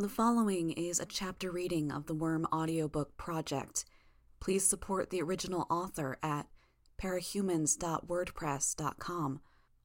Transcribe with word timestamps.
The 0.00 0.08
following 0.08 0.70
is 0.70 1.00
a 1.00 1.06
chapter 1.06 1.50
reading 1.50 1.90
of 1.90 2.06
the 2.06 2.14
Worm 2.14 2.46
audiobook 2.52 3.16
project. 3.16 3.84
Please 4.38 4.64
support 4.64 5.10
the 5.10 5.20
original 5.20 5.66
author 5.68 6.20
at 6.22 6.46
parahumans.wordpress.com 7.02 9.40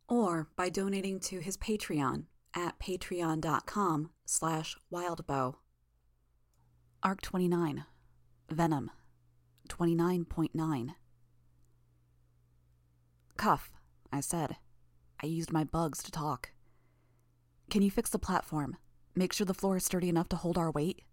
or 0.07 0.49
by 0.55 0.70
donating 0.70 1.20
to 1.20 1.39
his 1.39 1.57
Patreon 1.57 2.26
at 2.55 2.78
patreon.com 2.78 4.12
slash 4.23 4.78
wildbow. 4.94 5.55
Arc 7.01 7.23
29 7.23 7.85
Venom 8.51 8.91
29.9 9.67 10.89
Cuff, 13.35 13.71
I 14.11 14.19
said. 14.19 14.57
I 15.23 15.25
used 15.25 15.51
my 15.51 15.63
bugs 15.63 16.03
to 16.03 16.11
talk. 16.11 16.52
Can 17.71 17.81
you 17.81 17.89
fix 17.89 18.11
the 18.11 18.20
platform? 18.20 18.77
Make 19.16 19.31
sure 19.31 19.45
the 19.45 19.53
floor 19.53 19.77
is 19.77 19.85
sturdy 19.85 20.09
enough 20.09 20.30
to 20.30 20.35
hold 20.35 20.57
our 20.57 20.71
weight? 20.71 21.03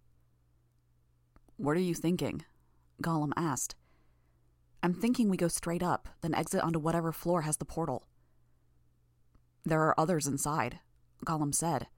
What 1.56 1.76
are 1.76 1.80
you 1.80 1.94
thinking? 1.94 2.44
Golem 3.02 3.32
asked. 3.36 3.74
I'm 4.82 4.94
thinking 4.94 5.28
we 5.28 5.36
go 5.36 5.48
straight 5.48 5.82
up, 5.82 6.08
then 6.22 6.34
exit 6.34 6.62
onto 6.62 6.78
whatever 6.78 7.12
floor 7.12 7.42
has 7.42 7.58
the 7.58 7.66
portal. 7.66 8.06
There 9.66 9.82
are 9.82 10.00
others 10.00 10.26
inside, 10.26 10.78
Golem 11.26 11.54
said. 11.54 11.88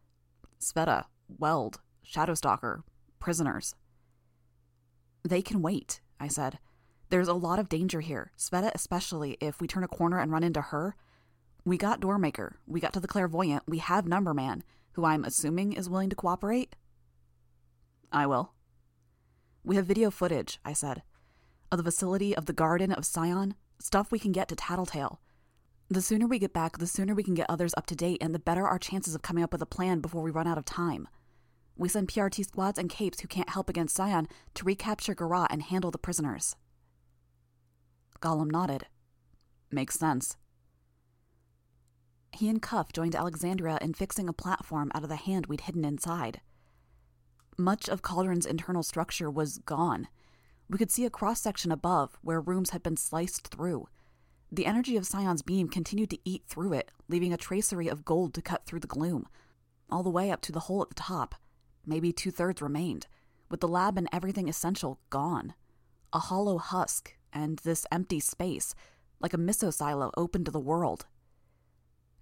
Sveta, 0.60 1.04
Weld, 1.38 1.78
Shadowstalker, 2.04 2.82
prisoners. 3.20 3.76
They 5.22 5.42
can 5.42 5.62
wait, 5.62 6.00
I 6.18 6.26
said. 6.26 6.58
There's 7.10 7.28
a 7.28 7.34
lot 7.34 7.60
of 7.60 7.68
danger 7.68 8.00
here, 8.00 8.32
Sveta 8.36 8.72
especially 8.74 9.36
if 9.40 9.60
we 9.60 9.68
turn 9.68 9.84
a 9.84 9.88
corner 9.88 10.18
and 10.18 10.32
run 10.32 10.42
into 10.42 10.60
her. 10.60 10.96
We 11.64 11.76
got 11.76 12.00
Doormaker, 12.00 12.54
we 12.66 12.80
got 12.80 12.92
to 12.94 13.00
the 13.00 13.06
Clairvoyant, 13.06 13.62
we 13.68 13.78
have 13.78 14.06
Numberman 14.06 14.62
who 14.92 15.04
I'm 15.04 15.24
assuming 15.24 15.72
is 15.72 15.88
willing 15.88 16.10
to 16.10 16.16
cooperate? 16.16 16.76
I 18.10 18.26
will. 18.26 18.52
We 19.64 19.76
have 19.76 19.86
video 19.86 20.10
footage, 20.10 20.58
I 20.64 20.72
said, 20.72 21.02
of 21.70 21.78
the 21.78 21.84
facility 21.84 22.36
of 22.36 22.46
the 22.46 22.52
Garden 22.52 22.92
of 22.92 23.06
Scion, 23.06 23.54
stuff 23.78 24.10
we 24.10 24.18
can 24.18 24.32
get 24.32 24.48
to 24.48 24.56
Tattletale. 24.56 25.20
The 25.88 26.02
sooner 26.02 26.26
we 26.26 26.38
get 26.38 26.52
back, 26.52 26.78
the 26.78 26.86
sooner 26.86 27.14
we 27.14 27.22
can 27.22 27.34
get 27.34 27.46
others 27.48 27.74
up 27.76 27.86
to 27.86 27.96
date, 27.96 28.18
and 28.20 28.34
the 28.34 28.38
better 28.38 28.66
our 28.66 28.78
chances 28.78 29.14
of 29.14 29.22
coming 29.22 29.44
up 29.44 29.52
with 29.52 29.62
a 29.62 29.66
plan 29.66 30.00
before 30.00 30.22
we 30.22 30.30
run 30.30 30.46
out 30.46 30.58
of 30.58 30.64
time. 30.64 31.08
We 31.76 31.88
send 31.88 32.08
PRT 32.08 32.46
squads 32.46 32.78
and 32.78 32.90
capes 32.90 33.20
who 33.20 33.28
can't 33.28 33.50
help 33.50 33.68
against 33.68 33.96
Scion 33.96 34.28
to 34.54 34.64
recapture 34.64 35.14
Garaa 35.14 35.46
and 35.50 35.62
handle 35.62 35.90
the 35.90 35.98
prisoners. 35.98 36.56
Golem 38.20 38.50
nodded. 38.50 38.86
Makes 39.70 39.98
sense. 39.98 40.36
He 42.32 42.48
and 42.48 42.62
Cuff 42.62 42.92
joined 42.92 43.14
Alexandria 43.14 43.78
in 43.80 43.94
fixing 43.94 44.28
a 44.28 44.32
platform 44.32 44.90
out 44.94 45.02
of 45.02 45.08
the 45.08 45.16
hand 45.16 45.46
we'd 45.46 45.62
hidden 45.62 45.84
inside. 45.84 46.40
Much 47.58 47.88
of 47.88 48.02
Cauldron's 48.02 48.46
internal 48.46 48.82
structure 48.82 49.30
was 49.30 49.58
gone. 49.58 50.08
We 50.68 50.78
could 50.78 50.90
see 50.90 51.04
a 51.04 51.10
cross 51.10 51.40
section 51.40 51.70
above 51.70 52.16
where 52.22 52.40
rooms 52.40 52.70
had 52.70 52.82
been 52.82 52.96
sliced 52.96 53.48
through. 53.48 53.88
The 54.50 54.66
energy 54.66 54.96
of 54.96 55.06
Sion's 55.06 55.42
beam 55.42 55.68
continued 55.68 56.10
to 56.10 56.18
eat 56.24 56.44
through 56.46 56.72
it, 56.72 56.90
leaving 57.08 57.32
a 57.32 57.38
tracery 57.38 57.88
of 57.88 58.04
gold 58.04 58.32
to 58.34 58.42
cut 58.42 58.64
through 58.64 58.80
the 58.80 58.86
gloom, 58.86 59.26
all 59.90 60.02
the 60.02 60.10
way 60.10 60.30
up 60.30 60.40
to 60.42 60.52
the 60.52 60.60
hole 60.60 60.82
at 60.82 60.88
the 60.88 60.94
top. 60.94 61.34
Maybe 61.84 62.12
two 62.12 62.30
thirds 62.30 62.62
remained, 62.62 63.06
with 63.50 63.60
the 63.60 63.68
lab 63.68 63.98
and 63.98 64.08
everything 64.12 64.48
essential 64.48 64.98
gone. 65.10 65.54
A 66.12 66.18
hollow 66.18 66.58
husk, 66.58 67.14
and 67.32 67.58
this 67.58 67.86
empty 67.92 68.20
space, 68.20 68.74
like 69.20 69.34
a 69.34 69.38
miso 69.38 69.72
silo 69.72 70.10
open 70.16 70.44
to 70.44 70.50
the 70.50 70.60
world, 70.60 71.06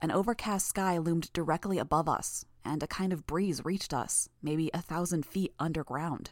an 0.02 0.10
overcast 0.10 0.66
sky 0.66 0.98
loomed 0.98 1.32
directly 1.32 1.78
above 1.78 2.08
us, 2.08 2.44
and 2.64 2.82
a 2.82 2.86
kind 2.86 3.12
of 3.12 3.26
breeze 3.26 3.64
reached 3.64 3.92
us, 3.92 4.28
maybe 4.42 4.70
a 4.72 4.80
thousand 4.80 5.26
feet 5.26 5.54
underground. 5.58 6.30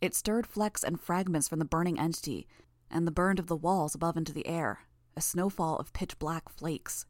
It 0.00 0.14
stirred 0.14 0.46
flecks 0.46 0.82
and 0.82 1.00
fragments 1.00 1.48
from 1.48 1.58
the 1.58 1.64
burning 1.64 1.98
entity, 1.98 2.46
and 2.90 3.06
the 3.06 3.12
burned 3.12 3.38
of 3.38 3.46
the 3.46 3.56
walls 3.56 3.94
above 3.94 4.16
into 4.16 4.32
the 4.32 4.46
air, 4.46 4.80
a 5.16 5.20
snowfall 5.20 5.76
of 5.76 5.92
pitch 5.92 6.18
black 6.18 6.48
flakes. 6.48 7.06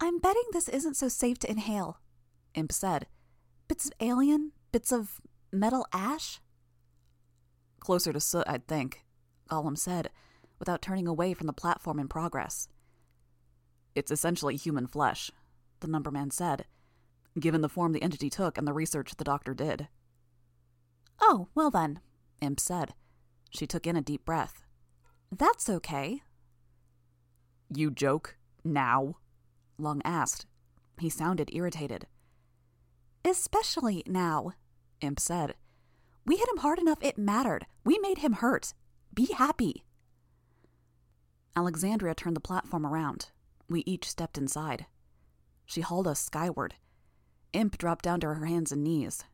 I'm 0.00 0.18
betting 0.18 0.44
this 0.52 0.68
isn't 0.68 0.94
so 0.94 1.08
safe 1.08 1.38
to 1.40 1.50
inhale, 1.50 2.00
Imp 2.54 2.72
said. 2.72 3.06
Bits 3.68 3.86
of 3.86 3.92
alien, 4.00 4.52
bits 4.72 4.92
of 4.92 5.20
metal 5.52 5.86
ash? 5.92 6.40
Closer 7.80 8.12
to 8.12 8.20
soot, 8.20 8.44
I'd 8.46 8.66
think, 8.66 9.04
Golem 9.50 9.76
said, 9.76 10.10
without 10.58 10.82
turning 10.82 11.06
away 11.06 11.34
from 11.34 11.46
the 11.46 11.52
platform 11.52 11.98
in 11.98 12.08
progress. 12.08 12.68
It's 13.94 14.10
essentially 14.10 14.56
human 14.56 14.86
flesh, 14.86 15.30
the 15.80 15.88
numberman 15.88 16.32
said, 16.32 16.66
given 17.38 17.60
the 17.60 17.68
form 17.68 17.92
the 17.92 18.02
entity 18.02 18.30
took 18.30 18.58
and 18.58 18.66
the 18.66 18.72
research 18.72 19.16
the 19.16 19.24
doctor 19.24 19.54
did. 19.54 19.88
Oh, 21.20 21.48
well 21.54 21.70
then, 21.70 22.00
Imp 22.40 22.60
said. 22.60 22.94
She 23.50 23.66
took 23.66 23.86
in 23.86 23.96
a 23.96 24.02
deep 24.02 24.24
breath. 24.24 24.64
That's 25.36 25.68
okay. 25.68 26.22
You 27.74 27.90
joke? 27.90 28.36
Now? 28.64 29.16
Lung 29.78 30.00
asked. 30.04 30.46
He 30.98 31.10
sounded 31.10 31.50
irritated. 31.52 32.06
Especially 33.24 34.02
now, 34.06 34.52
Imp 35.00 35.20
said. 35.20 35.54
We 36.24 36.36
hit 36.36 36.48
him 36.48 36.58
hard 36.58 36.78
enough 36.78 36.98
it 37.02 37.18
mattered. 37.18 37.66
We 37.84 37.98
made 37.98 38.18
him 38.18 38.34
hurt. 38.34 38.74
Be 39.14 39.26
happy. 39.26 39.84
Alexandria 41.56 42.14
turned 42.14 42.36
the 42.36 42.40
platform 42.40 42.86
around. 42.86 43.30
We 43.68 43.82
each 43.86 44.08
stepped 44.08 44.38
inside. 44.38 44.86
She 45.66 45.82
hauled 45.82 46.08
us 46.08 46.20
skyward. 46.20 46.74
Imp 47.52 47.76
dropped 47.78 48.04
down 48.04 48.20
to 48.20 48.28
her 48.28 48.46
hands 48.46 48.72
and 48.72 48.82
knees. 48.82 49.24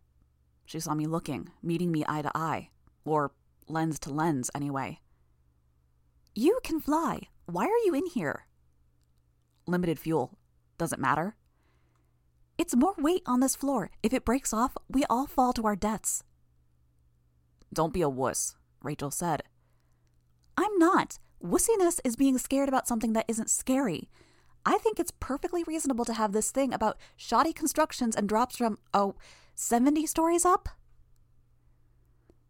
She 0.65 0.81
saw 0.81 0.95
me 0.95 1.07
looking, 1.07 1.51
meeting 1.63 1.93
me 1.93 2.05
eye 2.09 2.23
to 2.23 2.31
eye, 2.35 2.71
or 3.05 3.33
lens 3.69 3.99
to 4.01 4.13
lens, 4.13 4.51
anyway. 4.55 5.01
You 6.35 6.59
can 6.65 6.81
fly. 6.81 7.29
Why 7.47 7.65
are 7.65 7.85
you 7.85 7.95
in 7.95 8.07
here? 8.07 8.47
Limited 9.67 9.99
fuel. 9.99 10.39
Does 10.79 10.93
it 10.93 10.99
matter? 10.99 11.37
It's 12.57 12.77
more 12.77 12.95
weight 12.99 13.23
on 13.27 13.41
this 13.41 13.57
floor. 13.57 13.91
If 14.03 14.13
it 14.13 14.25
breaks 14.25 14.53
off, 14.53 14.77
we 14.89 15.05
all 15.11 15.27
fall 15.27 15.53
to 15.53 15.67
our 15.67 15.77
deaths. 15.77 16.25
Don't 17.73 17.93
be 17.93 18.03
a 18.03 18.09
wuss, 18.09 18.57
Rachel 18.83 19.11
said. 19.11 19.43
I'm 20.57 20.79
not. 20.79 21.19
Wussiness 21.45 22.01
is 22.05 22.17
being 22.17 22.39
scared 22.39 22.71
about 22.71 22.89
something 22.89 23.13
that 23.13 23.27
isn't 23.29 23.51
scary. 23.51 24.09
I 24.65 24.79
think 24.79 24.99
it's 24.99 25.13
perfectly 25.21 25.63
reasonable 25.65 26.07
to 26.07 26.15
have 26.15 26.33
this 26.33 26.51
thing 26.51 26.73
about 26.73 26.97
shoddy 27.17 27.53
constructions 27.53 28.17
and 28.17 28.27
drops 28.27 28.57
from, 28.57 28.79
oh, 28.95 29.15
70 29.55 30.07
stories 30.07 30.47
up? 30.47 30.71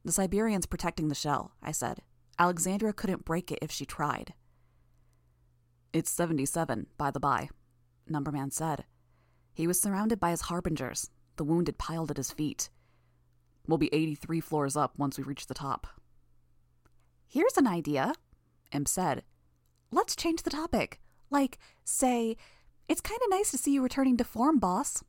The 0.04 0.12
Siberian's 0.12 0.66
protecting 0.66 1.08
the 1.08 1.14
shell, 1.16 1.52
I 1.60 1.72
said. 1.72 2.02
Alexandria 2.38 2.92
couldn't 2.92 3.24
break 3.24 3.50
it 3.50 3.58
if 3.60 3.72
she 3.72 3.84
tried. 3.84 4.34
It's 5.92 6.10
77, 6.10 6.86
by 6.96 7.10
the 7.10 7.20
by, 7.20 7.48
Numberman 8.08 8.52
said. 8.52 8.84
He 9.52 9.66
was 9.66 9.80
surrounded 9.80 10.20
by 10.20 10.30
his 10.30 10.42
harbingers, 10.42 11.10
the 11.36 11.44
wounded 11.44 11.78
piled 11.78 12.12
at 12.12 12.16
his 12.16 12.30
feet. 12.30 12.70
We'll 13.66 13.78
be 13.78 13.92
83 13.92 14.40
floors 14.40 14.76
up 14.76 14.96
once 14.96 15.18
we 15.18 15.24
reach 15.24 15.46
the 15.46 15.54
top. 15.54 15.88
Here's 17.26 17.56
an 17.56 17.66
idea, 17.66 18.12
Imp 18.74 18.88
said. 18.88 19.22
Let's 19.90 20.16
change 20.16 20.42
the 20.42 20.50
topic. 20.50 21.00
Like, 21.30 21.58
say, 21.84 22.36
it's 22.88 23.00
kind 23.00 23.20
of 23.24 23.30
nice 23.30 23.50
to 23.52 23.58
see 23.58 23.72
you 23.72 23.82
returning 23.82 24.16
to 24.18 24.24
form, 24.24 24.58
boss. 24.58 25.02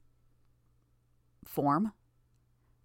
Form? 1.43 1.91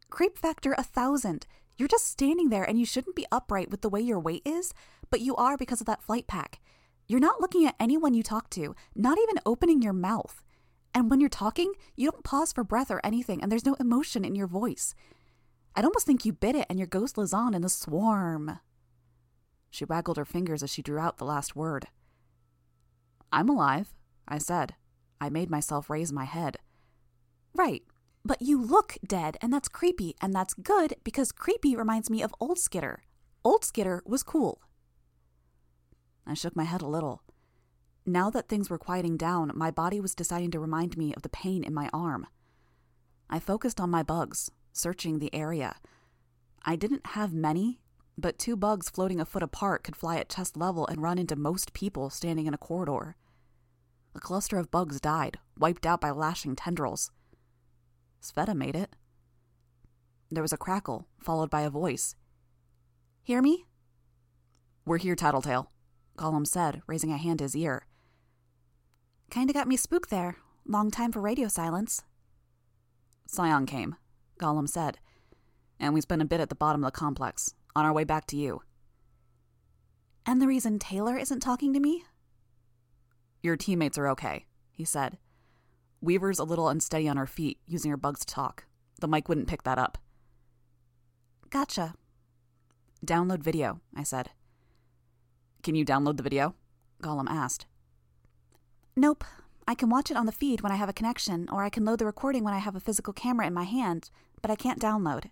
Creep 0.09 0.37
factor 0.37 0.75
a 0.77 0.83
thousand. 0.83 1.47
You're 1.77 1.89
just 1.89 2.07
standing 2.09 2.49
there 2.49 2.65
and 2.65 2.79
you 2.79 2.85
shouldn't 2.85 3.17
be 3.17 3.27
upright 3.31 3.71
with 3.71 3.83
the 3.83 3.89
way 3.89 4.01
your 4.01 4.19
weight 4.19 4.43
is, 4.45 4.75
but 5.11 5.21
you 5.21 5.37
are 5.37 5.57
because 5.57 5.81
of 5.81 5.87
that 5.87 6.03
flight 6.03 6.27
pack. 6.27 6.61
You're 7.07 7.21
not 7.21 7.41
looking 7.41 7.67
at 7.67 7.77
anyone 7.81 8.15
you 8.15 8.23
talk 8.23 8.51
to, 8.51 8.75
not 8.95 9.19
even 9.19 9.41
opening 9.47 9.83
your 9.83 9.93
mouth. 9.93 10.43
And 10.95 11.11
when 11.11 11.21
you're 11.21 11.29
talking, 11.29 11.73
you 11.97 12.11
don't 12.11 12.25
pause 12.25 12.53
for 12.53 12.65
breath 12.65 12.91
or 12.91 13.01
anything, 13.05 13.43
and 13.43 13.51
there's 13.51 13.67
no 13.67 13.75
emotion 13.75 14.25
in 14.25 14.35
your 14.35 14.47
voice. 14.47 14.95
I'd 15.75 15.85
almost 15.85 16.07
think 16.07 16.25
you 16.25 16.33
bit 16.33 16.57
it 16.57 16.67
and 16.69 16.79
your 16.79 16.89
ghost 16.89 17.17
lives 17.17 17.33
on 17.33 17.55
in 17.55 17.63
the 17.63 17.69
swarm. 17.69 18.59
She 19.71 19.85
waggled 19.85 20.17
her 20.17 20.25
fingers 20.25 20.63
as 20.63 20.71
she 20.71 20.83
drew 20.83 20.99
out 20.99 21.19
the 21.19 21.25
last 21.25 21.55
word. 21.55 21.87
I'm 23.33 23.49
alive, 23.49 23.95
I 24.27 24.39
said. 24.39 24.75
I 25.21 25.31
made 25.31 25.51
myself 25.51 25.89
raise 25.89 26.13
my 26.13 26.25
head. 26.25 26.59
Right, 27.55 27.83
but 28.25 28.43
you 28.43 28.61
look 28.61 28.99
dead, 29.07 29.37
and 29.41 29.53
that's 29.53 29.69
creepy, 29.69 30.15
and 30.21 30.35
that's 30.35 30.55
good 30.55 30.97
because 31.05 31.33
creepy 31.33 31.77
reminds 31.77 32.11
me 32.11 32.23
of 32.23 32.35
Old 32.41 32.59
Skitter. 32.59 33.05
Old 33.45 33.65
Skitter 33.65 34.03
was 34.05 34.23
cool. 34.23 34.61
I 36.27 36.35
shook 36.35 36.55
my 36.55 36.65
head 36.65 36.83
a 36.83 36.87
little. 36.87 37.23
Now 38.07 38.31
that 38.31 38.49
things 38.49 38.69
were 38.69 38.79
quieting 38.79 39.17
down, 39.17 39.53
my 39.55 39.71
body 39.71 40.01
was 40.01 40.15
deciding 40.15 40.51
to 40.53 40.61
remind 40.61 40.97
me 40.97 41.15
of 41.15 41.23
the 41.23 41.29
pain 41.29 41.63
in 41.63 41.75
my 41.75 41.89
arm. 41.93 42.27
I 43.29 43.39
focused 43.39 43.81
on 43.81 43.91
my 43.91 44.03
bugs, 44.03 44.51
searching 44.73 45.19
the 45.19 45.35
area. 45.35 45.77
I 46.65 46.77
didn't 46.77 47.07
have 47.09 47.33
many, 47.33 47.81
but 48.17 48.39
two 48.39 48.57
bugs 48.57 48.91
floating 48.91 49.21
a 49.21 49.25
foot 49.25 49.43
apart 49.43 49.83
could 49.85 49.97
fly 49.97 50.17
at 50.19 50.29
chest 50.29 50.57
level 50.57 50.87
and 50.87 51.03
run 51.03 51.19
into 51.19 51.37
most 51.37 51.73
people 51.73 52.11
standing 52.11 52.47
in 52.47 52.55
a 52.55 52.59
corridor. 52.59 53.17
A 54.15 54.21
cluster 54.21 54.59
of 54.59 54.71
bugs 54.71 55.01
died, 55.01 55.39
wiped 55.59 55.87
out 55.87 56.01
by 56.01 56.11
lashing 56.11 56.57
tendrils. 56.57 57.11
Sveta 58.23 58.55
made 58.55 58.77
it. 58.77 58.95
There 60.31 60.43
was 60.43 60.53
a 60.53 60.59
crackle, 60.59 61.07
followed 61.21 61.51
by 61.51 61.63
a 61.63 61.71
voice. 61.71 62.15
Hear 63.23 63.41
me? 63.43 63.67
We're 64.85 64.99
here, 64.99 65.15
Tattletale, 65.15 65.71
Golem 66.17 66.47
said, 66.47 66.83
raising 66.87 67.13
a 67.13 67.17
hand 67.17 67.39
to 67.39 67.45
his 67.45 67.57
ear. 67.57 67.87
Kinda 69.31 69.53
got 69.53 69.69
me 69.69 69.77
spooked 69.77 70.11
there. 70.11 70.37
Long 70.67 70.91
time 70.91 71.13
for 71.13 71.21
radio 71.21 71.49
silence. 71.49 72.03
Scion 73.27 73.67
came, 73.67 73.97
Golem 74.39 74.69
said, 74.69 74.99
and 75.81 75.95
we 75.95 76.01
spent 76.01 76.23
a 76.23 76.27
bit 76.27 76.41
at 76.41 76.51
the 76.51 76.55
bottom 76.55 76.85
of 76.85 76.93
the 76.93 76.99
complex, 76.99 77.55
on 77.75 77.85
our 77.85 77.93
way 77.93 78.05
back 78.05 78.27
to 78.27 78.37
you. 78.37 78.63
And 80.27 80.41
the 80.41 80.47
reason 80.47 80.79
Taylor 80.79 81.17
isn't 81.17 81.41
talking 81.41 81.73
to 81.73 81.81
me? 81.81 82.05
Your 83.43 83.57
teammates 83.57 83.99
are 83.99 84.09
okay, 84.09 84.45
he 84.71 84.85
said. 84.85 85.19
Weaver's 86.01 86.39
a 86.39 86.45
little 86.45 86.69
unsteady 86.69 87.09
on 87.09 87.17
her 87.17 87.27
feet, 87.27 87.59
using 87.67 87.91
her 87.91 87.97
bugs 87.97 88.21
to 88.21 88.27
talk. 88.27 88.67
The 89.01 89.09
mic 89.09 89.29
wouldn't 89.29 89.49
pick 89.49 89.63
that 89.63 89.79
up. 89.79 89.99
Gotcha. 91.49 91.95
Download 93.05 93.41
video, 93.41 93.81
I 93.97 94.03
said. 94.03 94.31
Can 95.63 95.75
you 95.75 95.85
download 95.85 96.17
the 96.17 96.23
video? 96.23 96.55
Golem 97.03 97.29
asked. 97.29 97.67
Nope. 98.95 99.25
I 99.67 99.75
can 99.75 99.89
watch 99.89 100.11
it 100.11 100.17
on 100.17 100.27
the 100.27 100.33
feed 100.33 100.61
when 100.61 100.73
I 100.73 100.77
have 100.77 100.89
a 100.89 100.95
connection, 100.95 101.49
or 101.51 101.63
I 101.63 101.71
can 101.71 101.85
load 101.85 101.99
the 101.99 102.07
recording 102.07 102.45
when 102.45 102.55
I 102.55 102.59
have 102.59 102.77
a 102.77 102.81
physical 102.81 103.13
camera 103.13 103.47
in 103.47 103.55
my 103.55 103.65
hand, 103.65 104.11
but 104.43 104.51
I 104.51 104.57
can't 104.57 104.81
download. 104.81 105.31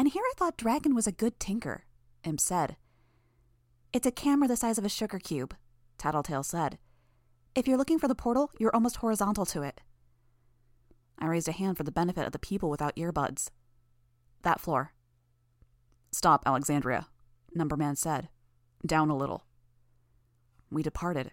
And 0.00 0.08
here 0.08 0.22
I 0.24 0.32
thought 0.38 0.56
Dragon 0.56 0.94
was 0.94 1.06
a 1.06 1.12
good 1.12 1.38
tinker, 1.38 1.84
Imp 2.24 2.40
said. 2.40 2.76
It's 3.92 4.06
a 4.06 4.10
camera 4.10 4.48
the 4.48 4.56
size 4.56 4.78
of 4.78 4.84
a 4.86 4.88
sugar 4.88 5.18
cube, 5.18 5.54
Tattletale 5.98 6.42
said. 6.42 6.78
If 7.54 7.68
you're 7.68 7.76
looking 7.76 7.98
for 7.98 8.08
the 8.08 8.14
portal, 8.14 8.50
you're 8.58 8.74
almost 8.74 8.96
horizontal 8.96 9.44
to 9.44 9.60
it. 9.60 9.82
I 11.18 11.26
raised 11.26 11.48
a 11.48 11.52
hand 11.52 11.76
for 11.76 11.82
the 11.82 11.92
benefit 11.92 12.24
of 12.24 12.32
the 12.32 12.38
people 12.38 12.70
without 12.70 12.96
earbuds. 12.96 13.50
That 14.40 14.58
floor. 14.58 14.94
Stop, 16.12 16.44
Alexandria, 16.46 17.08
Numberman 17.54 17.98
said. 17.98 18.30
Down 18.86 19.10
a 19.10 19.16
little. 19.18 19.44
We 20.70 20.82
departed. 20.82 21.32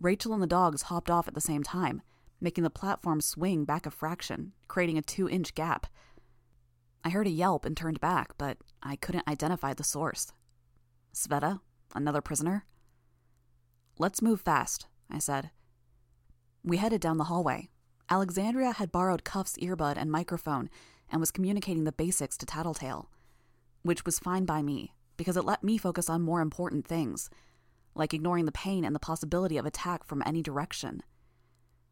Rachel 0.00 0.32
and 0.32 0.42
the 0.42 0.48
dogs 0.48 0.82
hopped 0.82 1.10
off 1.10 1.28
at 1.28 1.34
the 1.34 1.40
same 1.40 1.62
time, 1.62 2.02
making 2.40 2.64
the 2.64 2.70
platform 2.70 3.20
swing 3.20 3.64
back 3.64 3.86
a 3.86 3.90
fraction, 3.92 4.50
creating 4.66 4.98
a 4.98 5.02
two 5.02 5.28
inch 5.28 5.54
gap. 5.54 5.86
I 7.04 7.10
heard 7.10 7.26
a 7.26 7.30
yelp 7.30 7.66
and 7.66 7.76
turned 7.76 8.00
back, 8.00 8.32
but 8.38 8.56
I 8.82 8.96
couldn't 8.96 9.28
identify 9.28 9.74
the 9.74 9.84
source. 9.84 10.32
Sveta? 11.14 11.60
Another 11.94 12.22
prisoner? 12.22 12.64
Let's 13.98 14.22
move 14.22 14.40
fast, 14.40 14.86
I 15.10 15.18
said. 15.18 15.50
We 16.64 16.78
headed 16.78 17.02
down 17.02 17.18
the 17.18 17.24
hallway. 17.24 17.68
Alexandria 18.10 18.72
had 18.72 18.90
borrowed 18.90 19.22
Cuff's 19.22 19.56
earbud 19.58 19.96
and 19.96 20.10
microphone 20.10 20.70
and 21.10 21.20
was 21.20 21.30
communicating 21.30 21.84
the 21.84 21.92
basics 21.92 22.38
to 22.38 22.46
Tattletale, 22.46 23.10
which 23.82 24.06
was 24.06 24.18
fine 24.18 24.46
by 24.46 24.62
me 24.62 24.94
because 25.16 25.36
it 25.36 25.44
let 25.44 25.62
me 25.62 25.78
focus 25.78 26.08
on 26.08 26.22
more 26.22 26.40
important 26.40 26.86
things, 26.86 27.30
like 27.94 28.12
ignoring 28.12 28.46
the 28.46 28.52
pain 28.52 28.84
and 28.84 28.94
the 28.94 29.00
possibility 29.00 29.56
of 29.56 29.66
attack 29.66 30.04
from 30.04 30.22
any 30.26 30.42
direction. 30.42 31.02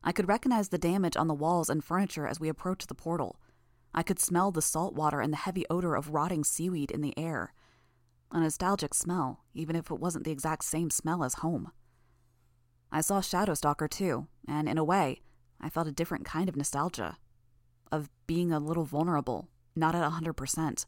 I 0.03 0.13
could 0.13 0.27
recognize 0.27 0.71
the 0.71 0.79
damage 0.79 1.17
on 1.17 1.29
the 1.29 1.35
walls 1.35 1.69
and 1.69 1.85
furniture 1.85 2.27
as 2.27 2.41
we 2.41 2.49
approached 2.49 2.89
the 2.89 2.95
portal. 2.95 3.39
I 3.95 4.03
could 4.03 4.19
smell 4.19 4.51
the 4.51 4.63
salt 4.63 4.95
water 4.95 5.21
and 5.21 5.33
the 5.33 5.39
heavy 5.39 5.65
odor 5.69 5.95
of 5.95 6.11
rotting 6.11 6.45
seaweed 6.45 6.91
in 6.91 7.03
the 7.03 7.17
air. 7.19 7.53
A 8.31 8.41
nostalgic 8.41 8.95
smell, 8.95 9.45
even 9.55 9.77
if 9.77 9.91
it 9.91 10.01
wasn't 10.01 10.25
the 10.25 10.31
exact 10.31 10.65
same 10.65 10.91
smell 10.91 11.23
as 11.23 11.35
home. 11.35 11.71
I 12.91 13.01
saw 13.01 13.21
Shadowstalker 13.21 13.89
too, 13.89 14.29
and 14.49 14.69
in 14.69 14.79
a 14.79 14.85
way, 14.85 15.21
I 15.61 15.69
felt 15.69 15.87
a 15.87 15.93
different 15.93 16.25
kind 16.25 16.49
of 16.49 16.57
nostalgia. 16.57 17.19
Of 17.91 18.11
being 18.27 18.53
a 18.53 18.59
little 18.59 18.85
vulnerable, 18.85 19.49
not 19.77 19.95
at 19.95 20.03
a 20.03 20.11
100%, 20.11 20.87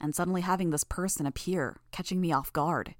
and 0.00 0.14
suddenly 0.14 0.42
having 0.42 0.70
this 0.70 0.84
person 0.84 1.26
appear, 1.26 1.80
catching 1.90 2.20
me 2.20 2.32
off 2.32 2.52
guard. 2.52 2.94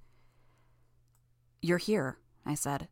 You're 1.60 1.78
here, 1.78 2.18
I 2.46 2.54
said. 2.54 2.88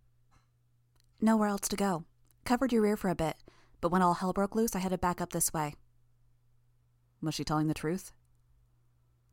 Nowhere 1.21 1.49
else 1.49 1.69
to 1.69 1.77
go. 1.77 2.05
Covered 2.45 2.73
your 2.73 2.83
rear 2.83 2.97
for 2.97 3.09
a 3.09 3.15
bit, 3.15 3.37
but 3.81 3.91
when 3.91 4.03
all 4.03 4.15
hell 4.15 4.33
broke 4.33 4.55
loose, 4.55 4.75
I 4.75 4.81
headed 4.81 5.01
back 5.01 5.21
up 5.21 5.33
this 5.33 5.53
way. 5.53 5.75
Was 7.23 7.35
she 7.35 7.45
telling 7.45 7.69
the 7.69 7.75
truth? 7.75 8.13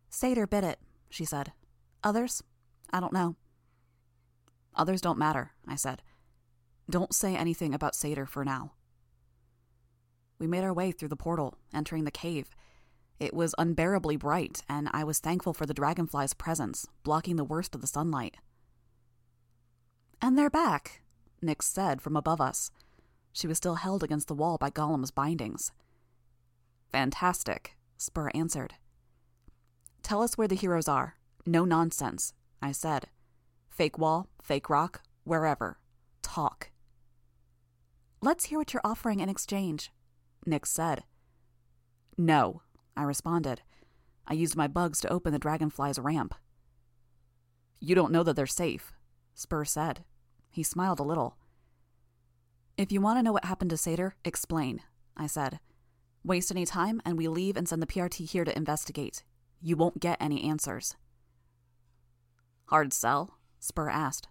Satyr 0.10 0.48
bit 0.48 0.64
it, 0.64 0.80
she 1.10 1.26
said. 1.26 1.52
Others? 2.04 2.44
I 2.92 3.00
don't 3.00 3.14
know. 3.14 3.36
Others 4.76 5.02
don't 5.02 5.18
matter, 5.18 5.52
I 5.68 5.76
said. 5.76 6.02
Don't 6.90 7.14
say 7.14 7.36
anything 7.36 7.74
about 7.74 7.96
Satyr 7.96 8.26
for 8.26 8.46
now. 8.46 8.74
We 10.40 10.48
made 10.48 10.64
our 10.64 10.74
way 10.74 10.92
through 10.92 11.10
the 11.10 11.16
portal, 11.16 11.56
entering 11.74 12.06
the 12.06 12.12
cave. 12.12 12.56
It 13.20 13.34
was 13.34 13.54
unbearably 13.58 14.16
bright, 14.16 14.64
and 14.70 14.90
I 14.94 15.04
was 15.04 15.20
thankful 15.20 15.54
for 15.54 15.66
the 15.66 15.74
dragonfly's 15.74 16.34
presence, 16.34 16.88
blocking 17.04 17.36
the 17.36 17.44
worst 17.44 17.76
of 17.76 17.82
the 17.82 17.88
sunlight. 17.88 18.38
And 20.22 20.38
they're 20.38 20.50
back, 20.50 21.02
Nix 21.42 21.66
said 21.68 22.02
from 22.02 22.16
above 22.16 22.40
us. 22.40 22.72
She 23.34 23.48
was 23.48 23.58
still 23.58 23.76
held 23.76 24.04
against 24.04 24.28
the 24.28 24.36
wall 24.36 24.58
by 24.58 24.70
Golem's 24.70 25.12
bindings. 25.12 25.72
Fantastic, 26.92 27.76
Spur 28.00 28.32
answered. 28.34 28.76
Tell 30.02 30.24
us 30.24 30.38
where 30.38 30.48
the 30.48 30.56
heroes 30.56 30.88
are. 30.88 31.18
No 31.46 31.66
nonsense, 31.66 32.34
I 32.62 32.72
said. 32.72 33.10
Fake 33.70 33.98
wall, 34.00 34.30
fake 34.42 34.70
rock, 34.70 35.02
wherever. 35.26 35.78
Talk. 36.22 36.72
Let's 38.22 38.46
hear 38.46 38.58
what 38.58 38.74
you're 38.74 38.82
offering 38.86 39.20
in 39.20 39.28
exchange, 39.28 39.92
Nix 40.46 40.72
said. 40.72 41.04
No, 42.18 42.62
I 42.96 43.04
responded. 43.04 43.62
I 44.26 44.34
used 44.34 44.56
my 44.56 44.68
bugs 44.68 45.02
to 45.02 45.12
open 45.12 45.34
the 45.34 45.40
dragonfly's 45.40 46.00
ramp. 46.00 46.34
You 47.82 47.96
don't 47.96 48.14
know 48.14 48.24
that 48.24 48.38
they're 48.38 48.48
safe, 48.48 48.94
Spur 49.36 49.66
said. 49.66 50.06
He 50.50 50.64
smiled 50.64 51.02
a 51.02 51.04
little. 51.04 51.36
If 52.78 52.94
you 52.94 53.02
want 53.02 53.20
to 53.20 53.24
know 53.24 53.34
what 53.34 53.46
happened 53.46 53.72
to 53.72 53.78
Satyr, 53.78 54.16
explain, 54.24 54.82
I 55.18 55.28
said. 55.28 55.60
Waste 56.24 56.52
any 56.52 56.66
time, 56.66 57.02
and 57.06 57.18
we 57.18 57.28
leave 57.28 57.56
and 57.56 57.68
send 57.68 57.82
the 57.82 57.88
PRT 57.88 58.30
here 58.30 58.44
to 58.44 58.56
investigate. 58.56 59.24
You 59.62 59.76
won't 59.76 60.00
get 60.00 60.18
any 60.20 60.44
answers. 60.44 60.96
Hard 62.66 62.94
sell? 62.94 63.38
Spur 63.60 63.90
asked. 63.90 64.28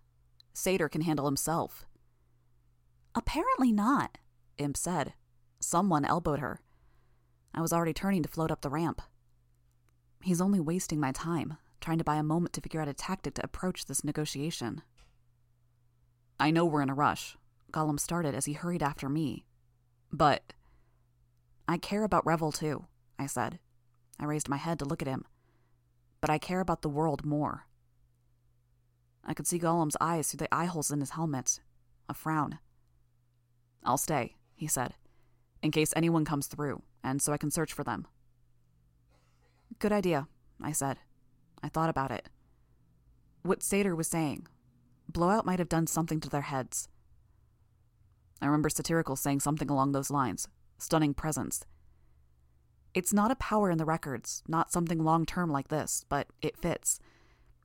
Satyr 0.53 0.89
can 0.89 1.03
handle 1.03 1.27
himself. 1.27 1.87
Apparently 3.15 3.73
not, 3.73 4.19
Imp 4.59 4.77
said. 4.77 5.15
Someone 5.61 6.05
elbowed 6.05 6.39
her. 6.39 6.61
I 7.55 7.61
was 7.61 7.73
already 7.73 7.93
turning 7.93 8.23
to 8.23 8.29
float 8.29 8.51
up 8.51 8.61
the 8.61 8.71
ramp. 8.71 9.03
He's 10.23 10.41
only 10.41 10.61
wasting 10.61 11.01
my 11.01 11.13
time, 11.13 11.57
trying 11.81 11.99
to 11.99 12.05
buy 12.05 12.17
a 12.17 12.23
moment 12.23 12.53
to 12.55 12.61
figure 12.61 12.81
out 12.81 12.89
a 12.89 12.95
tactic 12.95 13.35
to 13.35 13.45
approach 13.45 13.87
this 13.87 14.05
negotiation. 14.05 14.83
I 16.39 16.51
know 16.51 16.65
we're 16.65 16.83
in 16.83 16.91
a 16.91 16.95
rush, 16.95 17.37
Golem 17.73 17.99
started 17.99 18.35
as 18.35 18.45
he 18.45 18.53
hurried 18.53 18.83
after 18.83 19.09
me. 19.09 19.45
But. 20.13 20.53
I 21.71 21.77
care 21.77 22.03
about 22.03 22.25
Revel 22.25 22.51
too, 22.51 22.87
I 23.19 23.27
said. 23.27 23.59
I 24.19 24.25
raised 24.25 24.49
my 24.49 24.57
head 24.57 24.79
to 24.79 24.87
look 24.87 25.03
at 25.03 25.09
him. 25.09 25.27
But 26.23 26.31
I 26.31 26.39
care 26.39 26.61
about 26.61 26.81
the 26.81 26.89
world 26.89 27.27
more. 27.27 27.67
I 29.23 29.35
could 29.35 29.47
see 29.47 29.59
Golem's 29.59 29.97
eyes 30.01 30.31
through 30.31 30.39
the 30.39 30.55
eye 30.55 30.65
holes 30.65 30.91
in 30.91 31.01
his 31.01 31.11
helmet. 31.11 31.61
A 32.09 32.15
frown. 32.15 32.59
I'll 33.85 33.99
stay, 33.99 34.37
he 34.57 34.67
said, 34.67 34.95
in 35.63 35.71
case 35.71 35.93
anyone 35.95 36.25
comes 36.25 36.47
through, 36.47 36.83
and 37.05 37.21
so 37.21 37.35
I 37.35 37.37
can 37.37 37.51
search 37.51 37.75
for 37.75 37.85
them. 37.85 38.07
Good 39.79 39.93
idea, 39.93 40.27
I 40.61 40.73
said. 40.73 40.99
I 41.63 41.69
thought 41.69 41.91
about 41.91 42.11
it. 42.11 42.31
What 43.43 43.63
Satyr 43.63 43.95
was 43.95 44.09
saying. 44.09 44.47
Blowout 45.07 45.45
might 45.45 45.59
have 45.59 45.69
done 45.69 45.87
something 45.87 46.19
to 46.21 46.31
their 46.31 46.41
heads. 46.41 46.89
I 48.41 48.47
remember 48.47 48.71
Satyrical 48.71 49.19
saying 49.19 49.41
something 49.41 49.71
along 49.71 49.93
those 49.93 50.11
lines 50.11 50.49
stunning 50.79 51.15
presence. 51.15 51.65
It's 52.95 53.13
not 53.13 53.31
a 53.31 53.37
power 53.37 53.71
in 53.71 53.79
the 53.79 53.85
records, 53.85 54.43
not 54.49 54.73
something 54.73 55.03
long 55.03 55.27
term 55.27 55.51
like 55.51 55.69
this, 55.69 56.05
but 56.09 56.29
it 56.41 56.57
fits. 56.57 56.99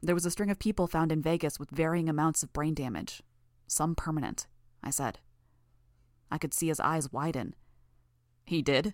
There 0.02 0.16
was 0.16 0.26
a 0.26 0.32
string 0.32 0.52
of 0.52 0.60
people 0.60 0.86
found 0.86 1.12
in 1.12 1.22
Vegas 1.22 1.60
with 1.60 1.72
varying 1.72 2.10
amounts 2.10 2.44
of 2.44 2.52
brain 2.52 2.74
damage. 2.74 3.24
Some 3.68 3.96
permanent, 3.96 4.48
I 4.84 4.90
said. 4.90 5.20
I 6.30 6.38
could 6.38 6.54
see 6.54 6.68
his 6.68 6.80
eyes 6.80 7.12
widen. 7.12 7.56
He 8.46 8.62
did? 8.62 8.94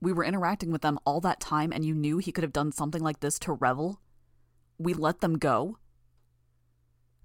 We 0.00 0.12
were 0.12 0.24
interacting 0.24 0.70
with 0.70 0.82
them 0.82 0.98
all 1.06 1.20
that 1.20 1.40
time 1.40 1.72
and 1.72 1.84
you 1.84 1.94
knew 1.94 2.18
he 2.18 2.32
could 2.32 2.44
have 2.44 2.52
done 2.52 2.72
something 2.72 3.02
like 3.02 3.20
this 3.20 3.38
to 3.40 3.52
Revel? 3.52 4.00
We 4.78 4.92
let 4.92 5.20
them 5.20 5.38
go? 5.38 5.78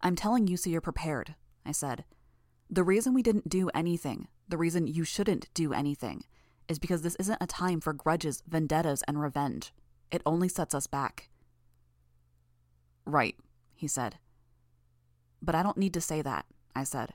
I'm 0.02 0.16
telling 0.16 0.48
you 0.48 0.58
so 0.58 0.70
you're 0.70 0.80
prepared, 0.80 1.36
I 1.66 1.72
said. 1.72 2.06
The 2.70 2.84
reason 2.84 3.14
we 3.14 3.24
didn't 3.24 3.50
do 3.50 3.70
anything, 3.74 4.28
the 4.48 4.58
reason 4.58 4.88
you 4.88 5.04
shouldn't 5.04 5.54
do 5.54 5.74
anything, 5.74 6.24
is 6.68 6.80
because 6.80 7.02
this 7.02 7.16
isn't 7.16 7.42
a 7.42 7.48
time 7.48 7.80
for 7.80 7.94
grudges, 7.94 8.44
vendettas, 8.48 9.04
and 9.08 9.22
revenge. 9.22 9.74
It 10.12 10.22
only 10.26 10.48
sets 10.48 10.74
us 10.74 10.88
back. 10.88 11.30
Right, 13.06 13.36
he 13.76 13.88
said. 13.88 14.18
But 15.42 15.56
I 15.56 15.64
don't 15.64 15.78
need 15.78 15.94
to 15.94 16.02
say 16.02 16.22
that, 16.22 16.46
I 16.76 16.84
said. 16.84 17.14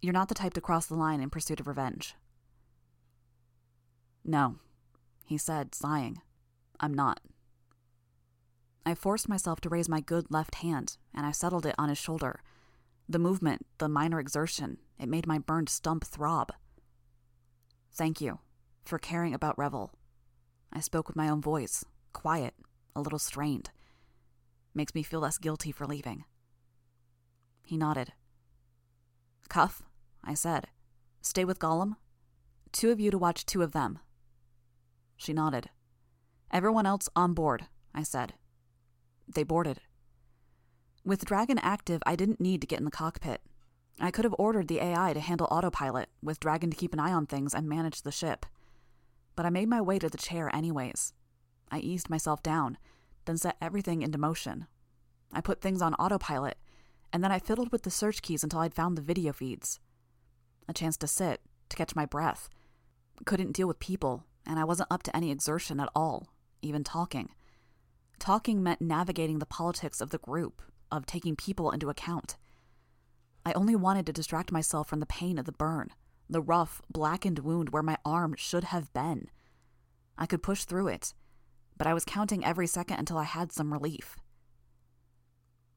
You're 0.00 0.12
not 0.12 0.28
the 0.28 0.34
type 0.34 0.54
to 0.54 0.60
cross 0.60 0.86
the 0.86 0.94
line 0.94 1.20
in 1.20 1.30
pursuit 1.30 1.60
of 1.60 1.66
revenge. 1.66 2.14
No, 4.24 4.56
he 5.24 5.38
said, 5.38 5.74
sighing. 5.74 6.20
I'm 6.80 6.94
not. 6.94 7.20
I 8.86 8.94
forced 8.94 9.28
myself 9.28 9.60
to 9.62 9.68
raise 9.68 9.88
my 9.88 10.00
good 10.00 10.26
left 10.30 10.56
hand, 10.56 10.96
and 11.14 11.24
I 11.24 11.30
settled 11.30 11.64
it 11.64 11.74
on 11.78 11.88
his 11.88 11.98
shoulder. 11.98 12.40
The 13.08 13.18
movement, 13.18 13.66
the 13.78 13.88
minor 13.88 14.18
exertion, 14.18 14.78
it 14.98 15.08
made 15.08 15.26
my 15.26 15.38
burned 15.38 15.68
stump 15.68 16.04
throb. 16.04 16.52
Thank 17.92 18.20
you 18.20 18.38
for 18.84 18.98
caring 18.98 19.34
about 19.34 19.58
Revel. 19.58 19.92
I 20.72 20.80
spoke 20.80 21.06
with 21.06 21.16
my 21.16 21.28
own 21.28 21.40
voice, 21.40 21.84
quiet, 22.12 22.54
a 22.96 23.00
little 23.00 23.18
strained. 23.18 23.70
Makes 24.74 24.94
me 24.94 25.02
feel 25.02 25.20
less 25.20 25.38
guilty 25.38 25.70
for 25.70 25.86
leaving. 25.86 26.24
He 27.64 27.76
nodded. 27.76 28.12
Cuff, 29.48 29.82
I 30.22 30.34
said. 30.34 30.68
Stay 31.20 31.44
with 31.44 31.58
Golem? 31.58 31.96
Two 32.72 32.90
of 32.90 32.98
you 32.98 33.10
to 33.10 33.18
watch 33.18 33.46
two 33.46 33.62
of 33.62 33.72
them. 33.72 33.98
She 35.16 35.32
nodded. 35.32 35.70
Everyone 36.50 36.86
else 36.86 37.08
on 37.14 37.34
board, 37.34 37.66
I 37.94 38.02
said. 38.02 38.34
They 39.32 39.44
boarded. 39.44 39.80
With 41.06 41.26
Dragon 41.26 41.58
active, 41.58 42.02
I 42.06 42.16
didn't 42.16 42.40
need 42.40 42.62
to 42.62 42.66
get 42.66 42.78
in 42.78 42.86
the 42.86 42.90
cockpit. 42.90 43.42
I 44.00 44.10
could 44.10 44.24
have 44.24 44.34
ordered 44.38 44.68
the 44.68 44.80
AI 44.80 45.12
to 45.12 45.20
handle 45.20 45.46
autopilot, 45.50 46.08
with 46.22 46.40
Dragon 46.40 46.70
to 46.70 46.76
keep 46.76 46.94
an 46.94 47.00
eye 47.00 47.12
on 47.12 47.26
things 47.26 47.54
and 47.54 47.68
manage 47.68 48.02
the 48.02 48.10
ship. 48.10 48.46
But 49.36 49.44
I 49.44 49.50
made 49.50 49.68
my 49.68 49.82
way 49.82 49.98
to 49.98 50.08
the 50.08 50.16
chair 50.16 50.54
anyways. 50.54 51.12
I 51.70 51.80
eased 51.80 52.08
myself 52.08 52.42
down, 52.42 52.78
then 53.26 53.36
set 53.36 53.56
everything 53.60 54.00
into 54.00 54.16
motion. 54.16 54.66
I 55.30 55.42
put 55.42 55.60
things 55.60 55.82
on 55.82 55.92
autopilot, 55.94 56.56
and 57.12 57.22
then 57.22 57.30
I 57.30 57.38
fiddled 57.38 57.70
with 57.70 57.82
the 57.82 57.90
search 57.90 58.22
keys 58.22 58.42
until 58.42 58.60
I'd 58.60 58.74
found 58.74 58.96
the 58.96 59.02
video 59.02 59.34
feeds. 59.34 59.80
A 60.68 60.72
chance 60.72 60.96
to 60.96 61.06
sit, 61.06 61.42
to 61.68 61.76
catch 61.76 61.94
my 61.94 62.06
breath. 62.06 62.48
Couldn't 63.26 63.52
deal 63.52 63.68
with 63.68 63.78
people, 63.78 64.24
and 64.46 64.58
I 64.58 64.64
wasn't 64.64 64.90
up 64.90 65.02
to 65.02 65.14
any 65.14 65.30
exertion 65.30 65.80
at 65.80 65.90
all, 65.94 66.28
even 66.62 66.82
talking. 66.82 67.28
Talking 68.18 68.62
meant 68.62 68.80
navigating 68.80 69.38
the 69.38 69.46
politics 69.46 70.00
of 70.00 70.08
the 70.10 70.18
group, 70.18 70.62
of 70.96 71.06
taking 71.06 71.36
people 71.36 71.70
into 71.70 71.90
account. 71.90 72.36
I 73.46 73.52
only 73.52 73.76
wanted 73.76 74.06
to 74.06 74.12
distract 74.12 74.52
myself 74.52 74.88
from 74.88 75.00
the 75.00 75.06
pain 75.06 75.38
of 75.38 75.44
the 75.44 75.52
burn, 75.52 75.90
the 76.28 76.40
rough, 76.40 76.80
blackened 76.90 77.40
wound 77.40 77.70
where 77.70 77.82
my 77.82 77.98
arm 78.04 78.34
should 78.36 78.64
have 78.64 78.92
been. 78.92 79.28
I 80.16 80.26
could 80.26 80.42
push 80.42 80.64
through 80.64 80.88
it, 80.88 81.12
but 81.76 81.86
I 81.86 81.94
was 81.94 82.04
counting 82.04 82.44
every 82.44 82.66
second 82.66 82.98
until 82.98 83.18
I 83.18 83.24
had 83.24 83.52
some 83.52 83.72
relief. 83.72 84.16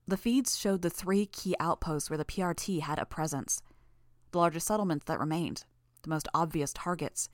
The 0.08 0.18
feeds 0.18 0.58
showed 0.58 0.82
the 0.82 0.90
three 0.90 1.26
key 1.26 1.56
outposts 1.60 2.10
where 2.10 2.18
the 2.18 2.24
PRT 2.24 2.82
had 2.82 3.00
a 3.00 3.06
presence, 3.06 3.62
the 4.32 4.38
largest 4.38 4.68
settlements 4.68 5.06
that 5.06 5.20
remained, 5.20 5.66
the 6.04 6.10
most 6.10 6.30
obvious 6.34 6.72
targets. 6.72 7.28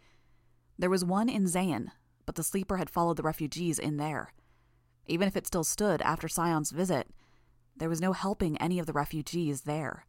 There 0.79 0.89
was 0.89 1.05
one 1.05 1.29
in 1.29 1.45
Zayin, 1.45 1.89
but 2.25 2.33
the 2.33 2.43
sleeper 2.43 2.77
had 2.77 2.89
followed 2.89 3.17
the 3.17 3.23
refugees 3.23 3.77
in 3.77 3.97
there. 3.97 4.33
Even 5.05 5.27
if 5.27 5.37
it 5.37 5.45
still 5.45 5.63
stood 5.63 6.01
after 6.01 6.27
Scion's 6.27 6.71
visit, 6.71 7.07
there 7.75 7.89
was 7.89 8.01
no 8.01 8.13
helping 8.13 8.57
any 8.57 8.79
of 8.79 8.85
the 8.85 8.93
refugees 8.93 9.61
there. 9.61 10.05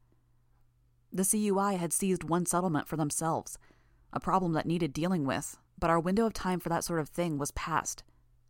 The 1.13 1.25
CUI 1.25 1.77
had 1.77 1.93
seized 1.93 2.25
one 2.25 2.47
settlement 2.47 2.89
for 2.89 2.97
themselves, 2.97 3.59
a 4.13 4.21
problem 4.21 4.53
that 4.53 4.67
needed 4.67 4.93
dealing 4.93 5.25
with, 5.25 5.57
but 5.79 5.91
our 5.91 6.01
window 6.01 6.27
of 6.27 6.33
time 6.33 6.61
for 6.61 6.69
that 6.69 6.85
sort 6.85 7.01
of 7.01 7.09
thing 7.09 7.39
was 7.39 7.51
past. 7.53 8.03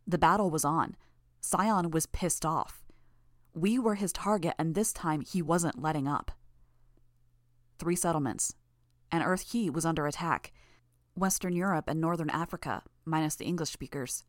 The 0.07 0.17
battle 0.17 0.49
was 0.49 0.65
on. 0.65 0.95
Scion 1.41 1.91
was 1.91 2.05
pissed 2.07 2.45
off. 2.45 2.83
We 3.53 3.79
were 3.79 3.95
his 3.95 4.11
target, 4.11 4.55
and 4.57 4.75
this 4.75 4.91
time 4.91 5.21
he 5.21 5.41
wasn't 5.41 5.81
letting 5.81 6.07
up. 6.07 6.31
Three 7.79 7.95
settlements. 7.95 8.55
And 9.11 9.23
Earth 9.23 9.47
Key 9.49 9.69
was 9.69 9.85
under 9.85 10.07
attack. 10.07 10.51
Western 11.15 11.55
Europe 11.55 11.85
and 11.87 12.01
Northern 12.01 12.29
Africa, 12.29 12.83
minus 13.05 13.35
the 13.35 13.45
English 13.45 13.69
speakers. 13.69 14.25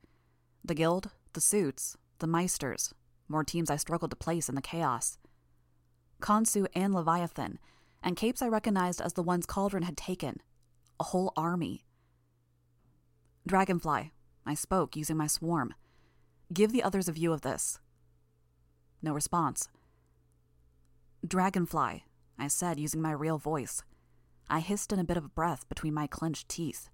The 0.65 0.75
Guild, 0.75 1.11
the 1.33 1.41
Suits, 1.41 1.97
the 2.19 2.29
Meisters, 2.29 2.93
more 3.29 3.45
teams 3.45 3.71
I 3.71 3.77
struggled 3.77 4.11
to 4.11 4.17
place 4.17 4.49
in 4.49 4.55
the 4.55 4.63
chaos. 4.63 5.19
Khonsu 6.21 6.67
and 6.75 6.95
Leviathan, 6.95 7.59
and 8.03 8.17
capes 8.17 8.43
I 8.43 8.49
recognized 8.49 9.01
as 9.01 9.15
the 9.15 9.23
ones 9.23 9.47
Cauldron 9.47 9.83
had 9.83 9.97
taken. 9.97 10.41
A 10.99 11.05
whole 11.05 11.33
army. 11.37 11.85
Dragonfly, 13.47 14.13
I 14.45 14.55
spoke 14.55 14.97
using 14.97 15.17
my 15.17 15.27
swarm. 15.27 15.75
Give 16.53 16.73
the 16.73 16.83
others 16.83 17.09
a 17.09 17.13
view 17.13 17.33
of 17.33 17.43
this. 17.43 17.81
No 19.03 19.13
response. 19.13 19.69
Dragonfly, 21.27 22.05
I 22.39 22.49
said 22.49 22.79
using 22.79 23.03
my 23.03 23.13
real 23.13 23.39
voice. 23.39 23.83
I 24.49 24.61
hissed 24.61 24.93
in 24.93 24.99
a 24.99 25.05
bit 25.05 25.17
of 25.17 25.35
breath 25.35 25.69
between 25.69 25.95
my 25.95 26.07
clenched 26.07 26.49
teeth. 26.49 26.89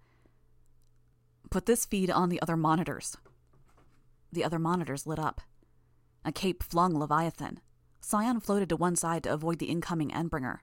Put 1.51 1.67
this 1.67 1.85
feed 1.85 2.11
on 2.11 2.31
the 2.31 2.41
other 2.41 2.57
monitors. 2.57 3.17
The 4.33 4.45
other 4.45 4.59
monitors 4.59 5.07
lit 5.07 5.19
up. 5.19 5.43
A 6.25 6.33
cape 6.33 6.63
flung 6.63 6.99
Leviathan. 6.99 7.61
Scion 8.01 8.41
floated 8.41 8.69
to 8.69 8.77
one 8.77 8.97
side 8.97 9.25
to 9.25 9.33
avoid 9.33 9.59
the 9.59 9.67
incoming 9.67 10.11
Endbringer. 10.11 10.59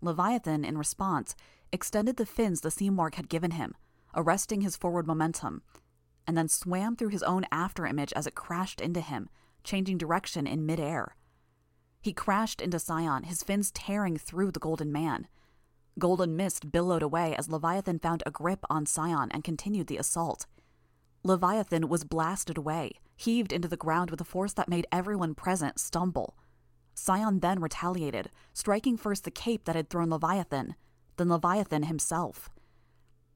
Leviathan, 0.00 0.64
in 0.64 0.78
response, 0.78 1.34
extended 1.72 2.16
the 2.16 2.26
fins 2.26 2.60
the 2.60 2.70
Simurgh 2.70 3.14
had 3.14 3.28
given 3.28 3.52
him, 3.52 3.74
arresting 4.14 4.62
his 4.62 4.76
forward 4.76 5.06
momentum, 5.06 5.62
and 6.26 6.36
then 6.36 6.48
swam 6.48 6.96
through 6.96 7.08
his 7.08 7.22
own 7.22 7.44
after 7.52 7.86
image 7.86 8.12
as 8.14 8.26
it 8.26 8.34
crashed 8.34 8.80
into 8.80 9.00
him, 9.00 9.28
changing 9.62 9.98
direction 9.98 10.46
in 10.46 10.66
midair. 10.66 11.16
He 12.00 12.12
crashed 12.12 12.60
into 12.60 12.78
Scion, 12.78 13.24
his 13.24 13.42
fins 13.42 13.70
tearing 13.70 14.16
through 14.16 14.52
the 14.52 14.60
Golden 14.60 14.90
Man. 14.90 15.28
Golden 15.98 16.34
mist 16.34 16.72
billowed 16.72 17.02
away 17.02 17.36
as 17.36 17.48
Leviathan 17.48 17.98
found 17.98 18.22
a 18.24 18.30
grip 18.30 18.64
on 18.70 18.86
Scion 18.86 19.30
and 19.32 19.44
continued 19.44 19.86
the 19.86 19.98
assault. 19.98 20.46
Leviathan 21.22 21.88
was 21.88 22.04
blasted 22.04 22.56
away, 22.56 22.92
heaved 23.16 23.52
into 23.52 23.68
the 23.68 23.76
ground 23.76 24.10
with 24.10 24.20
a 24.20 24.24
force 24.24 24.54
that 24.54 24.68
made 24.68 24.86
everyone 24.90 25.34
present 25.34 25.78
stumble. 25.78 26.36
Scion 26.94 27.40
then 27.40 27.60
retaliated, 27.60 28.30
striking 28.52 28.96
first 28.96 29.24
the 29.24 29.30
cape 29.30 29.64
that 29.64 29.76
had 29.76 29.90
thrown 29.90 30.10
Leviathan, 30.10 30.74
then 31.16 31.28
Leviathan 31.28 31.84
himself. 31.84 32.50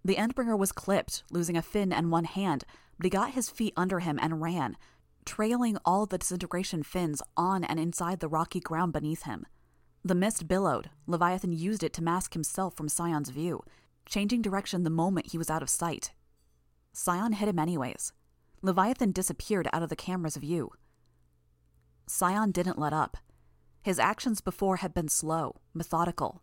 The 0.04 0.16
Endbringer 0.16 0.58
was 0.58 0.72
clipped, 0.72 1.24
losing 1.30 1.56
a 1.56 1.62
fin 1.62 1.92
and 1.92 2.10
one 2.10 2.24
hand, 2.24 2.64
but 2.98 3.04
he 3.04 3.10
got 3.10 3.32
his 3.32 3.50
feet 3.50 3.72
under 3.76 4.00
him 4.00 4.18
and 4.20 4.40
ran, 4.40 4.76
trailing 5.24 5.78
all 5.84 6.06
the 6.06 6.18
disintegration 6.18 6.82
fins 6.82 7.22
on 7.36 7.64
and 7.64 7.78
inside 7.78 8.20
the 8.20 8.28
rocky 8.28 8.60
ground 8.60 8.92
beneath 8.92 9.22
him. 9.22 9.46
The 10.04 10.14
mist 10.14 10.46
billowed. 10.46 10.90
Leviathan 11.06 11.52
used 11.52 11.82
it 11.82 11.94
to 11.94 12.02
mask 12.02 12.34
himself 12.34 12.76
from 12.76 12.88
Scion's 12.88 13.30
view, 13.30 13.62
changing 14.04 14.42
direction 14.42 14.82
the 14.82 14.90
moment 14.90 15.32
he 15.32 15.38
was 15.38 15.48
out 15.48 15.62
of 15.62 15.70
sight. 15.70 16.12
Scion 16.94 17.32
hit 17.32 17.48
him 17.48 17.58
anyways. 17.58 18.12
Leviathan 18.62 19.10
disappeared 19.10 19.68
out 19.72 19.82
of 19.82 19.90
the 19.90 19.96
camera's 19.96 20.36
view. 20.36 20.70
Scion 22.06 22.52
didn't 22.52 22.78
let 22.78 22.92
up. 22.92 23.16
His 23.82 23.98
actions 23.98 24.40
before 24.40 24.76
had 24.76 24.94
been 24.94 25.08
slow, 25.08 25.56
methodical. 25.74 26.40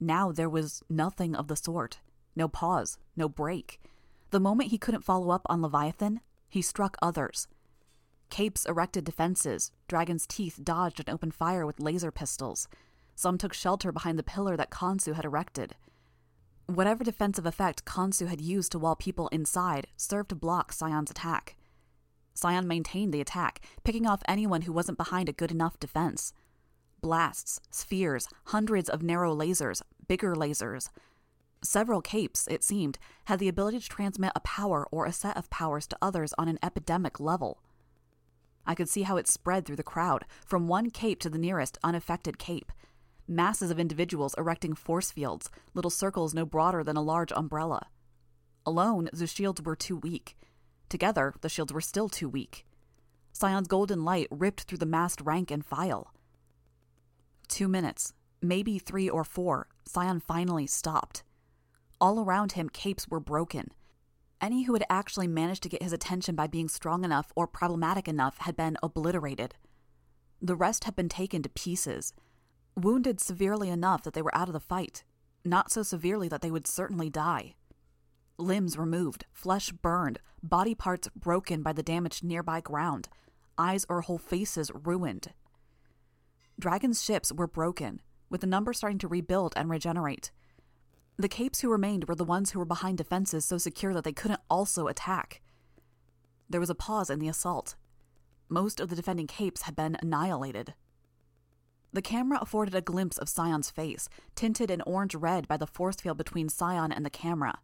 Now 0.00 0.32
there 0.32 0.48
was 0.48 0.82
nothing 0.88 1.36
of 1.36 1.46
the 1.46 1.56
sort. 1.56 2.00
No 2.34 2.48
pause, 2.48 2.98
no 3.14 3.28
break. 3.28 3.80
The 4.30 4.40
moment 4.40 4.70
he 4.70 4.78
couldn't 4.78 5.04
follow 5.04 5.30
up 5.30 5.42
on 5.46 5.60
Leviathan, 5.60 6.20
he 6.48 6.62
struck 6.62 6.96
others. 7.02 7.46
Capes 8.30 8.64
erected 8.64 9.04
defenses, 9.04 9.72
Dragon's 9.88 10.26
Teeth 10.26 10.58
dodged 10.64 11.00
and 11.00 11.10
opened 11.10 11.34
fire 11.34 11.66
with 11.66 11.78
laser 11.78 12.10
pistols. 12.10 12.66
Some 13.14 13.36
took 13.36 13.52
shelter 13.52 13.92
behind 13.92 14.18
the 14.18 14.22
pillar 14.22 14.56
that 14.56 14.70
Khonsu 14.70 15.14
had 15.14 15.26
erected. 15.26 15.76
Whatever 16.74 17.04
defensive 17.04 17.44
effect 17.44 17.84
Khonsu 17.84 18.28
had 18.28 18.40
used 18.40 18.72
to 18.72 18.78
wall 18.78 18.96
people 18.96 19.28
inside 19.28 19.88
served 19.98 20.30
to 20.30 20.34
block 20.34 20.72
Scion's 20.72 21.10
attack. 21.10 21.54
Scion 22.32 22.66
maintained 22.66 23.12
the 23.12 23.20
attack, 23.20 23.60
picking 23.84 24.06
off 24.06 24.22
anyone 24.26 24.62
who 24.62 24.72
wasn't 24.72 24.96
behind 24.96 25.28
a 25.28 25.34
good 25.34 25.50
enough 25.50 25.78
defense. 25.78 26.32
Blasts, 27.02 27.60
spheres, 27.70 28.26
hundreds 28.46 28.88
of 28.88 29.02
narrow 29.02 29.36
lasers, 29.36 29.82
bigger 30.08 30.34
lasers. 30.34 30.88
Several 31.62 32.00
capes, 32.00 32.48
it 32.48 32.64
seemed, 32.64 32.98
had 33.26 33.38
the 33.38 33.48
ability 33.48 33.80
to 33.80 33.88
transmit 33.90 34.32
a 34.34 34.40
power 34.40 34.88
or 34.90 35.04
a 35.04 35.12
set 35.12 35.36
of 35.36 35.50
powers 35.50 35.86
to 35.88 35.98
others 36.00 36.32
on 36.38 36.48
an 36.48 36.58
epidemic 36.62 37.20
level. 37.20 37.60
I 38.66 38.74
could 38.74 38.88
see 38.88 39.02
how 39.02 39.18
it 39.18 39.28
spread 39.28 39.66
through 39.66 39.76
the 39.76 39.82
crowd, 39.82 40.24
from 40.46 40.68
one 40.68 40.88
cape 40.88 41.20
to 41.20 41.28
the 41.28 41.36
nearest 41.36 41.76
unaffected 41.84 42.38
cape, 42.38 42.72
masses 43.28 43.70
of 43.70 43.78
individuals 43.78 44.34
erecting 44.36 44.74
force 44.74 45.10
fields, 45.10 45.50
little 45.74 45.90
circles 45.90 46.34
no 46.34 46.44
broader 46.44 46.82
than 46.82 46.96
a 46.96 47.02
large 47.02 47.32
umbrella. 47.32 47.88
Alone, 48.64 49.08
the 49.12 49.26
shields 49.26 49.62
were 49.62 49.76
too 49.76 49.96
weak. 49.96 50.36
Together, 50.88 51.34
the 51.40 51.48
shields 51.48 51.72
were 51.72 51.80
still 51.80 52.08
too 52.08 52.28
weak. 52.28 52.66
Scion's 53.32 53.68
golden 53.68 54.04
light 54.04 54.28
ripped 54.30 54.62
through 54.62 54.78
the 54.78 54.86
massed 54.86 55.20
rank 55.20 55.50
and 55.50 55.64
file. 55.64 56.12
Two 57.48 57.66
minutes, 57.68 58.12
maybe 58.40 58.78
three 58.78 59.08
or 59.08 59.24
four, 59.24 59.68
Scion 59.84 60.20
finally 60.20 60.66
stopped. 60.66 61.22
All 62.00 62.20
around 62.20 62.52
him, 62.52 62.68
capes 62.68 63.08
were 63.08 63.20
broken. 63.20 63.68
Any 64.40 64.64
who 64.64 64.72
had 64.72 64.84
actually 64.90 65.28
managed 65.28 65.62
to 65.62 65.68
get 65.68 65.82
his 65.82 65.92
attention 65.92 66.34
by 66.34 66.46
being 66.46 66.68
strong 66.68 67.04
enough 67.04 67.32
or 67.36 67.46
problematic 67.46 68.08
enough 68.08 68.38
had 68.38 68.56
been 68.56 68.76
obliterated. 68.82 69.54
The 70.40 70.56
rest 70.56 70.84
had 70.84 70.96
been 70.96 71.08
taken 71.08 71.42
to 71.42 71.48
pieces, 71.48 72.12
wounded 72.76 73.20
severely 73.20 73.68
enough 73.68 74.02
that 74.02 74.14
they 74.14 74.22
were 74.22 74.34
out 74.34 74.48
of 74.48 74.52
the 74.52 74.60
fight, 74.60 75.04
not 75.44 75.70
so 75.70 75.82
severely 75.82 76.28
that 76.28 76.40
they 76.40 76.50
would 76.50 76.66
certainly 76.66 77.10
die. 77.10 77.54
limbs 78.38 78.76
removed, 78.76 79.24
flesh 79.32 79.70
burned, 79.70 80.18
body 80.42 80.74
parts 80.74 81.08
broken 81.14 81.62
by 81.62 81.72
the 81.72 81.82
damaged 81.82 82.24
nearby 82.24 82.60
ground, 82.60 83.08
eyes 83.56 83.86
or 83.88 84.00
whole 84.00 84.18
faces 84.18 84.70
ruined. 84.74 85.32
Dragon's 86.58 87.02
ships 87.02 87.32
were 87.32 87.46
broken, 87.46 88.00
with 88.28 88.40
the 88.40 88.46
number 88.46 88.72
starting 88.72 88.98
to 88.98 89.08
rebuild 89.08 89.52
and 89.56 89.70
regenerate. 89.70 90.30
The 91.16 91.28
capes 91.28 91.60
who 91.60 91.70
remained 91.70 92.08
were 92.08 92.14
the 92.14 92.24
ones 92.24 92.50
who 92.50 92.58
were 92.58 92.64
behind 92.64 92.98
defenses 92.98 93.44
so 93.44 93.58
secure 93.58 93.94
that 93.94 94.04
they 94.04 94.12
couldn't 94.12 94.40
also 94.50 94.86
attack. 94.88 95.40
There 96.48 96.60
was 96.60 96.70
a 96.70 96.74
pause 96.74 97.10
in 97.10 97.18
the 97.18 97.28
assault. 97.28 97.76
Most 98.48 98.80
of 98.80 98.88
the 98.88 98.96
defending 98.96 99.26
capes 99.26 99.62
had 99.62 99.76
been 99.76 99.96
annihilated. 100.00 100.74
The 101.92 102.02
camera 102.02 102.38
afforded 102.40 102.74
a 102.74 102.80
glimpse 102.80 103.18
of 103.18 103.28
Scion's 103.28 103.70
face, 103.70 104.08
tinted 104.34 104.70
in 104.70 104.80
orange 104.82 105.14
red 105.14 105.46
by 105.46 105.56
the 105.56 105.66
force 105.66 105.96
field 105.96 106.16
between 106.16 106.48
Scion 106.48 106.90
and 106.90 107.04
the 107.04 107.10
camera. 107.10 107.58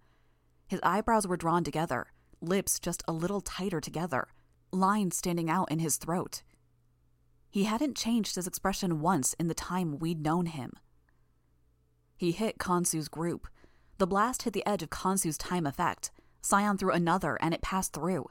His 0.66 0.80
eyebrows 0.82 1.26
were 1.26 1.38
drawn 1.38 1.64
together, 1.64 2.08
lips 2.40 2.78
just 2.78 3.02
a 3.08 3.12
little 3.12 3.40
tighter 3.40 3.80
together, 3.80 4.28
lines 4.70 5.16
standing 5.16 5.49
out 5.49 5.70
in 5.70 5.78
his 5.78 5.97
throat. 5.97 6.42
He 7.50 7.64
hadn't 7.64 7.97
changed 7.97 8.35
his 8.35 8.47
expression 8.47 9.00
once 9.00 9.32
in 9.35 9.49
the 9.49 9.54
time 9.54 9.99
we'd 9.99 10.23
known 10.23 10.47
him. 10.47 10.73
He 12.16 12.32
hit 12.32 12.58
Khonsu's 12.58 13.08
group. 13.08 13.49
The 13.97 14.06
blast 14.06 14.42
hit 14.42 14.52
the 14.52 14.66
edge 14.66 14.82
of 14.82 14.90
Khonsu's 14.90 15.38
time 15.38 15.66
effect. 15.66 16.11
Scion 16.42 16.76
threw 16.76 16.92
another, 16.92 17.38
and 17.40 17.54
it 17.54 17.62
passed 17.62 17.94
through. 17.94 18.26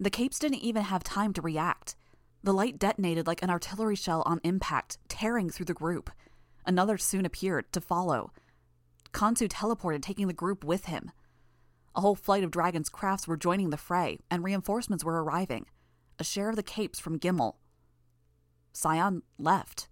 The 0.00 0.10
capes 0.10 0.38
didn't 0.38 0.58
even 0.58 0.82
have 0.82 1.04
time 1.04 1.32
to 1.34 1.42
react. 1.42 1.94
The 2.42 2.52
light 2.52 2.78
detonated 2.78 3.26
like 3.26 3.42
an 3.42 3.50
artillery 3.50 3.96
shell 3.96 4.22
on 4.26 4.40
impact, 4.44 4.98
tearing 5.08 5.50
through 5.50 5.66
the 5.66 5.74
group. 5.74 6.10
Another 6.64 6.98
soon 6.98 7.26
appeared, 7.26 7.72
to 7.72 7.80
follow. 7.80 8.32
Khonsu 9.12 9.48
teleported, 9.48 10.02
taking 10.02 10.26
the 10.26 10.32
group 10.32 10.64
with 10.64 10.86
him. 10.86 11.10
A 11.94 12.00
whole 12.00 12.14
flight 12.14 12.44
of 12.44 12.50
Dragon's 12.50 12.90
crafts 12.90 13.26
were 13.26 13.36
joining 13.36 13.70
the 13.70 13.76
fray, 13.76 14.18
and 14.30 14.44
reinforcements 14.44 15.04
were 15.04 15.22
arriving. 15.22 15.66
A 16.18 16.24
share 16.24 16.50
of 16.50 16.56
the 16.56 16.62
capes 16.62 17.00
from 17.00 17.18
Gimel. 17.18 17.54
Scion 18.72 19.22
left. 19.38 19.88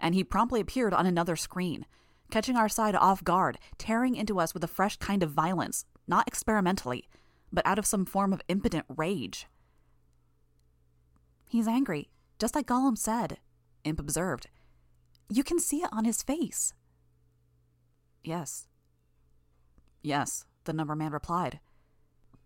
And 0.00 0.14
he 0.14 0.24
promptly 0.24 0.60
appeared 0.60 0.92
on 0.92 1.06
another 1.06 1.36
screen, 1.36 1.86
catching 2.30 2.56
our 2.56 2.68
side 2.68 2.94
off 2.96 3.22
guard, 3.22 3.58
tearing 3.78 4.16
into 4.16 4.40
us 4.40 4.52
with 4.52 4.64
a 4.64 4.68
fresh 4.68 4.96
kind 4.96 5.22
of 5.22 5.30
violence, 5.30 5.84
not 6.06 6.26
experimentally, 6.26 7.08
but 7.52 7.66
out 7.66 7.78
of 7.78 7.86
some 7.86 8.04
form 8.04 8.32
of 8.32 8.42
impotent 8.48 8.84
rage. 8.88 9.46
He's 11.48 11.66
angry, 11.66 12.10
just 12.38 12.54
like 12.54 12.66
Golem 12.66 12.96
said, 12.96 13.38
Imp 13.84 13.98
observed. 13.98 14.48
You 15.28 15.42
can 15.42 15.58
see 15.58 15.78
it 15.78 15.88
on 15.92 16.04
his 16.04 16.22
face. 16.22 16.74
Yes. 18.22 18.66
Yes, 20.02 20.44
the 20.64 20.72
numberman 20.72 21.12
replied. 21.12 21.60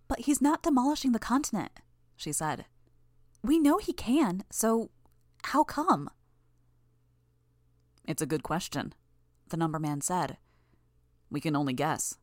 But 0.08 0.20
he's 0.20 0.40
not 0.40 0.62
demolishing 0.62 1.12
the 1.12 1.18
continent, 1.18 1.72
she 2.16 2.32
said. 2.32 2.66
We 3.42 3.58
know 3.58 3.78
he 3.78 3.92
can, 3.92 4.44
so 4.50 4.90
how 5.44 5.64
come? 5.64 6.08
It's 8.06 8.22
a 8.22 8.26
good 8.26 8.42
question, 8.42 8.94
the 9.48 9.56
numberman 9.56 10.02
said. 10.02 10.36
We 11.30 11.40
can 11.40 11.56
only 11.56 11.72
guess. 11.72 12.16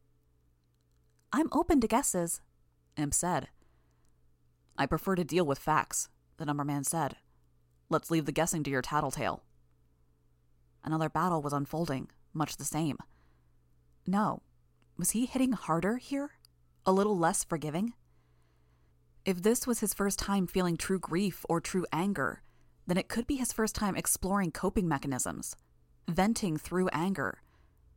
I'm 1.32 1.50
open 1.52 1.82
to 1.82 1.88
guesses, 1.88 2.42
Imp 2.96 3.14
said. 3.14 3.50
I 4.78 4.86
prefer 4.86 5.16
to 5.16 5.24
deal 5.24 5.46
with 5.46 5.60
facts, 5.60 6.10
the 6.40 6.46
numberman 6.46 6.86
said. 6.86 7.18
Let's 7.90 8.10
leave 8.10 8.26
the 8.26 8.32
guessing 8.32 8.64
to 8.64 8.72
your 8.72 8.82
tattletale. 8.82 9.44
Another 10.84 11.10
battle 11.10 11.42
was 11.42 11.54
unfolding, 11.54 12.10
much 12.34 12.58
the 12.58 12.64
same. 12.64 12.98
No, 14.08 14.42
was 14.98 15.12
he 15.12 15.26
hitting 15.26 15.52
harder 15.52 15.98
here? 15.98 16.32
A 16.86 16.92
little 16.92 17.18
less 17.18 17.44
forgiving? 17.44 17.94
If 19.26 19.44
this 19.44 19.68
was 19.68 19.80
his 19.80 19.94
first 19.94 20.18
time 20.18 20.48
feeling 20.48 20.78
true 20.78 21.00
grief 21.00 21.46
or 21.48 21.62
true 21.62 21.86
anger, 21.94 22.42
then 22.88 22.98
it 22.98 23.10
could 23.10 23.28
be 23.28 23.36
his 23.36 23.54
first 23.54 23.76
time 23.76 23.96
exploring 23.96 24.52
coping 24.52 24.88
mechanisms, 24.88 25.56
venting 26.08 26.58
through 26.58 26.90
anger. 26.90 27.42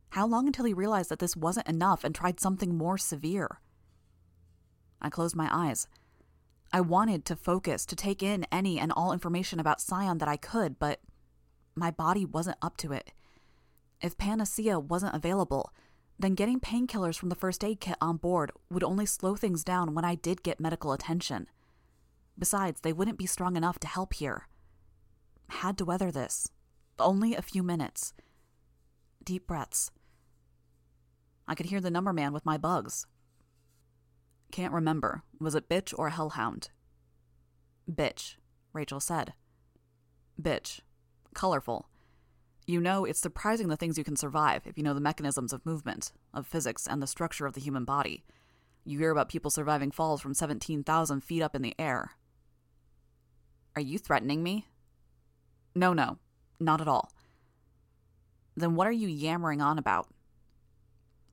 How 0.09 0.27
long 0.27 0.45
until 0.45 0.65
he 0.65 0.73
realized 0.73 1.09
that 1.09 1.19
this 1.19 1.35
wasn't 1.35 1.67
enough 1.67 2.03
and 2.03 2.13
tried 2.13 2.39
something 2.39 2.77
more 2.77 2.97
severe? 2.97 3.59
I 5.01 5.09
closed 5.09 5.35
my 5.35 5.49
eyes. 5.51 5.87
I 6.75 6.81
wanted 6.81 7.23
to 7.25 7.35
focus, 7.35 7.85
to 7.85 7.95
take 7.95 8.23
in 8.23 8.47
any 8.51 8.79
and 8.79 8.91
all 8.91 9.13
information 9.13 9.59
about 9.59 9.79
Scion 9.79 10.17
that 10.17 10.27
I 10.27 10.37
could, 10.37 10.79
but 10.79 10.99
my 11.75 11.91
body 11.91 12.25
wasn't 12.25 12.57
up 12.63 12.77
to 12.77 12.91
it. 12.91 13.11
If 14.01 14.17
Panacea 14.17 14.79
wasn't 14.79 15.15
available, 15.15 15.71
then 16.17 16.33
getting 16.33 16.59
painkillers 16.59 17.17
from 17.17 17.29
the 17.29 17.35
first 17.35 17.63
aid 17.63 17.79
kit 17.79 17.95
on 18.01 18.17
board 18.17 18.51
would 18.71 18.83
only 18.83 19.05
slow 19.05 19.35
things 19.35 19.63
down 19.63 19.93
when 19.93 20.03
I 20.03 20.15
did 20.15 20.41
get 20.41 20.59
medical 20.59 20.93
attention. 20.93 21.47
Besides, 22.39 22.81
they 22.81 22.91
wouldn't 22.91 23.19
be 23.19 23.27
strong 23.27 23.55
enough 23.55 23.77
to 23.79 23.87
help 23.87 24.13
here. 24.13 24.47
Had 25.49 25.77
to 25.77 25.85
weather 25.85 26.11
this. 26.11 26.49
Only 26.97 27.35
a 27.35 27.43
few 27.43 27.61
minutes. 27.61 28.13
Deep 29.23 29.45
breaths. 29.45 29.91
I 31.47 31.53
could 31.53 31.67
hear 31.67 31.81
the 31.81 31.91
number 31.91 32.13
man 32.13 32.33
with 32.33 32.45
my 32.45 32.57
bugs, 32.57 33.05
can't 34.53 34.71
remember. 34.71 35.23
Was 35.39 35.55
it 35.55 35.67
bitch 35.67 35.95
or 35.97 36.09
hellhound? 36.09 36.69
Bitch, 37.91 38.35
Rachel 38.71 38.99
said. 38.99 39.33
Bitch. 40.39 40.81
Colorful. 41.33 41.89
You 42.67 42.79
know, 42.79 43.03
it's 43.03 43.19
surprising 43.19 43.67
the 43.67 43.75
things 43.75 43.97
you 43.97 44.03
can 44.03 44.15
survive 44.15 44.61
if 44.65 44.77
you 44.77 44.83
know 44.83 44.93
the 44.93 45.01
mechanisms 45.01 45.53
of 45.53 45.65
movement, 45.65 46.11
of 46.35 46.45
physics, 46.45 46.85
and 46.85 47.01
the 47.01 47.07
structure 47.07 47.47
of 47.47 47.53
the 47.53 47.61
human 47.61 47.83
body. 47.83 48.23
You 48.85 48.99
hear 48.99 49.09
about 49.09 49.27
people 49.27 49.49
surviving 49.49 49.89
falls 49.89 50.21
from 50.21 50.35
17,000 50.35 51.21
feet 51.21 51.41
up 51.41 51.55
in 51.55 51.63
the 51.63 51.73
air. 51.79 52.11
Are 53.75 53.81
you 53.81 53.97
threatening 53.97 54.43
me? 54.43 54.67
No, 55.73 55.93
no, 55.93 56.19
not 56.59 56.79
at 56.79 56.87
all. 56.87 57.11
Then 58.55 58.75
what 58.75 58.85
are 58.85 58.91
you 58.91 59.07
yammering 59.07 59.63
on 59.63 59.79
about? 59.79 60.09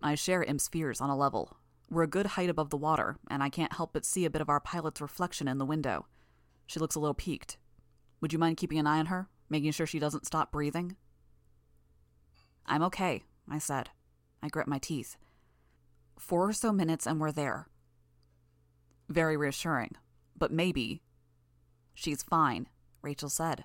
I 0.02 0.14
share 0.14 0.42
Imp's 0.42 0.68
fears 0.68 1.02
on 1.02 1.10
a 1.10 1.16
level, 1.16 1.58
we're 1.90 2.04
a 2.04 2.08
good 2.08 2.26
height 2.26 2.48
above 2.48 2.70
the 2.70 2.76
water, 2.76 3.16
and 3.28 3.42
I 3.42 3.48
can't 3.48 3.72
help 3.72 3.92
but 3.92 4.04
see 4.04 4.24
a 4.24 4.30
bit 4.30 4.40
of 4.40 4.48
our 4.48 4.60
pilot's 4.60 5.00
reflection 5.00 5.48
in 5.48 5.58
the 5.58 5.66
window. 5.66 6.06
She 6.66 6.78
looks 6.78 6.94
a 6.94 7.00
little 7.00 7.14
peaked. 7.14 7.58
Would 8.20 8.32
you 8.32 8.38
mind 8.38 8.58
keeping 8.58 8.78
an 8.78 8.86
eye 8.86 9.00
on 9.00 9.06
her, 9.06 9.28
making 9.48 9.72
sure 9.72 9.86
she 9.86 9.98
doesn't 9.98 10.26
stop 10.26 10.52
breathing? 10.52 10.96
I'm 12.64 12.82
okay, 12.84 13.24
I 13.50 13.58
said. 13.58 13.90
I 14.42 14.48
grit 14.48 14.68
my 14.68 14.78
teeth. 14.78 15.16
Four 16.16 16.48
or 16.48 16.52
so 16.52 16.72
minutes 16.72 17.06
and 17.06 17.18
we're 17.18 17.32
there. 17.32 17.68
Very 19.08 19.36
reassuring, 19.36 19.96
but 20.38 20.52
maybe. 20.52 21.02
She's 21.94 22.22
fine, 22.22 22.68
Rachel 23.02 23.28
said. 23.28 23.64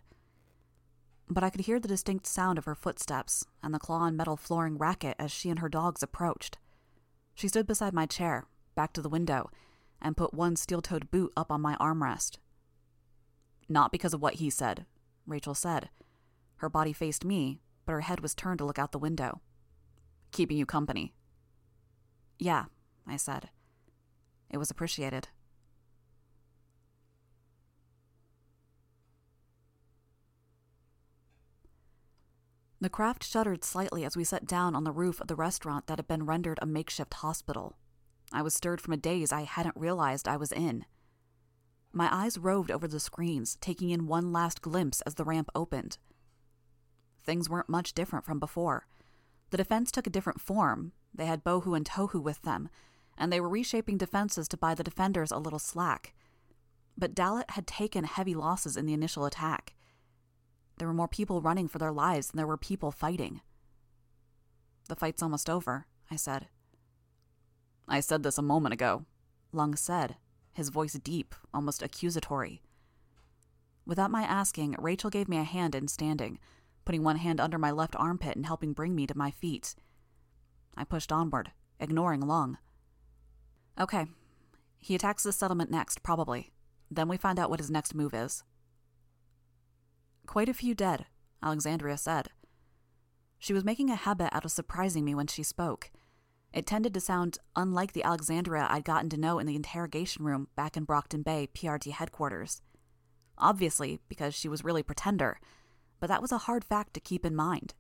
But 1.30 1.44
I 1.44 1.52
could 1.52 1.62
hear 1.62 1.80
the 1.80 1.88
distinct 1.88 2.26
sound 2.26 2.58
of 2.58 2.66
her 2.66 2.76
footsteps 2.76 3.46
and 3.62 3.74
the 3.74 3.80
claw 3.80 4.06
and 4.06 4.18
metal 4.18 4.38
flooring 4.38 4.78
racket 4.78 5.16
as 5.20 5.32
she 5.32 5.50
and 5.50 5.60
her 5.60 5.70
dogs 5.70 6.02
approached. 6.02 6.58
She 7.36 7.50
stood 7.50 7.68
beside 7.68 7.94
my 7.94 8.06
chair, 8.06 8.46
back 8.76 8.94
to 8.94 9.02
the 9.02 9.10
window, 9.10 9.52
and 10.02 10.18
put 10.18 10.34
one 10.34 10.56
steel 10.56 10.82
toed 10.82 11.12
boot 11.12 11.32
up 11.36 11.52
on 11.52 11.62
my 11.62 11.76
armrest. 11.76 12.38
Not 13.68 13.92
because 13.92 14.14
of 14.14 14.22
what 14.22 14.36
he 14.36 14.50
said, 14.50 14.86
Rachel 15.28 15.54
said. 15.54 15.90
Her 16.58 16.70
body 16.70 16.94
faced 16.94 17.26
me, 17.26 17.60
but 17.86 17.92
her 17.92 18.02
head 18.02 18.22
was 18.22 18.34
turned 18.34 18.60
to 18.60 18.66
look 18.66 18.80
out 18.80 18.92
the 18.94 19.00
window. 19.00 19.42
Keeping 20.32 20.58
you 20.58 20.66
company. 20.66 21.14
Yeah, 22.40 22.66
I 23.06 23.18
said. 23.18 23.50
It 24.50 24.58
was 24.58 24.72
appreciated. 24.72 25.28
The 32.82 32.90
craft 32.90 33.24
shuddered 33.24 33.64
slightly 33.64 34.04
as 34.04 34.18
we 34.18 34.24
sat 34.24 34.46
down 34.46 34.76
on 34.76 34.84
the 34.84 34.92
roof 34.92 35.22
of 35.22 35.28
the 35.28 35.36
restaurant 35.36 35.88
that 35.88 35.98
had 35.98 36.08
been 36.08 36.26
rendered 36.26 36.60
a 36.62 36.66
makeshift 36.66 37.16
hospital. 37.16 37.78
I 38.32 38.42
was 38.42 38.54
stirred 38.54 38.82
from 38.82 38.94
a 38.94 38.98
daze 38.98 39.32
I 39.32 39.44
hadn't 39.44 39.78
realized 39.78 40.28
I 40.28 40.38
was 40.38 40.52
in. 40.52 40.86
My 41.94 42.14
eyes 42.14 42.38
roved 42.38 42.70
over 42.70 42.88
the 42.88 43.00
screens, 43.00 43.58
taking 43.62 43.90
in 43.90 44.08
one 44.08 44.34
last 44.34 44.62
glimpse 44.62 45.00
as 45.02 45.16
the 45.16 45.24
ramp 45.24 45.50
opened. 45.56 45.98
Things 47.24 47.50
weren't 47.50 47.70
much 47.70 47.94
different 47.94 48.26
from 48.26 48.40
before. 48.40 48.88
The 49.52 49.58
defense 49.58 49.92
took 49.92 50.06
a 50.06 50.10
different 50.10 50.42
form. 50.42 50.92
They 51.14 51.28
had 51.28 51.46
Bohu 51.46 51.76
and 51.76 51.86
Tohu 51.86 52.22
with 52.22 52.42
them, 52.42 52.68
and 53.18 53.32
they 53.32 53.40
were 53.40 53.48
reshaping 53.48 53.98
defenses 53.98 54.50
to 54.50 54.58
buy 54.58 54.76
the 54.76 54.84
defenders 54.84 55.32
a 55.32 55.38
little 55.38 55.60
slack. 55.60 56.14
But 56.98 57.16
Dalet 57.16 57.50
had 57.52 57.66
taken 57.66 58.04
heavy 58.04 58.36
losses 58.36 58.76
in 58.76 58.86
the 58.86 58.94
initial 58.94 59.26
attack. 59.26 59.75
There 60.78 60.88
were 60.88 60.94
more 60.94 61.08
people 61.08 61.42
running 61.42 61.68
for 61.68 61.80
their 61.80 61.92
lives 61.92 62.28
than 62.28 62.38
there 62.38 62.48
were 62.48 62.58
people 62.58 62.92
fighting. 62.92 63.42
The 64.88 64.96
fight's 64.96 65.24
almost 65.24 65.50
over, 65.50 65.88
I 66.12 66.16
said. 66.16 66.48
I 67.88 68.00
said 68.00 68.24
this 68.24 68.38
a 68.38 68.44
moment 68.44 68.74
ago, 68.74 69.06
Lung 69.52 69.76
said, 69.76 70.18
his 70.54 70.70
voice 70.70 70.94
deep, 70.94 71.36
almost 71.54 71.82
accusatory. 71.82 72.62
Without 73.86 74.12
my 74.12 74.24
asking, 74.24 74.76
Rachel 74.80 75.10
gave 75.10 75.30
me 75.30 75.38
a 75.38 75.44
hand 75.44 75.76
in 75.76 75.88
standing, 75.88 76.40
putting 76.86 77.04
one 77.04 77.18
hand 77.18 77.40
under 77.40 77.58
my 77.58 77.72
left 77.72 77.96
armpit 77.96 78.36
and 78.36 78.46
helping 78.46 78.74
bring 78.74 78.96
me 78.96 79.06
to 79.08 79.18
my 79.18 79.32
feet. 79.32 79.76
I 80.76 80.84
pushed 80.84 81.12
onward, 81.12 81.52
ignoring 81.80 82.22
Lung. 82.22 82.58
Okay. 83.80 84.08
He 84.80 84.96
attacks 84.96 85.24
the 85.24 85.32
settlement 85.32 85.72
next, 85.72 86.04
probably. 86.04 86.52
Then 86.90 87.08
we 87.08 87.18
find 87.18 87.40
out 87.40 87.50
what 87.50 87.60
his 87.60 87.72
next 87.72 87.96
move 87.96 88.14
is. 88.14 88.44
Quite 90.26 90.50
a 90.50 90.54
few 90.54 90.76
dead, 90.76 91.06
Alexandria 91.42 91.98
said. 91.98 92.30
She 93.38 93.54
was 93.54 93.64
making 93.64 93.90
a 93.90 93.96
habit 93.96 94.30
out 94.34 94.46
of 94.46 94.52
surprising 94.52 95.06
me 95.06 95.16
when 95.16 95.28
she 95.28 95.44
spoke. 95.44 95.92
It 96.54 96.66
tended 96.66 96.94
to 96.94 97.02
sound 97.02 97.38
unlike 97.56 97.94
the 97.94 98.04
Alexandria 98.04 98.68
I'd 98.70 98.86
gotten 98.86 99.10
to 99.10 99.18
know 99.18 99.40
in 99.40 99.46
the 99.46 99.56
interrogation 99.56 100.24
room 100.26 100.48
back 100.56 100.78
in 100.78 100.86
Brockton 100.86 101.22
Bay 101.22 101.48
PRT 101.54 101.92
headquarters. 101.92 102.62
Obviously, 103.38 104.00
because 104.08 104.34
she 104.34 104.48
was 104.48 104.64
really 104.64 104.84
pretender, 104.84 105.40
but 106.00 106.08
that 106.08 106.22
was 106.22 106.32
a 106.32 106.40
hard 106.40 106.64
fact 106.64 106.94
to 106.94 107.00
keep 107.00 107.26
in 107.26 107.36
mind. 107.36 107.74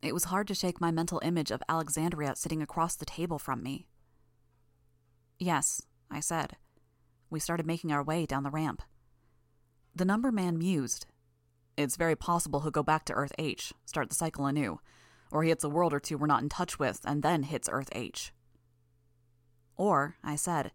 It 0.00 0.14
was 0.14 0.24
hard 0.24 0.46
to 0.48 0.54
shake 0.54 0.80
my 0.80 0.92
mental 0.92 1.20
image 1.24 1.50
of 1.50 1.62
Alexandria 1.68 2.36
sitting 2.36 2.62
across 2.62 2.94
the 2.94 3.04
table 3.04 3.38
from 3.38 3.62
me. 3.62 3.88
Yes, 5.38 5.82
I 6.10 6.20
said. 6.20 6.56
We 7.30 7.40
started 7.40 7.66
making 7.66 7.92
our 7.92 8.02
way 8.02 8.26
down 8.26 8.44
the 8.44 8.50
ramp. 8.50 8.82
The 9.94 10.04
number 10.04 10.30
man 10.30 10.56
mused. 10.56 11.06
It's 11.78 11.94
very 11.94 12.16
possible 12.16 12.58
he'll 12.58 12.72
go 12.72 12.82
back 12.82 13.04
to 13.04 13.12
Earth 13.12 13.30
H, 13.38 13.72
start 13.86 14.08
the 14.08 14.14
cycle 14.16 14.46
anew, 14.46 14.80
or 15.30 15.44
he 15.44 15.50
hits 15.50 15.62
a 15.62 15.68
world 15.68 15.94
or 15.94 16.00
two 16.00 16.18
we're 16.18 16.26
not 16.26 16.42
in 16.42 16.48
touch 16.48 16.76
with 16.80 17.00
and 17.04 17.22
then 17.22 17.44
hits 17.44 17.68
Earth 17.70 17.88
H. 17.92 18.32
Or, 19.76 20.16
I 20.24 20.34
said, 20.34 20.72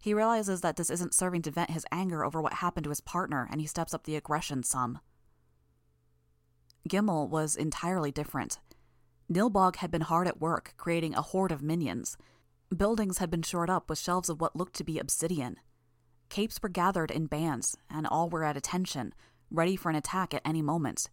he 0.00 0.14
realizes 0.14 0.62
that 0.62 0.76
this 0.76 0.88
isn't 0.88 1.12
serving 1.12 1.42
to 1.42 1.50
vent 1.50 1.72
his 1.72 1.84
anger 1.92 2.24
over 2.24 2.40
what 2.40 2.54
happened 2.54 2.84
to 2.84 2.90
his 2.90 3.02
partner 3.02 3.46
and 3.50 3.60
he 3.60 3.66
steps 3.66 3.92
up 3.92 4.04
the 4.04 4.16
aggression 4.16 4.62
some. 4.62 5.00
Gimel 6.88 7.28
was 7.28 7.54
entirely 7.54 8.10
different. 8.10 8.58
Nilbog 9.30 9.76
had 9.76 9.90
been 9.90 10.00
hard 10.00 10.26
at 10.26 10.40
work 10.40 10.72
creating 10.78 11.14
a 11.14 11.20
horde 11.20 11.52
of 11.52 11.60
minions. 11.60 12.16
Buildings 12.74 13.18
had 13.18 13.30
been 13.30 13.42
shored 13.42 13.68
up 13.68 13.90
with 13.90 13.98
shelves 13.98 14.30
of 14.30 14.40
what 14.40 14.56
looked 14.56 14.76
to 14.76 14.84
be 14.84 14.98
obsidian. 14.98 15.56
Capes 16.30 16.58
were 16.62 16.70
gathered 16.70 17.10
in 17.10 17.26
bands, 17.26 17.76
and 17.90 18.06
all 18.06 18.30
were 18.30 18.44
at 18.44 18.56
attention, 18.56 19.12
ready 19.50 19.76
for 19.76 19.90
an 19.90 19.96
attack 19.96 20.34
at 20.34 20.42
any 20.44 20.62
moment. 20.62 21.10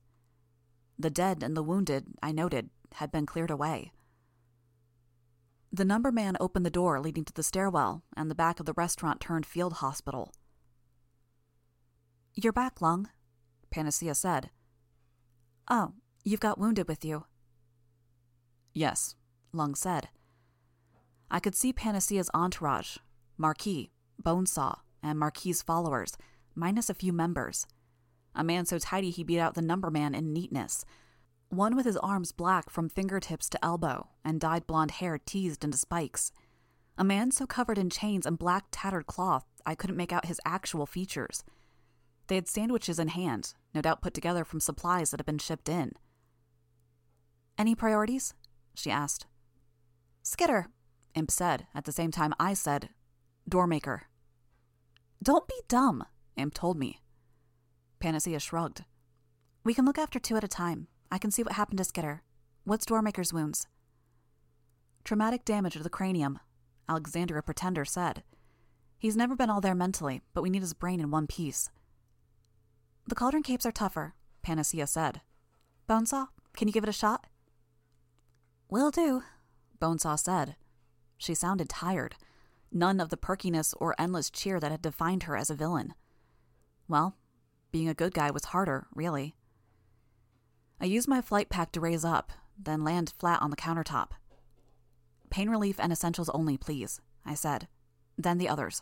The 0.98 1.10
dead 1.10 1.44
and 1.44 1.56
the 1.56 1.64
wounded, 1.64 2.06
I 2.22 2.32
noted, 2.32 2.70
had 2.94 3.12
been 3.12 3.26
cleared 3.26 3.52
away. 3.52 3.92
The 5.72 5.86
number 5.86 6.12
man 6.12 6.38
opened 6.40 6.66
the 6.66 6.70
door 6.70 7.02
leading 7.02 7.26
to 7.26 7.34
the 7.34 7.44
stairwell, 7.44 8.04
and 8.16 8.32
the 8.32 8.36
back 8.36 8.60
of 8.60 8.66
the 8.66 8.74
restaurant 8.74 9.20
turned 9.20 9.46
field 9.46 9.74
hospital. 9.74 10.34
You're 12.34 12.54
back, 12.54 12.82
Lung, 12.82 13.10
Panacea 13.72 14.16
said. 14.16 14.52
Oh, 15.70 15.94
you've 16.24 16.40
got 16.40 16.58
wounded 16.58 16.88
with 16.88 17.04
you. 17.04 17.26
Yes, 18.74 19.16
Lung 19.52 19.76
said. 19.76 20.10
I 21.30 21.40
could 21.40 21.56
see 21.56 21.74
Panacea's 21.74 22.30
entourage 22.34 22.98
Marquis, 23.38 23.92
Bonesaw, 24.22 24.80
and 25.04 25.20
Marquis' 25.20 25.54
followers, 25.54 26.18
minus 26.56 26.90
a 26.90 26.94
few 26.94 27.12
members. 27.12 27.68
A 28.36 28.44
man 28.44 28.66
so 28.66 28.78
tidy 28.78 29.10
he 29.10 29.24
beat 29.24 29.40
out 29.40 29.56
the 29.56 29.62
number 29.62 29.90
man 29.90 30.14
in 30.14 30.34
neatness. 30.34 30.86
One 31.50 31.76
with 31.76 31.86
his 31.86 31.98
arms 31.98 32.32
black 32.32 32.70
from 32.70 32.90
fingertips 32.90 33.50
to 33.50 33.64
elbow 33.64 34.10
and 34.26 34.42
dyed 34.42 34.68
blonde 34.68 34.92
hair 34.92 35.18
teased 35.18 35.64
into 35.64 35.78
spikes. 35.78 36.32
A 36.98 37.04
man 37.04 37.32
so 37.32 37.46
covered 37.46 37.78
in 37.78 37.90
chains 37.90 38.26
and 38.26 38.38
black 38.38 38.66
tattered 38.72 39.08
cloth 39.08 39.46
I 39.66 39.76
couldn't 39.76 39.98
make 39.98 40.14
out 40.14 40.26
his 40.26 40.42
actual 40.46 40.86
features. 40.86 41.44
They 42.28 42.36
had 42.36 42.48
sandwiches 42.48 43.00
in 43.00 43.10
hand, 43.10 43.54
no 43.74 43.82
doubt 43.82 44.02
put 44.02 44.14
together 44.14 44.44
from 44.44 44.60
supplies 44.60 45.12
that 45.12 45.20
had 45.20 45.26
been 45.26 45.38
shipped 45.38 45.70
in. 45.70 45.94
Any 47.58 47.76
priorities? 47.76 48.34
she 48.74 48.92
asked. 48.92 49.28
Skitter, 50.24 50.68
Imp 51.14 51.32
said, 51.32 51.68
at 51.74 51.86
the 51.86 51.92
same 51.92 52.12
time 52.12 52.34
I 52.40 52.54
said, 52.54 52.90
Doormaker. 53.50 54.02
Don't 55.24 55.48
be 55.48 55.56
dumb, 55.68 56.04
Imp 56.36 56.54
told 56.54 56.78
me. 56.78 57.00
Panacea 58.06 58.40
shrugged. 58.40 58.84
We 59.64 59.74
can 59.74 59.84
look 59.84 59.98
after 59.98 60.20
two 60.20 60.38
at 60.38 60.44
a 60.44 60.48
time. 60.48 60.86
I 61.10 61.18
can 61.18 61.32
see 61.32 61.42
what 61.42 61.54
happened 61.54 61.80
to 61.80 61.84
Skitter. 61.84 62.22
What's 62.64 62.86
Doormaker's 62.86 63.34
wounds? 63.34 63.66
Traumatic 65.04 65.44
damage 65.44 65.74
to 65.74 65.82
the 65.82 65.90
cranium, 65.90 66.38
Alexandria 66.88 67.42
Pretender 67.42 67.84
said. 67.84 68.22
He's 69.00 69.18
never 69.18 69.36
been 69.36 69.50
all 69.50 69.60
there 69.60 69.74
mentally, 69.74 70.22
but 70.36 70.44
we 70.44 70.52
need 70.52 70.62
his 70.62 70.76
brain 70.76 71.00
in 71.00 71.10
one 71.10 71.26
piece. 71.26 71.72
The 73.08 73.16
cauldron 73.16 73.42
capes 73.42 73.66
are 73.66 73.72
tougher, 73.72 74.14
Panacea 74.44 74.86
said. 74.86 75.22
Bonesaw, 75.90 76.28
can 76.56 76.68
you 76.68 76.74
give 76.76 76.84
it 76.84 76.90
a 76.90 76.94
shot? 76.94 77.26
Will 78.70 78.92
do, 78.92 79.24
Bonesaw 79.82 80.20
said. 80.20 80.58
She 81.18 81.34
sounded 81.34 81.70
tired. 81.70 82.18
None 82.72 83.00
of 83.00 83.10
the 83.10 83.18
perkiness 83.18 83.74
or 83.80 83.96
endless 83.98 84.30
cheer 84.30 84.60
that 84.60 84.70
had 84.70 84.84
defined 84.84 85.24
her 85.24 85.36
as 85.36 85.50
a 85.50 85.56
villain. 85.56 85.96
Well, 86.88 87.18
being 87.76 87.90
a 87.90 87.94
good 87.94 88.14
guy 88.14 88.32
was 88.32 88.46
harder, 88.46 88.88
really. 88.96 89.36
I 90.80 90.86
used 90.86 91.10
my 91.10 91.20
flight 91.20 91.50
pack 91.50 91.74
to 91.74 91.82
raise 91.82 92.06
up, 92.06 92.32
then 92.58 92.86
land 92.86 93.14
flat 93.20 93.42
on 93.42 93.50
the 93.50 93.58
countertop. 93.58 94.12
Pain 95.30 95.50
relief 95.50 95.78
and 95.78 95.92
essentials 95.92 96.30
only, 96.30 96.56
please, 96.56 97.02
I 97.26 97.34
said. 97.34 97.68
Then 98.18 98.38
the 98.38 98.48
others. 98.48 98.82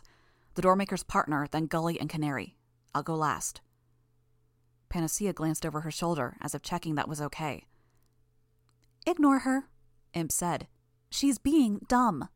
The 0.54 0.62
doormaker's 0.62 1.02
partner, 1.02 1.48
then 1.50 1.66
Gully 1.66 1.98
and 1.98 2.08
Canary. 2.08 2.54
I'll 2.94 3.02
go 3.02 3.16
last. 3.16 3.60
Panacea 4.90 5.32
glanced 5.32 5.66
over 5.66 5.80
her 5.80 5.90
shoulder 5.90 6.36
as 6.40 6.54
if 6.54 6.62
checking 6.62 6.94
that 6.94 7.08
was 7.08 7.20
okay. 7.20 7.64
Ignore 9.04 9.40
her, 9.40 9.64
Imp 10.12 10.30
said. 10.30 10.68
She's 11.10 11.38
being 11.38 11.80
dumb. 11.88 12.28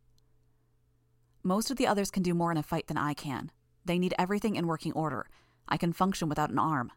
Most 1.45 1.71
of 1.71 1.77
the 1.77 1.87
others 1.87 2.11
can 2.11 2.25
do 2.25 2.35
more 2.35 2.51
in 2.51 2.59
a 2.59 2.65
fight 2.65 2.89
than 2.89 2.99
I 2.99 3.15
can. 3.15 3.53
They 3.85 4.01
need 4.01 4.15
everything 4.19 4.57
in 4.57 4.67
working 4.67 4.93
order. 4.95 5.29
I 5.69 5.77
can 5.77 5.93
function 5.93 6.29
without 6.29 6.51
an 6.51 6.59
arm. 6.59 6.91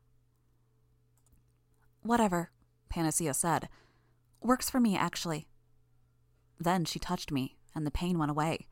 Whatever, 2.02 2.52
Panacea 2.90 3.34
said. 3.34 3.70
Works 4.42 4.70
for 4.70 4.80
me, 4.80 4.98
actually. 4.98 5.48
Then 6.60 6.86
she 6.86 7.00
touched 7.00 7.32
me, 7.32 7.58
and 7.76 7.86
the 7.86 7.92
pain 7.92 8.18
went 8.18 8.32
away. 8.32 8.68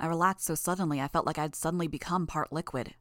I 0.00 0.06
relaxed 0.06 0.46
so 0.46 0.54
suddenly 0.54 1.00
I 1.00 1.08
felt 1.08 1.26
like 1.26 1.38
I'd 1.38 1.54
suddenly 1.54 1.88
become 1.88 2.26
part 2.26 2.52
liquid. 2.52 2.94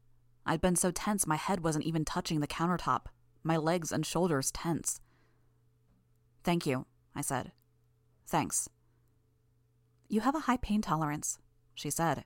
I'd 0.46 0.62
been 0.62 0.76
so 0.76 0.92
tense 0.92 1.28
my 1.28 1.36
head 1.36 1.64
wasn't 1.64 1.86
even 1.86 2.06
touching 2.06 2.40
the 2.40 2.48
countertop, 2.48 3.08
my 3.44 3.58
legs 3.58 3.92
and 3.92 4.06
shoulders 4.06 4.52
tense. 4.52 5.02
Thank 6.44 6.66
you, 6.66 6.86
I 7.16 7.22
said. 7.22 7.52
Thanks. 8.26 8.70
You 10.10 10.22
have 10.22 10.36
a 10.36 10.42
high 10.42 10.58
pain 10.58 10.82
tolerance, 10.82 11.38
she 11.76 11.90
said. 11.90 12.24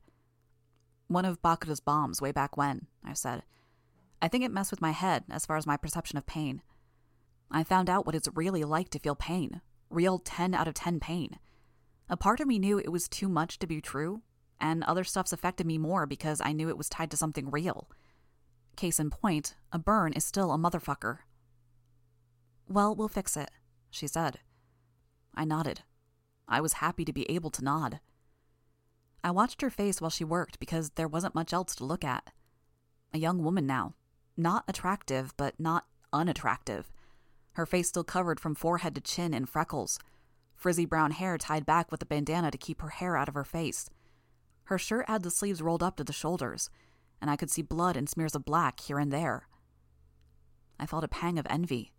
One 1.08 1.26
of 1.26 1.42
Bakuda's 1.42 1.80
bombs 1.80 2.22
way 2.22 2.32
back 2.32 2.56
when, 2.56 2.88
I 3.04 3.14
said. 3.14 3.44
I 4.22 4.28
think 4.28 4.44
it 4.44 4.52
messed 4.52 4.72
with 4.72 4.82
my 4.82 4.92
head 4.92 5.24
as 5.30 5.46
far 5.46 5.58
as 5.58 5.66
my 5.66 5.78
perception 5.78 6.18
of 6.18 6.26
pain. 6.26 6.62
I 7.50 7.64
found 7.64 7.90
out 7.90 8.06
what 8.06 8.16
it's 8.16 8.30
really 8.34 8.64
like 8.64 8.90
to 8.90 9.00
feel 9.00 9.16
pain 9.16 9.62
real 9.92 10.20
10 10.20 10.54
out 10.54 10.68
of 10.68 10.74
10 10.74 11.00
pain. 11.00 11.38
A 12.10 12.18
part 12.18 12.40
of 12.40 12.48
me 12.48 12.60
knew 12.60 12.80
it 12.80 12.92
was 12.92 13.08
too 13.08 13.30
much 13.30 13.60
to 13.60 13.68
be 13.68 13.82
true, 13.82 14.22
and 14.60 14.84
other 14.84 15.04
stuff's 15.04 15.34
affected 15.34 15.68
me 15.68 15.78
more 15.78 16.06
because 16.06 16.42
I 16.44 16.54
knew 16.54 16.70
it 16.70 16.78
was 16.78 16.90
tied 16.90 17.12
to 17.12 17.18
something 17.18 17.52
real. 17.52 17.90
Case 18.76 19.00
in 19.00 19.10
point, 19.10 19.56
a 19.72 19.80
burn 19.80 20.14
is 20.14 20.24
still 20.24 20.52
a 20.52 20.58
motherfucker. 20.58 21.20
Well, 22.68 22.96
we'll 22.96 23.08
fix 23.08 23.36
it, 23.36 23.52
she 23.90 24.08
said. 24.08 24.40
I 25.36 25.46
nodded. 25.46 25.82
I 26.48 26.62
was 26.62 26.74
happy 26.74 27.06
to 27.06 27.14
be 27.14 27.30
able 27.30 27.50
to 27.52 27.64
nod. 27.64 28.00
I 29.24 29.32
watched 29.32 29.62
her 29.62 29.70
face 29.70 30.02
while 30.02 30.10
she 30.10 30.24
worked 30.24 30.60
because 30.60 30.92
there 30.92 31.08
wasn't 31.08 31.36
much 31.36 31.54
else 31.54 31.76
to 31.76 31.86
look 31.86 32.04
at. 32.04 32.32
A 33.14 33.20
young 33.20 33.44
woman 33.44 33.68
now. 33.68 33.94
Not 34.41 34.63
attractive, 34.67 35.36
but 35.38 35.60
not 35.60 35.86
unattractive. 36.12 36.91
Her 37.51 37.67
face 37.67 37.89
still 37.89 38.04
covered 38.04 38.39
from 38.39 38.56
forehead 38.56 38.95
to 38.95 39.01
chin 39.01 39.36
in 39.36 39.45
freckles. 39.45 39.99
Frizzy 40.56 40.84
brown 40.84 41.12
hair 41.12 41.38
tied 41.38 41.63
back 41.63 41.91
with 41.91 42.01
a 42.01 42.08
bandana 42.08 42.49
to 42.49 42.58
keep 42.58 42.82
her 42.82 42.89
hair 42.89 43.15
out 43.15 43.27
of 43.27 43.36
her 43.36 43.43
face. 43.43 43.88
Her 44.63 44.80
shirt 44.80 45.08
had 45.08 45.21
the 45.21 45.30
sleeves 45.30 45.62
rolled 45.62 45.84
up 45.84 45.95
to 45.97 46.04
the 46.04 46.12
shoulders, 46.12 46.71
and 47.21 47.30
I 47.30 47.36
could 47.36 47.51
see 47.51 47.62
blood 47.62 47.95
and 47.95 48.10
smears 48.10 48.34
of 48.34 48.43
black 48.43 48.80
here 48.80 48.97
and 48.97 49.13
there. 49.13 49.47
I 50.80 50.88
felt 50.88 51.04
a 51.04 51.08
pang 51.08 51.38
of 51.38 51.45
envy. 51.47 51.91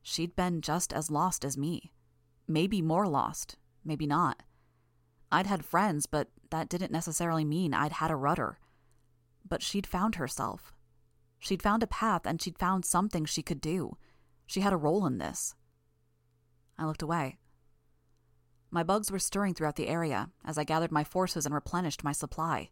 She'd 0.00 0.36
been 0.36 0.62
just 0.62 0.90
as 0.90 1.10
lost 1.10 1.44
as 1.44 1.58
me. 1.58 1.92
Maybe 2.48 2.80
more 2.80 3.06
lost, 3.06 3.56
maybe 3.84 4.06
not. 4.06 4.42
I'd 5.30 5.48
had 5.48 5.66
friends, 5.66 6.06
but 6.06 6.30
that 6.48 6.70
didn't 6.70 6.92
necessarily 6.92 7.44
mean 7.44 7.74
I'd 7.74 7.92
had 7.92 8.10
a 8.10 8.16
rudder. 8.16 8.58
But 9.46 9.62
she'd 9.62 9.86
found 9.86 10.14
herself. 10.14 10.72
She'd 11.38 11.62
found 11.62 11.82
a 11.82 11.86
path 11.86 12.22
and 12.24 12.40
she'd 12.40 12.58
found 12.58 12.84
something 12.84 13.24
she 13.24 13.42
could 13.42 13.60
do. 13.60 13.96
She 14.46 14.60
had 14.60 14.72
a 14.72 14.78
role 14.78 15.06
in 15.06 15.18
this. 15.18 15.54
I 16.78 16.86
looked 16.86 17.02
away. 17.02 17.38
My 18.70 18.82
bugs 18.82 19.10
were 19.10 19.18
stirring 19.18 19.54
throughout 19.54 19.76
the 19.76 19.88
area 19.88 20.30
as 20.44 20.58
I 20.58 20.64
gathered 20.64 20.92
my 20.92 21.04
forces 21.04 21.46
and 21.46 21.54
replenished 21.54 22.04
my 22.04 22.12
supply. 22.12 22.70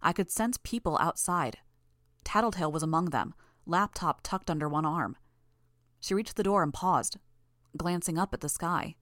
I 0.00 0.12
could 0.12 0.30
sense 0.30 0.58
people 0.62 0.96
outside. 1.00 1.58
Tattletale 2.24 2.72
was 2.72 2.82
among 2.82 3.06
them, 3.06 3.34
laptop 3.66 4.20
tucked 4.22 4.50
under 4.50 4.68
one 4.68 4.86
arm. 4.86 5.16
She 6.00 6.14
reached 6.14 6.36
the 6.36 6.42
door 6.42 6.62
and 6.62 6.72
paused, 6.72 7.18
glancing 7.76 8.18
up 8.18 8.32
at 8.32 8.40
the 8.40 8.48
sky. 8.48 8.96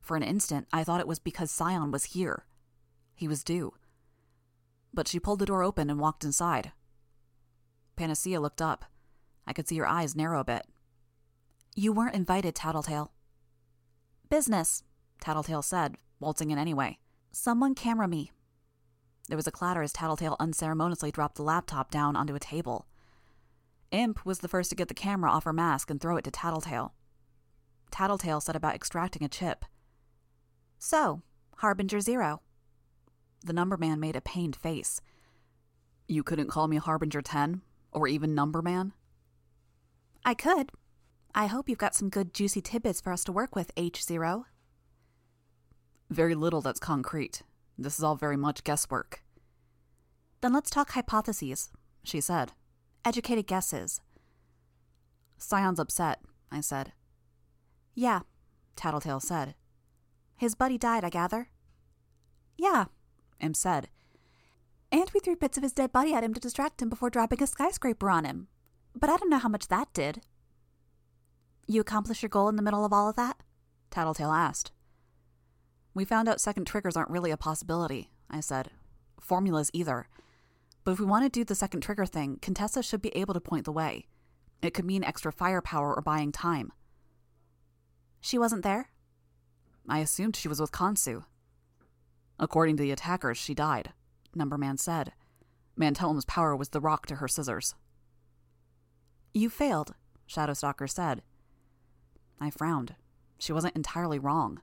For 0.00 0.16
an 0.16 0.22
instant, 0.22 0.66
I 0.72 0.84
thought 0.84 1.00
it 1.00 1.08
was 1.08 1.18
because 1.18 1.50
Scion 1.50 1.90
was 1.90 2.04
here. 2.04 2.46
He 3.14 3.28
was 3.28 3.44
due. 3.44 3.74
But 4.94 5.08
she 5.08 5.20
pulled 5.20 5.40
the 5.40 5.46
door 5.46 5.62
open 5.62 5.90
and 5.90 6.00
walked 6.00 6.24
inside. 6.24 6.72
Panacea 8.00 8.40
looked 8.40 8.62
up. 8.62 8.86
I 9.46 9.52
could 9.52 9.68
see 9.68 9.76
her 9.76 9.86
eyes 9.86 10.16
narrow 10.16 10.40
a 10.40 10.44
bit. 10.44 10.66
You 11.76 11.92
weren't 11.92 12.14
invited, 12.14 12.54
Tattletale. 12.54 13.12
Business, 14.30 14.84
Tattletale 15.20 15.60
said, 15.60 15.98
waltzing 16.18 16.50
in 16.50 16.56
anyway. 16.56 16.98
Someone 17.30 17.74
camera 17.74 18.08
me. 18.08 18.32
There 19.28 19.36
was 19.36 19.46
a 19.46 19.52
clatter 19.52 19.82
as 19.82 19.92
Tattletale 19.92 20.36
unceremoniously 20.40 21.10
dropped 21.10 21.34
the 21.34 21.42
laptop 21.42 21.90
down 21.90 22.16
onto 22.16 22.34
a 22.34 22.40
table. 22.40 22.86
Imp 23.90 24.24
was 24.24 24.38
the 24.38 24.48
first 24.48 24.70
to 24.70 24.76
get 24.76 24.88
the 24.88 24.94
camera 24.94 25.30
off 25.30 25.44
her 25.44 25.52
mask 25.52 25.90
and 25.90 26.00
throw 26.00 26.16
it 26.16 26.24
to 26.24 26.30
Tattletale. 26.30 26.94
Tattletale 27.90 28.40
set 28.40 28.56
about 28.56 28.74
extracting 28.74 29.22
a 29.24 29.28
chip. 29.28 29.66
So, 30.78 31.20
Harbinger 31.58 32.00
Zero. 32.00 32.40
The 33.44 33.52
number 33.52 33.76
man 33.76 34.00
made 34.00 34.16
a 34.16 34.22
pained 34.22 34.56
face. 34.56 35.02
You 36.08 36.22
couldn't 36.22 36.48
call 36.48 36.66
me 36.66 36.78
Harbinger 36.78 37.20
10? 37.20 37.60
Or 37.92 38.06
even 38.08 38.34
Number 38.34 38.62
Man? 38.62 38.92
I 40.24 40.34
could. 40.34 40.70
I 41.34 41.46
hope 41.46 41.68
you've 41.68 41.78
got 41.78 41.94
some 41.94 42.08
good 42.08 42.34
juicy 42.34 42.60
tidbits 42.60 43.00
for 43.00 43.12
us 43.12 43.24
to 43.24 43.32
work 43.32 43.54
with, 43.54 43.74
H0. 43.74 44.44
Very 46.10 46.34
little 46.34 46.60
that's 46.60 46.80
concrete. 46.80 47.42
This 47.78 47.96
is 47.98 48.04
all 48.04 48.16
very 48.16 48.36
much 48.36 48.64
guesswork. 48.64 49.22
Then 50.40 50.52
let's 50.52 50.70
talk 50.70 50.90
hypotheses, 50.90 51.70
she 52.02 52.20
said. 52.20 52.52
Educated 53.04 53.46
guesses. 53.46 54.00
Scion's 55.38 55.78
upset, 55.78 56.20
I 56.50 56.60
said. 56.60 56.92
Yeah, 57.94 58.20
Tattletale 58.76 59.20
said. 59.20 59.54
His 60.36 60.54
buddy 60.54 60.78
died, 60.78 61.04
I 61.04 61.10
gather? 61.10 61.48
Yeah, 62.56 62.86
Imp 63.40 63.56
said. 63.56 63.88
And 64.92 65.10
we 65.14 65.20
threw 65.20 65.36
bits 65.36 65.56
of 65.56 65.62
his 65.62 65.72
dead 65.72 65.92
body 65.92 66.14
at 66.14 66.24
him 66.24 66.34
to 66.34 66.40
distract 66.40 66.82
him 66.82 66.88
before 66.88 67.10
dropping 67.10 67.42
a 67.42 67.46
skyscraper 67.46 68.10
on 68.10 68.24
him. 68.24 68.48
But 68.94 69.08
I 69.08 69.16
don't 69.16 69.30
know 69.30 69.38
how 69.38 69.48
much 69.48 69.68
that 69.68 69.92
did. 69.92 70.22
You 71.66 71.80
accomplish 71.80 72.22
your 72.22 72.28
goal 72.28 72.48
in 72.48 72.56
the 72.56 72.62
middle 72.62 72.84
of 72.84 72.92
all 72.92 73.08
of 73.08 73.16
that? 73.16 73.36
Tattletale 73.90 74.32
asked. 74.32 74.72
We 75.94 76.04
found 76.04 76.28
out 76.28 76.40
second 76.40 76.66
triggers 76.66 76.96
aren't 76.96 77.10
really 77.10 77.30
a 77.30 77.36
possibility, 77.36 78.10
I 78.28 78.40
said. 78.40 78.70
Formulas 79.20 79.70
either. 79.72 80.08
But 80.82 80.92
if 80.92 81.00
we 81.00 81.06
want 81.06 81.24
to 81.24 81.28
do 81.28 81.44
the 81.44 81.54
second 81.54 81.82
trigger 81.82 82.06
thing, 82.06 82.38
Contessa 82.40 82.82
should 82.82 83.02
be 83.02 83.16
able 83.16 83.34
to 83.34 83.40
point 83.40 83.64
the 83.64 83.72
way. 83.72 84.06
It 84.62 84.74
could 84.74 84.84
mean 84.84 85.04
extra 85.04 85.32
firepower 85.32 85.94
or 85.94 86.02
buying 86.02 86.32
time. 86.32 86.72
She 88.20 88.38
wasn't 88.38 88.62
there? 88.62 88.90
I 89.88 90.00
assumed 90.00 90.36
she 90.36 90.48
was 90.48 90.60
with 90.60 90.72
Khonsu. 90.72 91.24
According 92.38 92.76
to 92.76 92.82
the 92.82 92.92
attackers, 92.92 93.38
she 93.38 93.54
died, 93.54 93.92
Numberman 94.36 94.78
said. 94.78 95.12
Mantellum's 95.78 96.24
power 96.24 96.54
was 96.54 96.70
the 96.70 96.80
rock 96.80 97.06
to 97.06 97.16
her 97.16 97.28
scissors. 97.28 97.74
You 99.32 99.48
failed, 99.48 99.94
Shadowstalker 100.28 100.88
said. 100.88 101.22
I 102.40 102.50
frowned. 102.50 102.94
She 103.38 103.52
wasn't 103.52 103.76
entirely 103.76 104.18
wrong. 104.18 104.60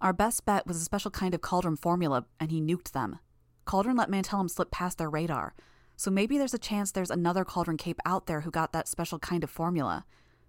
Our 0.00 0.12
best 0.12 0.44
bet 0.44 0.66
was 0.66 0.76
a 0.78 0.84
special 0.84 1.10
kind 1.10 1.34
of 1.34 1.40
cauldron 1.40 1.76
formula, 1.76 2.26
and 2.40 2.50
he 2.50 2.60
nuked 2.60 2.92
them. 2.92 3.18
Cauldron 3.64 3.96
let 3.96 4.10
Mantellum 4.10 4.50
slip 4.50 4.70
past 4.70 4.98
their 4.98 5.10
radar, 5.10 5.54
so 5.96 6.10
maybe 6.10 6.38
there's 6.38 6.54
a 6.54 6.58
chance 6.58 6.90
there's 6.90 7.10
another 7.10 7.44
Cauldron 7.44 7.76
Cape 7.76 8.00
out 8.04 8.26
there 8.26 8.40
who 8.40 8.50
got 8.50 8.72
that 8.72 8.88
special 8.88 9.18
kind 9.18 9.44
of 9.44 9.50
formula, 9.50 10.04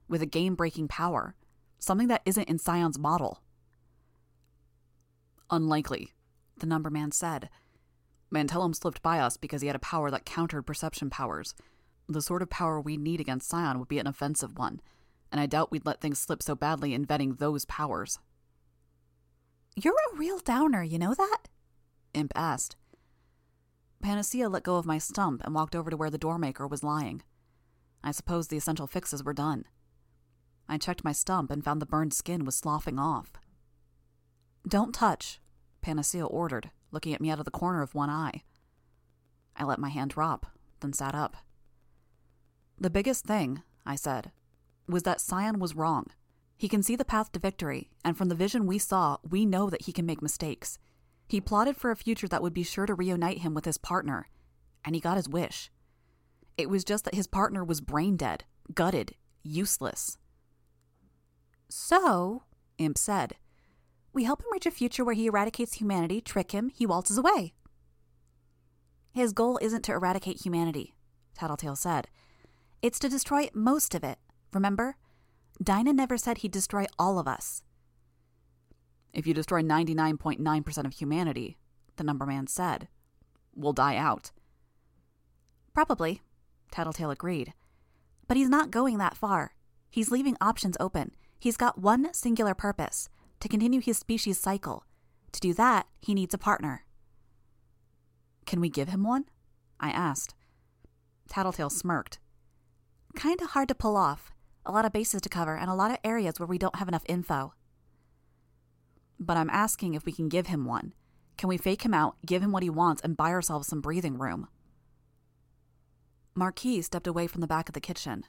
with 0.08 0.22
a 0.22 0.28
game 0.28 0.56
breaking 0.56 0.88
power. 0.88 1.36
Something 1.78 2.08
that 2.08 2.24
isn't 2.26 2.50
in 2.50 2.58
Scion's 2.58 2.98
model. 2.98 3.44
Unlikely, 5.52 6.14
the 6.58 6.66
numberman 6.66 7.14
said. 7.14 7.50
Mantellum 8.34 8.74
slipped 8.74 9.02
by 9.02 9.20
us 9.20 9.38
because 9.38 9.62
he 9.62 9.68
had 9.68 9.76
a 9.76 9.80
power 9.80 10.10
that 10.10 10.26
countered 10.26 10.66
perception 10.66 11.10
powers. 11.10 11.54
The 12.10 12.22
sort 12.22 12.42
of 12.42 12.50
power 12.50 12.82
we'd 12.82 13.00
need 13.00 13.22
against 13.22 13.48
Scion 13.48 13.80
would 13.80 13.88
be 13.88 14.00
an 14.00 14.08
offensive 14.08 14.58
one, 14.58 14.82
and 15.32 15.40
I 15.40 15.46
doubt 15.46 15.72
we'd 15.72 15.86
let 15.86 16.02
things 16.02 16.20
slip 16.20 16.42
so 16.42 16.56
badly 16.56 16.94
in 16.94 17.06
vetting 17.06 17.38
those 17.38 17.66
powers. 17.66 18.20
You're 19.76 19.94
a 19.94 20.18
real 20.18 20.40
downer, 20.40 20.84
you 20.84 21.00
know 21.00 21.14
that? 21.14 21.48
Imp 22.14 22.32
asked. 22.36 22.76
Panacea 24.02 24.50
let 24.50 24.64
go 24.64 24.76
of 24.76 24.86
my 24.86 24.98
stump 24.98 25.42
and 25.46 25.56
walked 25.56 25.76
over 25.76 25.90
to 25.90 25.98
where 25.98 26.10
the 26.10 26.20
doormaker 26.20 26.70
was 26.70 26.84
lying. 26.84 27.22
I 28.04 28.12
suppose 28.12 28.48
the 28.48 28.58
essential 28.58 28.86
fixes 28.86 29.24
were 29.24 29.34
done. 29.34 29.66
I 30.68 30.78
checked 30.78 31.04
my 31.04 31.14
stump 31.14 31.50
and 31.52 31.64
found 31.64 31.82
the 31.82 31.86
burned 31.86 32.14
skin 32.14 32.46
was 32.46 32.56
sloughing 32.56 33.00
off. 33.00 33.32
Don't 34.68 34.94
touch, 34.94 35.40
Panacea 35.82 36.26
ordered, 36.26 36.72
looking 36.94 37.14
at 37.14 37.20
me 37.20 37.30
out 37.30 37.40
of 37.40 37.46
the 37.46 37.52
corner 37.52 37.82
of 37.82 37.94
one 37.94 38.10
eye. 38.10 38.44
I 39.58 39.66
let 39.66 39.80
my 39.80 39.90
hand 39.90 40.12
drop, 40.12 40.46
then 40.80 40.94
sat 40.94 41.16
up. 41.16 41.36
The 42.80 42.90
biggest 42.90 43.26
thing, 43.26 43.64
I 43.86 43.96
said, 43.96 44.32
was 44.88 45.04
that 45.04 45.20
Scion 45.20 45.60
was 45.60 45.76
wrong. 45.76 46.08
He 46.56 46.70
can 46.70 46.84
see 46.84 46.96
the 46.96 47.04
path 47.04 47.32
to 47.32 47.40
victory, 47.40 47.90
and 48.06 48.18
from 48.18 48.30
the 48.30 48.36
vision 48.36 48.66
we 48.66 48.78
saw, 48.78 49.18
we 49.28 49.46
know 49.46 49.70
that 49.70 49.84
he 49.84 49.92
can 49.92 50.06
make 50.06 50.22
mistakes. 50.22 50.80
He 51.28 51.42
plotted 51.42 51.76
for 51.76 51.92
a 51.92 51.96
future 51.96 52.28
that 52.28 52.42
would 52.42 52.54
be 52.54 52.64
sure 52.64 52.86
to 52.86 52.94
reunite 52.94 53.40
him 53.40 53.54
with 53.54 53.66
his 53.66 53.78
partner, 53.78 54.28
and 54.86 54.96
he 54.96 55.02
got 55.02 55.18
his 55.18 55.28
wish. 55.28 55.72
It 56.58 56.70
was 56.70 56.84
just 56.84 57.06
that 57.06 57.16
his 57.16 57.28
partner 57.28 57.64
was 57.64 57.82
brain 57.82 58.16
dead, 58.16 58.44
gutted, 58.74 59.16
useless. 59.42 60.18
So, 61.70 62.44
Imp 62.78 62.98
said, 62.98 63.36
we 64.14 64.24
help 64.24 64.42
him 64.42 64.48
reach 64.52 64.68
a 64.68 64.72
future 64.72 65.04
where 65.04 65.16
he 65.16 65.26
eradicates 65.26 65.74
humanity, 65.74 66.22
trick 66.22 66.52
him, 66.52 66.70
he 66.70 66.86
waltzes 66.86 67.18
away. 67.18 67.54
His 69.12 69.34
goal 69.34 69.60
isn't 69.62 69.82
to 69.84 69.92
eradicate 69.92 70.42
humanity, 70.46 70.96
Tattletale 71.36 71.76
said. 71.76 72.08
It's 72.82 73.00
to 73.00 73.10
destroy 73.10 73.50
most 73.54 73.96
of 73.96 74.04
it, 74.04 74.20
remember? 74.54 74.98
Dinah 75.62 75.94
never 75.94 76.18
said 76.18 76.40
he'd 76.40 76.52
destroy 76.52 76.86
all 77.00 77.18
of 77.18 77.28
us. 77.28 77.64
If 79.14 79.28
you 79.28 79.34
destroy 79.34 79.62
99.9% 79.62 80.86
of 80.86 80.94
humanity, 80.94 81.58
the 81.96 82.04
number 82.04 82.26
man 82.26 82.48
said, 82.48 82.88
we'll 83.56 83.74
die 83.74 83.96
out. 83.96 84.32
Probably, 85.74 86.22
Tattletale 86.72 87.12
agreed. 87.12 87.54
But 88.28 88.38
he's 88.38 88.50
not 88.50 88.72
going 88.72 88.98
that 88.98 89.18
far. 89.18 89.54
He's 89.90 90.12
leaving 90.12 90.38
options 90.42 90.78
open. 90.80 91.12
He's 91.40 91.58
got 91.58 91.78
one 91.78 92.14
singular 92.14 92.56
purpose 92.56 93.10
to 93.44 93.50
continue 93.50 93.82
his 93.82 93.98
species 93.98 94.40
cycle. 94.40 94.86
To 95.34 95.42
do 95.42 95.54
that, 95.56 95.88
he 96.00 96.14
needs 96.14 96.34
a 96.34 96.38
partner. 96.38 96.86
Can 98.46 98.62
we 98.62 98.70
give 98.70 98.88
him 98.88 99.04
one? 99.04 99.26
I 99.82 99.90
asked. 99.90 100.34
Tattletale 101.28 101.70
smirked. 101.70 102.20
Kinda 103.18 103.48
hard 103.48 103.68
to 103.68 103.76
pull 103.76 103.98
off. 103.98 104.32
A 104.66 104.72
lot 104.72 104.86
of 104.86 104.94
bases 104.94 105.20
to 105.20 105.28
cover 105.28 105.58
and 105.58 105.70
a 105.70 105.74
lot 105.74 105.92
of 105.92 105.98
areas 106.06 106.40
where 106.40 106.48
we 106.48 106.58
don't 106.58 106.78
have 106.78 106.88
enough 106.88 107.04
info. 107.06 107.54
But 109.20 109.36
I'm 109.36 109.50
asking 109.50 109.94
if 109.94 110.06
we 110.06 110.14
can 110.14 110.30
give 110.30 110.48
him 110.48 110.64
one. 110.64 110.94
Can 111.38 111.50
we 111.50 111.58
fake 111.58 111.82
him 111.82 111.94
out, 111.94 112.16
give 112.26 112.42
him 112.42 112.54
what 112.54 112.64
he 112.64 112.70
wants, 112.70 113.02
and 113.02 113.18
buy 113.18 113.32
ourselves 113.32 113.68
some 113.68 113.82
breathing 113.82 114.18
room? 114.18 114.48
Marquis 116.34 116.82
stepped 116.82 117.08
away 117.08 117.28
from 117.28 117.42
the 117.42 117.48
back 117.48 117.68
of 117.68 117.74
the 117.74 117.82
kitchen. 117.82 118.24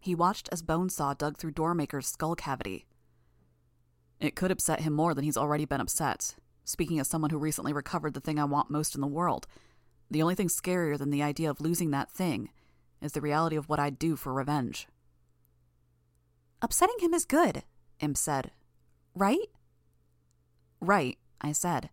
He 0.00 0.14
watched 0.14 0.48
as 0.50 0.62
Bonesaw 0.62 1.18
dug 1.18 1.36
through 1.36 1.52
Doormaker's 1.52 2.06
skull 2.06 2.34
cavity. 2.34 2.86
It 4.24 4.36
could 4.36 4.50
upset 4.50 4.80
him 4.80 4.94
more 4.94 5.12
than 5.12 5.22
he's 5.22 5.36
already 5.36 5.66
been 5.66 5.82
upset, 5.82 6.34
speaking 6.64 6.98
as 6.98 7.06
someone 7.08 7.30
who 7.30 7.36
recently 7.36 7.74
recovered 7.74 8.14
the 8.14 8.20
thing 8.20 8.38
I 8.38 8.44
want 8.44 8.70
most 8.70 8.94
in 8.94 9.02
the 9.02 9.06
world. 9.06 9.46
The 10.10 10.22
only 10.22 10.34
thing 10.34 10.48
scarier 10.48 10.96
than 10.96 11.10
the 11.10 11.22
idea 11.22 11.50
of 11.50 11.60
losing 11.60 11.90
that 11.90 12.10
thing 12.10 12.48
is 13.02 13.12
the 13.12 13.20
reality 13.20 13.54
of 13.54 13.68
what 13.68 13.78
I'd 13.78 13.98
do 13.98 14.16
for 14.16 14.32
revenge. 14.32 14.88
Upsetting 16.62 16.96
him 17.00 17.12
is 17.12 17.26
good, 17.26 17.64
Imp 18.00 18.16
said. 18.16 18.52
Right? 19.14 19.50
Right, 20.80 21.18
I 21.42 21.52
said. 21.52 21.90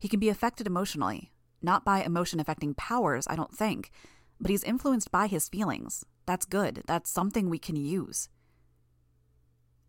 He 0.00 0.08
can 0.08 0.18
be 0.18 0.30
affected 0.30 0.66
emotionally. 0.66 1.30
Not 1.62 1.84
by 1.84 2.02
emotion 2.02 2.40
affecting 2.40 2.74
powers, 2.74 3.26
I 3.30 3.36
don't 3.36 3.56
think, 3.56 3.92
but 4.40 4.50
he's 4.50 4.64
influenced 4.64 5.12
by 5.12 5.28
his 5.28 5.48
feelings. 5.48 6.04
That's 6.26 6.44
good. 6.44 6.82
That's 6.86 7.08
something 7.08 7.48
we 7.48 7.60
can 7.60 7.76
use. 7.76 8.28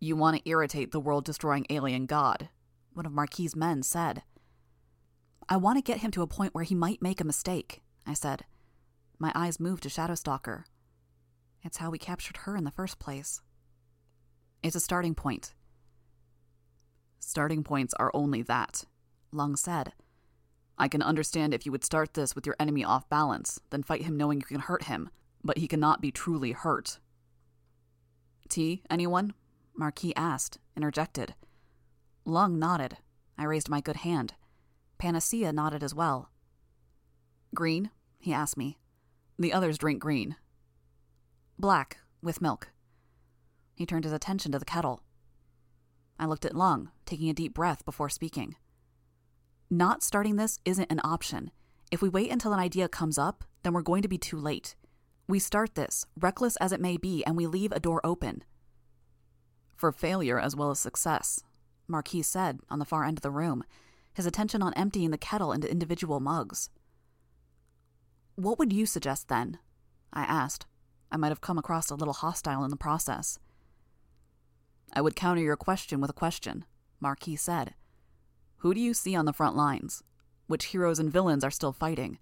You 0.02 0.16
want 0.16 0.38
to 0.38 0.48
irritate 0.48 0.92
the 0.92 1.00
world 1.00 1.26
destroying 1.26 1.66
alien 1.68 2.06
god, 2.06 2.48
one 2.94 3.04
of 3.04 3.12
Marquis' 3.12 3.50
men 3.54 3.82
said. 3.82 4.22
I 5.46 5.58
want 5.58 5.76
to 5.76 5.82
get 5.82 6.00
him 6.00 6.10
to 6.12 6.22
a 6.22 6.26
point 6.26 6.54
where 6.54 6.64
he 6.64 6.74
might 6.74 7.02
make 7.02 7.20
a 7.20 7.24
mistake, 7.24 7.82
I 8.06 8.14
said. 8.14 8.46
My 9.18 9.30
eyes 9.34 9.60
moved 9.60 9.82
to 9.82 9.90
Shadowstalker. 9.90 10.64
It's 11.62 11.76
how 11.76 11.90
we 11.90 11.98
captured 11.98 12.38
her 12.38 12.56
in 12.56 12.64
the 12.64 12.70
first 12.70 12.98
place. 12.98 13.42
It's 14.62 14.74
a 14.74 14.80
starting 14.80 15.14
point. 15.14 15.52
Starting 17.18 17.62
points 17.62 17.92
are 17.98 18.10
only 18.14 18.40
that, 18.40 18.86
Lung 19.32 19.54
said. 19.54 19.92
I 20.78 20.88
can 20.88 21.02
understand 21.02 21.52
if 21.52 21.66
you 21.66 21.72
would 21.72 21.84
start 21.84 22.14
this 22.14 22.34
with 22.34 22.46
your 22.46 22.56
enemy 22.58 22.82
off 22.82 23.06
balance, 23.10 23.60
then 23.68 23.82
fight 23.82 24.04
him 24.04 24.16
knowing 24.16 24.38
you 24.38 24.46
can 24.46 24.60
hurt 24.60 24.84
him, 24.84 25.10
but 25.44 25.58
he 25.58 25.68
cannot 25.68 26.00
be 26.00 26.10
truly 26.10 26.52
hurt. 26.52 26.98
Tea, 28.48 28.82
anyone? 28.88 29.34
Marquis 29.74 30.14
asked, 30.16 30.58
interjected. 30.76 31.34
Lung 32.24 32.58
nodded. 32.58 32.98
I 33.38 33.44
raised 33.44 33.68
my 33.68 33.80
good 33.80 33.96
hand. 33.96 34.34
Panacea 34.98 35.52
nodded 35.52 35.82
as 35.82 35.94
well. 35.94 36.30
Green? 37.54 37.90
he 38.18 38.32
asked 38.32 38.56
me. 38.56 38.78
The 39.38 39.52
others 39.52 39.78
drink 39.78 40.00
green. 40.00 40.36
Black, 41.58 41.98
with 42.22 42.42
milk. 42.42 42.70
He 43.74 43.86
turned 43.86 44.04
his 44.04 44.12
attention 44.12 44.52
to 44.52 44.58
the 44.58 44.64
kettle. 44.64 45.02
I 46.18 46.26
looked 46.26 46.44
at 46.44 46.54
Lung, 46.54 46.90
taking 47.06 47.30
a 47.30 47.34
deep 47.34 47.54
breath 47.54 47.84
before 47.84 48.10
speaking. 48.10 48.56
Not 49.70 50.02
starting 50.02 50.36
this 50.36 50.58
isn't 50.64 50.92
an 50.92 51.00
option. 51.02 51.50
If 51.90 52.02
we 52.02 52.08
wait 52.08 52.30
until 52.30 52.52
an 52.52 52.60
idea 52.60 52.88
comes 52.88 53.16
up, 53.16 53.44
then 53.62 53.72
we're 53.72 53.82
going 53.82 54.02
to 54.02 54.08
be 54.08 54.18
too 54.18 54.38
late. 54.38 54.74
We 55.26 55.38
start 55.38 55.74
this, 55.74 56.04
reckless 56.18 56.56
as 56.56 56.72
it 56.72 56.80
may 56.80 56.96
be, 56.96 57.24
and 57.24 57.36
we 57.36 57.46
leave 57.46 57.72
a 57.72 57.80
door 57.80 58.00
open. 58.04 58.44
For 59.80 59.92
failure 59.92 60.38
as 60.38 60.54
well 60.54 60.70
as 60.70 60.78
success, 60.78 61.42
Marquis 61.88 62.20
said 62.20 62.60
on 62.68 62.80
the 62.80 62.84
far 62.84 63.06
end 63.06 63.16
of 63.16 63.22
the 63.22 63.30
room, 63.30 63.64
his 64.12 64.26
attention 64.26 64.60
on 64.60 64.74
emptying 64.74 65.10
the 65.10 65.16
kettle 65.16 65.52
into 65.52 65.70
individual 65.70 66.20
mugs. 66.20 66.68
What 68.34 68.58
would 68.58 68.74
you 68.74 68.84
suggest 68.84 69.28
then? 69.28 69.58
I 70.12 70.24
asked. 70.24 70.66
I 71.10 71.16
might 71.16 71.30
have 71.30 71.40
come 71.40 71.56
across 71.56 71.88
a 71.88 71.94
little 71.94 72.12
hostile 72.12 72.62
in 72.62 72.68
the 72.68 72.76
process. 72.76 73.38
I 74.92 75.00
would 75.00 75.16
counter 75.16 75.40
your 75.40 75.56
question 75.56 76.02
with 76.02 76.10
a 76.10 76.12
question, 76.12 76.66
Marquis 77.00 77.36
said. 77.36 77.72
Who 78.58 78.74
do 78.74 78.80
you 78.80 78.92
see 78.92 79.16
on 79.16 79.24
the 79.24 79.32
front 79.32 79.56
lines? 79.56 80.02
Which 80.46 80.66
heroes 80.66 80.98
and 80.98 81.10
villains 81.10 81.42
are 81.42 81.50
still 81.50 81.72
fighting? 81.72 82.18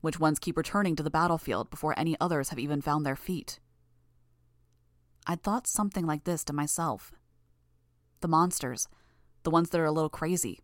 Which 0.00 0.18
ones 0.18 0.38
keep 0.38 0.56
returning 0.56 0.96
to 0.96 1.02
the 1.02 1.10
battlefield 1.10 1.68
before 1.68 1.92
any 1.98 2.16
others 2.18 2.48
have 2.48 2.58
even 2.58 2.80
found 2.80 3.04
their 3.04 3.16
feet? 3.16 3.60
I'd 5.26 5.42
thought 5.42 5.66
something 5.66 6.06
like 6.06 6.24
this 6.24 6.44
to 6.44 6.52
myself. 6.52 7.12
The 8.20 8.28
monsters, 8.28 8.88
the 9.42 9.50
ones 9.50 9.70
that 9.70 9.80
are 9.80 9.86
a 9.86 9.92
little 9.92 10.10
crazy, 10.10 10.60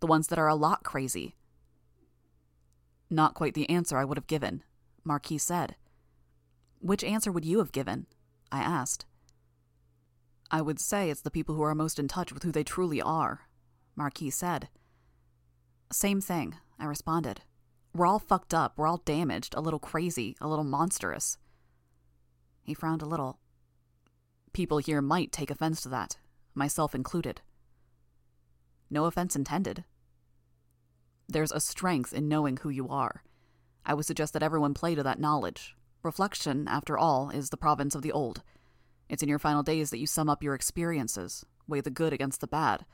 the 0.00 0.06
ones 0.06 0.28
that 0.28 0.38
are 0.38 0.48
a 0.48 0.54
lot 0.54 0.82
crazy. 0.82 1.36
Not 3.10 3.34
quite 3.34 3.54
the 3.54 3.68
answer 3.68 3.98
I 3.98 4.04
would 4.04 4.16
have 4.16 4.26
given, 4.26 4.62
Marquis 5.04 5.38
said. 5.38 5.76
Which 6.80 7.04
answer 7.04 7.30
would 7.30 7.44
you 7.44 7.58
have 7.58 7.72
given? 7.72 8.06
I 8.50 8.60
asked. 8.60 9.06
I 10.50 10.60
would 10.60 10.80
say 10.80 11.08
it's 11.08 11.22
the 11.22 11.30
people 11.30 11.54
who 11.54 11.62
are 11.62 11.74
most 11.74 11.98
in 11.98 12.08
touch 12.08 12.32
with 12.32 12.42
who 12.42 12.52
they 12.52 12.64
truly 12.64 13.00
are, 13.00 13.42
Marquis 13.96 14.30
said. 14.30 14.68
Same 15.90 16.20
thing, 16.20 16.56
I 16.78 16.84
responded. 16.84 17.42
We're 17.94 18.06
all 18.06 18.18
fucked 18.18 18.54
up, 18.54 18.74
we're 18.76 18.86
all 18.86 19.02
damaged, 19.04 19.54
a 19.54 19.60
little 19.60 19.78
crazy, 19.78 20.36
a 20.40 20.48
little 20.48 20.64
monstrous. 20.64 21.38
He 22.62 22.74
frowned 22.74 23.02
a 23.02 23.06
little. 23.06 23.38
People 24.52 24.78
here 24.78 25.00
might 25.00 25.32
take 25.32 25.50
offense 25.50 25.80
to 25.82 25.88
that, 25.88 26.18
myself 26.54 26.94
included. 26.94 27.40
No 28.90 29.06
offense 29.06 29.34
intended. 29.34 29.84
There's 31.26 31.52
a 31.52 31.60
strength 31.60 32.12
in 32.12 32.28
knowing 32.28 32.58
who 32.58 32.68
you 32.68 32.88
are. 32.88 33.22
I 33.86 33.94
would 33.94 34.04
suggest 34.04 34.34
that 34.34 34.42
everyone 34.42 34.74
play 34.74 34.94
to 34.94 35.02
that 35.02 35.18
knowledge. 35.18 35.74
Reflection, 36.02 36.68
after 36.68 36.98
all, 36.98 37.30
is 37.30 37.48
the 37.48 37.56
province 37.56 37.94
of 37.94 38.02
the 38.02 38.12
old. 38.12 38.42
It's 39.08 39.22
in 39.22 39.28
your 39.28 39.38
final 39.38 39.62
days 39.62 39.90
that 39.90 39.98
you 39.98 40.06
sum 40.06 40.28
up 40.28 40.42
your 40.42 40.54
experiences, 40.54 41.46
weigh 41.66 41.80
the 41.80 41.90
good 41.90 42.12
against 42.12 42.42
the 42.42 42.46
bad, 42.46 42.84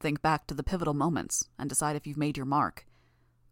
think 0.00 0.22
back 0.22 0.46
to 0.46 0.54
the 0.54 0.62
pivotal 0.62 0.94
moments, 0.94 1.48
and 1.58 1.68
decide 1.68 1.96
if 1.96 2.06
you've 2.06 2.16
made 2.16 2.36
your 2.36 2.46
mark. 2.46 2.86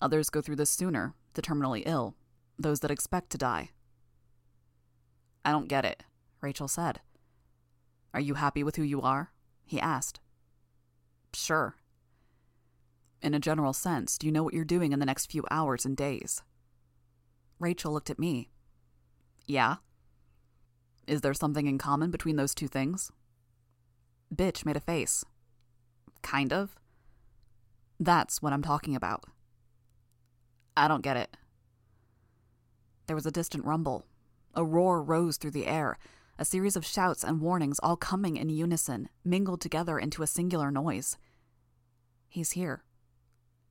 Others 0.00 0.30
go 0.30 0.40
through 0.40 0.56
this 0.56 0.70
sooner, 0.70 1.14
the 1.34 1.42
terminally 1.42 1.82
ill, 1.84 2.16
those 2.58 2.80
that 2.80 2.90
expect 2.90 3.30
to 3.30 3.38
die. 3.38 3.70
I 5.44 5.50
don't 5.50 5.68
get 5.68 5.84
it, 5.84 6.04
Rachel 6.40 6.68
said. 6.68 7.00
Are 8.14 8.20
you 8.20 8.34
happy 8.34 8.62
with 8.62 8.76
who 8.76 8.82
you 8.82 9.00
are? 9.00 9.32
He 9.64 9.80
asked. 9.80 10.20
Sure. 11.32 11.76
In 13.22 13.34
a 13.34 13.40
general 13.40 13.72
sense, 13.72 14.18
do 14.18 14.26
you 14.26 14.32
know 14.32 14.42
what 14.42 14.54
you're 14.54 14.64
doing 14.64 14.92
in 14.92 14.98
the 14.98 15.06
next 15.06 15.30
few 15.30 15.44
hours 15.50 15.84
and 15.84 15.96
days? 15.96 16.42
Rachel 17.58 17.92
looked 17.92 18.10
at 18.10 18.18
me. 18.18 18.50
Yeah. 19.46 19.76
Is 21.06 21.20
there 21.20 21.34
something 21.34 21.66
in 21.66 21.78
common 21.78 22.10
between 22.10 22.36
those 22.36 22.54
two 22.54 22.68
things? 22.68 23.12
Bitch 24.34 24.66
made 24.66 24.76
a 24.76 24.80
face. 24.80 25.24
Kind 26.22 26.52
of. 26.52 26.76
That's 27.98 28.42
what 28.42 28.52
I'm 28.52 28.62
talking 28.62 28.96
about. 28.96 29.24
I 30.76 30.88
don't 30.88 31.02
get 31.02 31.16
it. 31.16 31.36
There 33.06 33.16
was 33.16 33.26
a 33.26 33.30
distant 33.30 33.64
rumble. 33.64 34.06
A 34.54 34.64
roar 34.64 35.02
rose 35.02 35.36
through 35.36 35.50
the 35.52 35.66
air, 35.66 35.98
a 36.42 36.44
series 36.44 36.74
of 36.74 36.84
shouts 36.84 37.22
and 37.22 37.40
warnings 37.40 37.78
all 37.84 37.96
coming 37.96 38.36
in 38.36 38.48
unison, 38.48 39.08
mingled 39.24 39.60
together 39.60 39.96
into 39.96 40.24
a 40.24 40.26
singular 40.26 40.72
noise. 40.72 41.16
He's 42.28 42.50
here. 42.50 42.82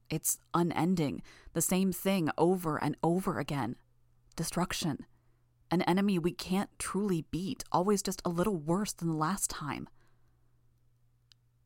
It's 0.10 0.40
unending, 0.54 1.22
the 1.52 1.60
same 1.60 1.92
thing 1.92 2.30
over 2.38 2.82
and 2.82 2.96
over 3.04 3.40
again. 3.40 3.76
Destruction. 4.38 5.06
An 5.70 5.82
enemy 5.82 6.18
we 6.18 6.32
can't 6.32 6.70
truly 6.80 7.26
beat, 7.30 7.66
always 7.74 8.02
just 8.02 8.22
a 8.24 8.30
little 8.30 8.56
worse 8.56 8.94
than 8.94 9.10
the 9.10 9.16
last 9.16 9.50
time. 9.50 9.90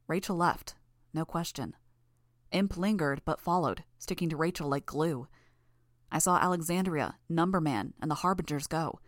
Rachel 0.07 0.35
left, 0.35 0.73
no 1.13 1.23
question. 1.23 1.75
Imp 2.51 2.77
lingered 2.77 3.21
but 3.25 3.39
followed, 3.39 3.83
sticking 3.99 4.29
to 4.29 4.37
Rachel 4.37 4.67
like 4.67 4.87
glue. 4.87 5.27
I 6.11 6.17
saw 6.17 6.39
Alexandria, 6.39 7.17
Numberman, 7.31 7.93
and 8.01 8.09
the 8.09 8.15
Harbingers 8.15 8.65
go. 8.65 8.99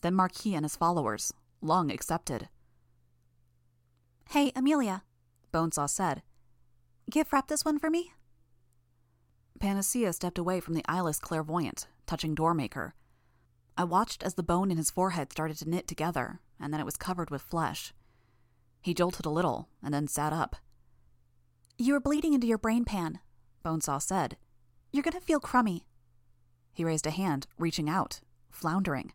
Then 0.00 0.14
Marquis 0.14 0.54
and 0.54 0.64
his 0.64 0.76
followers, 0.76 1.32
long 1.60 1.90
accepted. 1.90 2.48
Hey, 4.30 4.52
Amelia, 4.54 5.02
Bonesaw 5.52 5.88
said. 5.88 6.22
Gift 7.10 7.32
wrap 7.32 7.48
this 7.48 7.64
one 7.64 7.78
for 7.78 7.90
me? 7.90 8.12
Panacea 9.58 10.12
stepped 10.12 10.38
away 10.38 10.60
from 10.60 10.74
the 10.74 10.84
eyeless 10.86 11.18
clairvoyant, 11.18 11.88
touching 12.06 12.34
Doormaker. 12.36 12.92
I 13.76 13.84
watched 13.84 14.22
as 14.22 14.34
the 14.34 14.42
bone 14.42 14.70
in 14.70 14.76
his 14.76 14.90
forehead 14.90 15.32
started 15.32 15.56
to 15.58 15.68
knit 15.68 15.88
together, 15.88 16.40
and 16.60 16.72
then 16.72 16.80
it 16.80 16.84
was 16.84 16.96
covered 16.96 17.30
with 17.30 17.42
flesh. 17.42 17.92
He 18.82 18.94
jolted 18.94 19.26
a 19.26 19.30
little, 19.30 19.68
and 19.82 19.92
then 19.92 20.06
sat 20.06 20.32
up. 20.32 20.56
You 21.76 21.94
are 21.94 22.00
bleeding 22.00 22.34
into 22.34 22.46
your 22.46 22.58
brain 22.58 22.84
pan, 22.84 23.20
Bonesaw 23.64 24.00
said. 24.00 24.36
You're 24.92 25.02
gonna 25.02 25.20
feel 25.20 25.40
crummy. 25.40 25.86
He 26.72 26.84
raised 26.84 27.06
a 27.06 27.10
hand, 27.10 27.46
reaching 27.58 27.88
out, 27.88 28.20
floundering. 28.50 29.12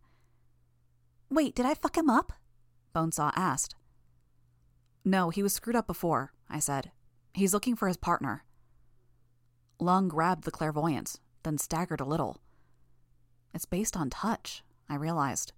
Wait, 1.33 1.55
did 1.55 1.65
I 1.65 1.73
fuck 1.73 1.97
him 1.97 2.11
up? 2.11 2.31
Bonesaw 2.93 3.31
asked. 3.35 3.75
No, 5.03 5.31
he 5.31 5.41
was 5.41 5.51
screwed 5.51 5.75
up 5.75 5.87
before, 5.87 6.31
I 6.47 6.59
said. 6.59 6.91
He's 7.33 7.55
looking 7.55 7.75
for 7.75 7.87
his 7.87 7.97
partner. 7.97 8.43
Lung 9.79 10.07
grabbed 10.07 10.43
the 10.43 10.51
clairvoyant, 10.51 11.19
then 11.41 11.57
staggered 11.57 11.99
a 11.99 12.05
little. 12.05 12.37
It's 13.51 13.65
based 13.65 13.97
on 13.97 14.11
touch, 14.11 14.63
I 14.87 14.93
realized. 14.93 15.53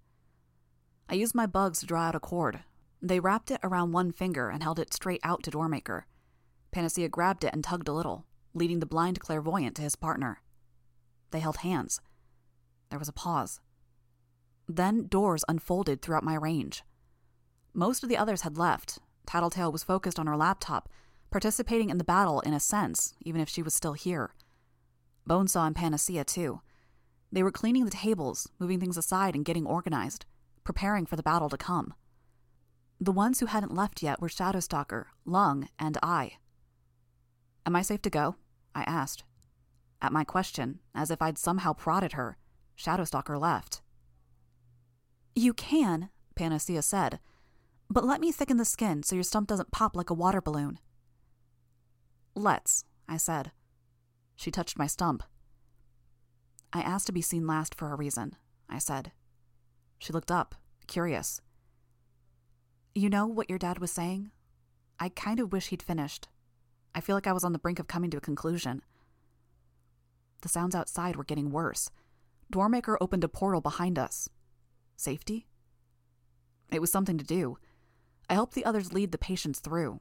I 1.10 1.14
used 1.14 1.34
my 1.34 1.44
bugs 1.44 1.80
to 1.80 1.86
draw 1.86 2.04
out 2.04 2.14
a 2.14 2.20
cord. 2.20 2.60
They 3.02 3.20
wrapped 3.20 3.50
it 3.50 3.60
around 3.62 3.92
one 3.92 4.12
finger 4.12 4.48
and 4.48 4.62
held 4.62 4.78
it 4.78 4.94
straight 4.94 5.20
out 5.22 5.42
to 5.42 5.50
Doormaker. 5.50 6.04
Panacea 6.70 7.10
grabbed 7.10 7.44
it 7.44 7.52
and 7.52 7.62
tugged 7.62 7.88
a 7.88 7.92
little, 7.92 8.24
leading 8.54 8.80
the 8.80 8.86
blind 8.86 9.20
clairvoyant 9.20 9.76
to 9.76 9.82
his 9.82 9.94
partner. 9.94 10.40
They 11.32 11.40
held 11.40 11.58
hands. 11.58 12.00
There 12.88 12.98
was 12.98 13.10
a 13.10 13.12
pause. 13.12 13.60
Then 14.68 15.06
doors 15.06 15.44
unfolded 15.48 16.02
throughout 16.02 16.24
my 16.24 16.34
range. 16.34 16.82
Most 17.72 18.02
of 18.02 18.08
the 18.08 18.16
others 18.16 18.42
had 18.42 18.58
left. 18.58 18.98
Tattletale 19.26 19.72
was 19.72 19.84
focused 19.84 20.18
on 20.18 20.26
her 20.26 20.36
laptop, 20.36 20.88
participating 21.30 21.90
in 21.90 21.98
the 21.98 22.04
battle 22.04 22.40
in 22.40 22.54
a 22.54 22.60
sense, 22.60 23.14
even 23.20 23.40
if 23.40 23.48
she 23.48 23.62
was 23.62 23.74
still 23.74 23.92
here. 23.92 24.34
Bonesaw 25.28 25.66
and 25.66 25.76
Panacea, 25.76 26.24
too. 26.24 26.60
They 27.30 27.42
were 27.42 27.50
cleaning 27.50 27.84
the 27.84 27.90
tables, 27.90 28.48
moving 28.58 28.80
things 28.80 28.96
aside, 28.96 29.34
and 29.34 29.44
getting 29.44 29.66
organized, 29.66 30.24
preparing 30.64 31.06
for 31.06 31.16
the 31.16 31.22
battle 31.22 31.48
to 31.48 31.56
come. 31.56 31.94
The 33.00 33.12
ones 33.12 33.40
who 33.40 33.46
hadn't 33.46 33.74
left 33.74 34.02
yet 34.02 34.20
were 34.20 34.28
Shadow 34.28 34.60
Stalker, 34.60 35.08
Lung, 35.24 35.68
and 35.78 35.98
I. 36.02 36.32
Am 37.66 37.76
I 37.76 37.82
safe 37.82 38.00
to 38.02 38.10
go? 38.10 38.36
I 38.74 38.82
asked. 38.84 39.24
At 40.00 40.12
my 40.12 40.24
question, 40.24 40.80
as 40.94 41.10
if 41.10 41.20
I'd 41.20 41.38
somehow 41.38 41.72
prodded 41.72 42.12
her, 42.12 42.38
Shadow 42.74 43.04
Stalker 43.04 43.36
left. 43.36 43.82
You 45.38 45.52
can, 45.52 46.08
Panacea 46.34 46.80
said, 46.80 47.20
but 47.90 48.04
let 48.04 48.22
me 48.22 48.32
thicken 48.32 48.56
the 48.56 48.64
skin 48.64 49.02
so 49.02 49.14
your 49.14 49.22
stump 49.22 49.46
doesn't 49.48 49.70
pop 49.70 49.94
like 49.94 50.08
a 50.08 50.14
water 50.14 50.40
balloon. 50.40 50.78
Let's, 52.34 52.84
I 53.06 53.18
said. 53.18 53.52
She 54.34 54.50
touched 54.50 54.78
my 54.78 54.86
stump. 54.86 55.22
I 56.72 56.80
asked 56.80 57.06
to 57.08 57.12
be 57.12 57.20
seen 57.20 57.46
last 57.46 57.74
for 57.74 57.92
a 57.92 57.96
reason, 57.96 58.34
I 58.68 58.78
said. 58.78 59.12
She 59.98 60.12
looked 60.12 60.30
up, 60.30 60.54
curious. 60.86 61.42
You 62.94 63.10
know 63.10 63.26
what 63.26 63.50
your 63.50 63.58
dad 63.58 63.78
was 63.78 63.90
saying? 63.90 64.30
I 64.98 65.10
kind 65.10 65.38
of 65.38 65.52
wish 65.52 65.68
he'd 65.68 65.82
finished. 65.82 66.28
I 66.94 67.02
feel 67.02 67.14
like 67.14 67.26
I 67.26 67.34
was 67.34 67.44
on 67.44 67.52
the 67.52 67.58
brink 67.58 67.78
of 67.78 67.86
coming 67.86 68.10
to 68.10 68.16
a 68.16 68.22
conclusion. 68.22 68.80
The 70.40 70.48
sounds 70.48 70.74
outside 70.74 71.14
were 71.14 71.24
getting 71.24 71.50
worse. 71.50 71.90
Doormaker 72.50 72.96
opened 73.02 73.22
a 73.22 73.28
portal 73.28 73.60
behind 73.60 73.98
us. 73.98 74.30
Safety? 74.96 75.46
It 76.72 76.80
was 76.80 76.90
something 76.90 77.18
to 77.18 77.24
do. 77.24 77.58
I 78.28 78.34
helped 78.34 78.54
the 78.54 78.64
others 78.64 78.92
lead 78.92 79.12
the 79.12 79.18
patients 79.18 79.60
through. 79.60 80.00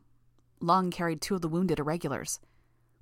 Lung 0.60 0.90
carried 0.90 1.22
two 1.22 1.36
of 1.36 1.42
the 1.42 1.50
wounded 1.50 1.80
irregulars. 1.80 2.40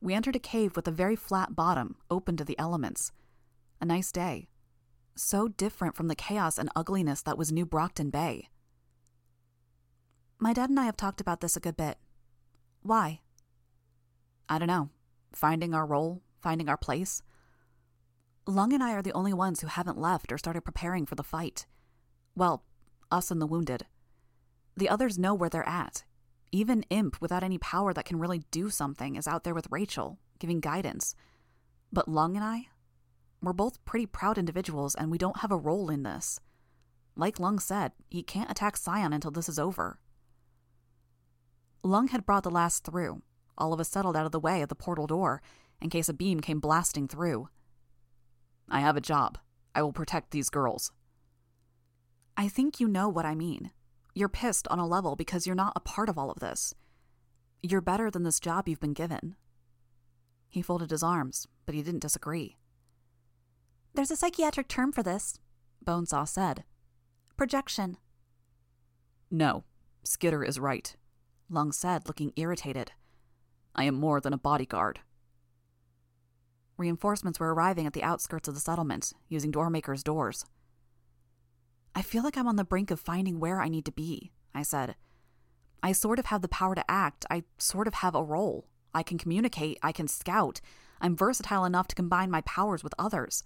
We 0.02 0.14
entered 0.14 0.36
a 0.36 0.40
cave 0.40 0.76
with 0.76 0.88
a 0.88 0.92
very 0.92 1.16
flat 1.16 1.56
bottom, 1.56 1.96
open 2.12 2.36
to 2.38 2.44
the 2.44 2.60
elements. 2.60 3.12
A 3.80 3.86
nice 3.86 4.12
day. 4.12 4.50
So 5.16 5.48
different 5.48 5.96
from 5.96 6.08
the 6.08 6.16
chaos 6.16 6.58
and 6.58 6.70
ugliness 6.76 7.22
that 7.22 7.38
was 7.38 7.52
New 7.52 7.66
Brockton 7.66 8.10
Bay. 8.10 8.50
My 10.40 10.52
dad 10.52 10.70
and 10.70 10.80
I 10.80 10.86
have 10.86 10.98
talked 10.98 11.22
about 11.22 11.40
this 11.40 11.56
a 11.56 11.62
good 11.62 11.78
bit. 11.78 11.98
Why? 12.82 13.22
I 14.50 14.60
don't 14.60 14.68
know. 14.68 14.90
Finding 15.32 15.74
our 15.74 15.86
role, 15.86 16.22
finding 16.42 16.68
our 16.68 16.78
place. 16.78 17.22
Lung 18.46 18.74
and 18.74 18.84
I 18.84 18.92
are 18.92 19.02
the 19.02 19.14
only 19.14 19.34
ones 19.34 19.62
who 19.62 19.68
haven't 19.68 19.98
left 19.98 20.34
or 20.34 20.38
started 20.38 20.66
preparing 20.66 21.06
for 21.06 21.16
the 21.16 21.24
fight. 21.24 21.66
Well, 22.36 22.64
us 23.12 23.32
and 23.32 23.42
the 23.42 23.48
wounded. 23.48 23.86
The 24.76 24.90
others 24.90 25.20
know 25.20 25.34
where 25.34 25.50
they're 25.50 25.68
at. 25.68 26.04
Even 26.52 26.84
Imp, 26.90 27.20
without 27.22 27.44
any 27.44 27.58
power 27.58 27.94
that 27.94 28.06
can 28.06 28.20
really 28.20 28.44
do 28.52 28.70
something, 28.70 29.16
is 29.16 29.28
out 29.28 29.44
there 29.44 29.54
with 29.54 29.72
Rachel, 29.72 30.20
giving 30.40 30.60
guidance. 30.60 31.16
But 31.92 32.08
Lung 32.08 32.36
and 32.36 32.44
I? 32.44 32.68
We're 33.42 33.54
both 33.54 33.84
pretty 33.86 34.06
proud 34.06 34.38
individuals, 34.38 34.96
and 34.96 35.12
we 35.12 35.18
don't 35.18 35.42
have 35.42 35.52
a 35.52 35.58
role 35.58 35.90
in 35.90 36.04
this. 36.04 36.40
Like 37.16 37.40
Lung 37.40 37.60
said, 37.60 37.92
he 38.10 38.24
can't 38.24 38.50
attack 38.50 38.78
Scion 38.78 39.14
until 39.14 39.32
this 39.32 39.50
is 39.50 39.60
over. 39.60 40.00
Lung 41.84 42.08
had 42.08 42.26
brought 42.26 42.44
the 42.44 42.50
last 42.50 42.84
through. 42.84 43.22
All 43.58 43.74
of 43.74 43.80
us 43.80 43.90
settled 43.90 44.16
out 44.16 44.26
of 44.26 44.32
the 44.32 44.40
way 44.40 44.62
of 44.62 44.70
the 44.70 44.76
portal 44.76 45.06
door, 45.06 45.42
in 45.82 45.90
case 45.90 46.10
a 46.10 46.14
beam 46.14 46.40
came 46.40 46.60
blasting 46.60 47.08
through. 47.08 47.50
I 48.70 48.80
have 48.80 48.96
a 48.96 49.02
job. 49.02 49.38
I 49.76 49.82
will 49.84 49.94
protect 49.94 50.32
these 50.32 50.50
girls. 50.50 50.92
I 52.36 52.48
think 52.48 52.80
you 52.80 52.88
know 52.88 53.10
what 53.10 53.26
I 53.26 53.36
mean. 53.36 53.72
You're 54.16 54.30
pissed 54.30 54.68
on 54.70 54.80
a 54.80 54.88
level 54.88 55.16
because 55.16 55.46
you're 55.46 55.56
not 55.56 55.74
a 55.76 55.80
part 55.80 56.10
of 56.10 56.18
all 56.18 56.32
of 56.32 56.40
this. 56.40 56.74
You're 57.62 57.82
better 57.82 58.12
than 58.12 58.24
this 58.24 58.40
job 58.40 58.68
you've 58.68 58.80
been 58.80 58.94
given. 58.94 59.36
He 60.50 60.62
folded 60.62 60.92
his 60.92 61.04
arms, 61.04 61.48
but 61.66 61.74
he 61.74 61.82
didn't 61.82 62.02
disagree. 62.02 62.58
There's 63.94 64.12
a 64.12 64.16
psychiatric 64.16 64.68
term 64.68 64.92
for 64.92 65.04
this, 65.04 65.40
Bonesaw 65.86 66.28
said. 66.28 66.64
Projection. 67.38 67.98
No, 69.32 69.64
Skitter 70.04 70.44
is 70.44 70.60
right, 70.60 70.96
Lung 71.50 71.72
said, 71.72 72.08
looking 72.08 72.34
irritated. 72.36 72.92
I 73.76 73.86
am 73.86 73.96
more 73.96 74.20
than 74.20 74.34
a 74.34 74.38
bodyguard. 74.38 75.00
Reinforcements 76.78 77.40
were 77.40 77.54
arriving 77.54 77.88
at 77.88 77.94
the 77.94 78.04
outskirts 78.04 78.48
of 78.48 78.54
the 78.54 78.60
settlement, 78.60 79.14
using 79.30 79.52
Doormaker's 79.52 80.04
doors. 80.04 80.46
I 81.96 82.02
feel 82.02 82.24
like 82.24 82.38
I'm 82.38 82.48
on 82.48 82.56
the 82.56 82.64
brink 82.64 82.92
of 82.92 83.00
finding 83.00 83.40
where 83.40 83.62
I 83.62 83.70
need 83.70 83.86
to 83.86 83.92
be, 83.92 84.32
I 84.54 84.64
said. 84.64 84.96
I 85.82 85.92
sort 85.92 86.18
of 86.18 86.28
have 86.28 86.42
the 86.42 86.48
power 86.48 86.76
to 86.76 86.92
act. 86.92 87.26
I 87.30 87.44
sort 87.58 87.88
of 87.88 87.96
have 87.96 88.16
a 88.16 88.24
role. 88.24 88.68
I 88.94 89.04
can 89.04 89.18
communicate. 89.18 89.78
I 89.84 89.92
can 89.92 90.08
scout. 90.08 90.62
I'm 91.02 91.16
versatile 91.16 91.66
enough 91.66 91.88
to 91.90 91.96
combine 91.96 92.32
my 92.32 92.42
powers 92.42 92.84
with 92.84 92.94
others. 92.98 93.44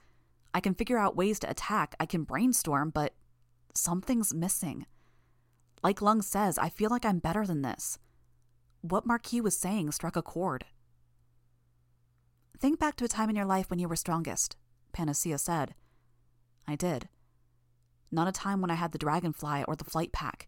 I 0.53 0.59
can 0.59 0.75
figure 0.75 0.97
out 0.97 1.15
ways 1.15 1.39
to 1.39 1.49
attack. 1.49 1.95
I 1.99 2.05
can 2.05 2.23
brainstorm, 2.23 2.91
but 2.91 3.13
something's 3.73 4.33
missing. 4.33 4.85
Like 5.83 6.01
Lung 6.01 6.21
says, 6.21 6.57
I 6.57 6.69
feel 6.69 6.89
like 6.89 7.05
I'm 7.05 7.19
better 7.19 7.45
than 7.45 7.63
this. 7.63 7.97
What 8.81 9.05
Marquis 9.05 9.41
was 9.41 9.57
saying 9.57 9.91
struck 9.91 10.15
a 10.15 10.21
chord. 10.21 10.65
Think 12.59 12.79
back 12.79 12.95
to 12.97 13.05
a 13.05 13.09
time 13.09 13.29
in 13.29 13.35
your 13.35 13.45
life 13.45 13.69
when 13.69 13.79
you 13.79 13.87
were 13.87 13.95
strongest, 13.95 14.55
Panacea 14.91 15.37
said. 15.37 15.75
I 16.67 16.75
did. 16.75 17.09
Not 18.11 18.27
a 18.27 18.31
time 18.31 18.61
when 18.61 18.71
I 18.71 18.75
had 18.75 18.91
the 18.91 18.97
dragonfly 18.97 19.63
or 19.67 19.75
the 19.75 19.83
flight 19.83 20.11
pack. 20.11 20.47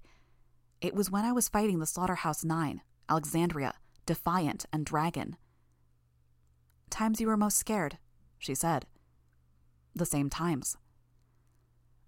It 0.82 0.96
was 0.96 1.12
when 1.12 1.26
I 1.26 1.34
was 1.34 1.50
fighting 1.50 1.80
the 1.80 1.86
Slaughterhouse 1.86 2.44
Nine, 2.44 2.82
Alexandria, 3.10 3.74
Defiant, 4.06 4.66
and 4.72 4.86
Dragon. 4.86 5.36
Times 6.90 7.20
you 7.20 7.28
were 7.28 7.38
most 7.38 7.58
scared, 7.58 7.98
she 8.38 8.56
said. 8.56 8.86
The 9.94 10.06
same 10.06 10.30
times. 10.30 10.78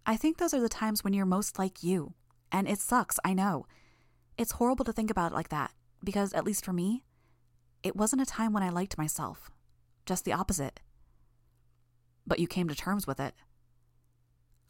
I 0.06 0.16
think 0.16 0.38
those 0.38 0.54
are 0.54 0.62
the 0.62 0.70
times 0.70 1.04
when 1.04 1.14
you're 1.14 1.26
most 1.26 1.60
like 1.60 1.84
you. 1.84 2.14
And 2.52 2.68
it 2.68 2.80
sucks, 2.80 3.20
I 3.24 3.34
know. 3.34 3.66
It's 4.38 4.54
horrible 4.54 4.86
to 4.86 4.93
think 4.93 5.12
about 5.12 5.32
it 5.32 5.36
like 5.36 5.49
that, 5.49 5.72
because, 6.04 6.34
at 6.34 6.45
least 6.45 6.66
for 6.66 6.74
me, 6.74 7.04
it 7.84 7.95
wasn't 7.95 8.22
a 8.22 8.26
time 8.26 8.54
when 8.54 8.64
I 8.64 8.70
liked 8.70 8.97
myself. 8.97 9.52
Just 10.06 10.26
the 10.26 10.34
opposite. 10.34 10.80
But 12.26 12.39
you 12.39 12.47
came 12.47 12.68
to 12.68 12.76
terms 12.76 13.06
with 13.06 13.20
it. 13.20 13.34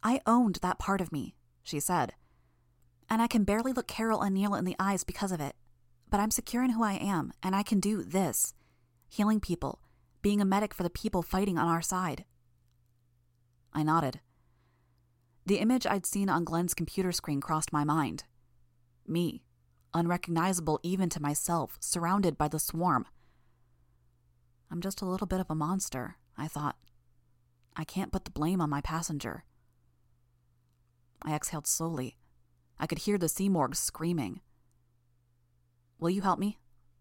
I 0.02 0.20
owned 0.26 0.56
that 0.62 0.78
part 0.78 1.00
of 1.00 1.12
me, 1.12 1.36
she 1.62 1.80
said. 1.80 2.14
And 3.08 3.22
I 3.22 3.26
can 3.26 3.44
barely 3.44 3.72
look 3.72 3.86
Carol 3.86 4.22
and 4.22 4.34
Neil 4.34 4.54
in 4.54 4.64
the 4.64 4.76
eyes 4.78 5.04
because 5.04 5.32
of 5.32 5.40
it. 5.40 5.54
But 6.10 6.20
I'm 6.20 6.30
secure 6.30 6.62
in 6.62 6.70
who 6.70 6.82
I 6.82 6.94
am, 6.94 7.32
and 7.42 7.54
I 7.54 7.62
can 7.62 7.80
do 7.80 8.02
this 8.02 8.54
healing 9.08 9.40
people, 9.40 9.80
being 10.22 10.40
a 10.40 10.44
medic 10.44 10.72
for 10.72 10.82
the 10.82 10.90
people 10.90 11.22
fighting 11.22 11.58
on 11.58 11.68
our 11.68 11.82
side. 11.82 12.24
I 13.72 13.82
nodded. 13.82 14.20
The 15.44 15.58
image 15.58 15.86
I'd 15.86 16.06
seen 16.06 16.30
on 16.30 16.44
Glenn's 16.44 16.72
computer 16.72 17.12
screen 17.12 17.40
crossed 17.40 17.72
my 17.72 17.84
mind. 17.84 18.24
Me, 19.06 19.42
unrecognizable 19.92 20.80
even 20.82 21.08
to 21.10 21.20
myself, 21.20 21.76
surrounded 21.80 22.38
by 22.38 22.48
the 22.48 22.58
swarm. 22.58 23.06
I'm 24.70 24.80
just 24.80 25.02
a 25.02 25.06
little 25.06 25.26
bit 25.26 25.40
of 25.40 25.50
a 25.50 25.54
monster, 25.54 26.16
I 26.38 26.48
thought. 26.48 26.76
I 27.76 27.84
can't 27.84 28.12
put 28.12 28.24
the 28.24 28.30
blame 28.30 28.60
on 28.60 28.70
my 28.70 28.80
passenger. 28.80 29.44
I 31.24 31.34
exhaled 31.34 31.66
slowly. 31.66 32.16
I 32.78 32.86
could 32.86 32.98
hear 32.98 33.18
the 33.18 33.28
Simurgh's 33.28 33.78
screaming. 33.78 34.40
Will 35.98 36.10
you 36.10 36.22
help 36.22 36.38
me? 36.38 36.58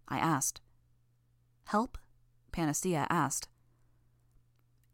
I 0.07 0.19
asked. 0.19 0.61
Help? 1.65 1.97
Panacea 2.51 3.07
asked. 3.09 3.47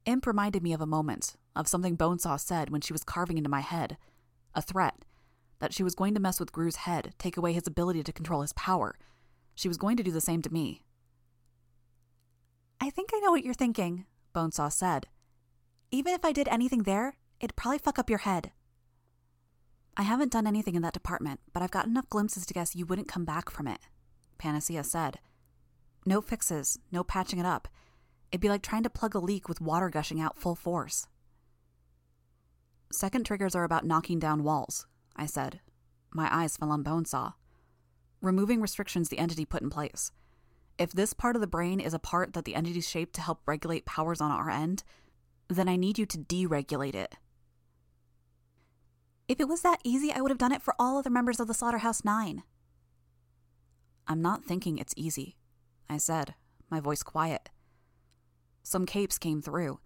Imp 0.05 0.25
reminded 0.25 0.63
me 0.63 0.71
of 0.71 0.79
a 0.79 0.85
moment, 0.85 1.35
of 1.55 1.67
something 1.67 1.97
Bonesaw 1.97 2.39
said 2.39 2.69
when 2.69 2.81
she 2.81 2.93
was 2.93 3.03
carving 3.03 3.37
into 3.37 3.49
my 3.49 3.59
head. 3.59 3.97
A 4.55 4.61
threat. 4.61 5.03
That 5.59 5.73
she 5.73 5.83
was 5.83 5.95
going 5.95 6.13
to 6.13 6.21
mess 6.21 6.39
with 6.39 6.53
Grue's 6.53 6.77
head, 6.77 7.13
take 7.17 7.35
away 7.35 7.51
his 7.51 7.67
ability 7.67 8.03
to 8.03 8.13
control 8.13 8.41
his 8.41 8.53
power. 8.53 8.97
She 9.55 9.67
was 9.67 9.77
going 9.77 9.97
to 9.97 10.03
do 10.03 10.11
the 10.11 10.21
same 10.21 10.41
to 10.43 10.53
me. 10.53 10.83
I 12.79 12.89
think 12.89 13.09
I 13.13 13.19
know 13.19 13.31
what 13.31 13.43
you're 13.43 13.53
thinking, 13.53 14.05
Bonesaw 14.33 14.71
said. 14.71 15.07
Even 15.91 16.13
if 16.13 16.23
I 16.23 16.31
did 16.31 16.47
anything 16.47 16.83
there, 16.83 17.17
it'd 17.39 17.55
probably 17.55 17.79
fuck 17.79 17.97
up 17.97 18.09
your 18.09 18.19
head. 18.19 18.51
I 19.99 20.03
haven't 20.03 20.31
done 20.31 20.45
anything 20.45 20.75
in 20.75 20.83
that 20.83 20.93
department, 20.93 21.39
but 21.53 21.63
I've 21.63 21.71
got 21.71 21.87
enough 21.87 22.07
glimpses 22.07 22.45
to 22.45 22.53
guess 22.53 22.75
you 22.75 22.85
wouldn't 22.85 23.07
come 23.07 23.25
back 23.25 23.49
from 23.49 23.67
it, 23.67 23.79
Panacea 24.37 24.83
said. 24.83 25.17
No 26.05 26.21
fixes, 26.21 26.77
no 26.91 27.03
patching 27.03 27.39
it 27.39 27.47
up. 27.47 27.67
It'd 28.31 28.39
be 28.39 28.49
like 28.49 28.61
trying 28.61 28.83
to 28.83 28.91
plug 28.91 29.15
a 29.15 29.19
leak 29.19 29.49
with 29.49 29.59
water 29.59 29.89
gushing 29.89 30.21
out 30.21 30.37
full 30.37 30.53
force. 30.53 31.07
Second 32.91 33.25
triggers 33.25 33.55
are 33.55 33.63
about 33.63 33.85
knocking 33.85 34.19
down 34.19 34.43
walls, 34.43 34.85
I 35.15 35.25
said. 35.25 35.61
My 36.13 36.29
eyes 36.31 36.57
fell 36.57 36.71
on 36.71 36.83
Bonesaw. 36.83 37.33
Removing 38.21 38.61
restrictions 38.61 39.09
the 39.09 39.17
entity 39.17 39.45
put 39.45 39.63
in 39.63 39.71
place. 39.71 40.11
If 40.77 40.91
this 40.91 41.13
part 41.13 41.35
of 41.35 41.41
the 41.41 41.47
brain 41.47 41.79
is 41.79 41.95
a 41.95 41.99
part 41.99 42.33
that 42.33 42.45
the 42.45 42.53
entity 42.53 42.81
shaped 42.81 43.15
to 43.15 43.21
help 43.21 43.41
regulate 43.47 43.87
powers 43.87 44.21
on 44.21 44.29
our 44.29 44.51
end, 44.51 44.83
then 45.47 45.67
I 45.67 45.75
need 45.75 45.97
you 45.97 46.05
to 46.05 46.19
deregulate 46.19 46.93
it. 46.93 47.15
If 49.27 49.41
it 49.41 49.47
was 49.47 49.61
that 49.61 49.81
easy, 49.83 50.11
I 50.11 50.21
would 50.21 50.31
have 50.31 50.37
done 50.37 50.53
it 50.53 50.61
for 50.61 50.73
all 50.79 50.97
other 50.97 51.09
members 51.09 51.39
of 51.39 51.47
the 51.47 51.53
Slaughterhouse 51.53 52.05
Nine. 52.05 52.43
I'm 54.07 54.21
not 54.21 54.45
thinking 54.45 54.77
it's 54.77 54.93
easy, 54.95 55.35
I 55.89 55.97
said, 55.97 56.35
my 56.69 56.79
voice 56.79 57.03
quiet. 57.03 57.49
Some 58.63 58.85
capes 58.85 59.17
came 59.17 59.41
through. 59.41 59.79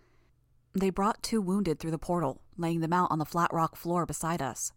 They 0.74 0.92
brought 0.92 1.24
two 1.24 1.42
wounded 1.42 1.80
through 1.80 1.92
the 1.92 1.98
portal, 1.98 2.44
laying 2.56 2.82
them 2.82 2.94
out 2.94 3.10
on 3.10 3.18
the 3.18 3.26
flat 3.26 3.52
rock 3.52 3.76
floor 3.76 4.06
beside 4.06 4.42
us. 4.42 4.74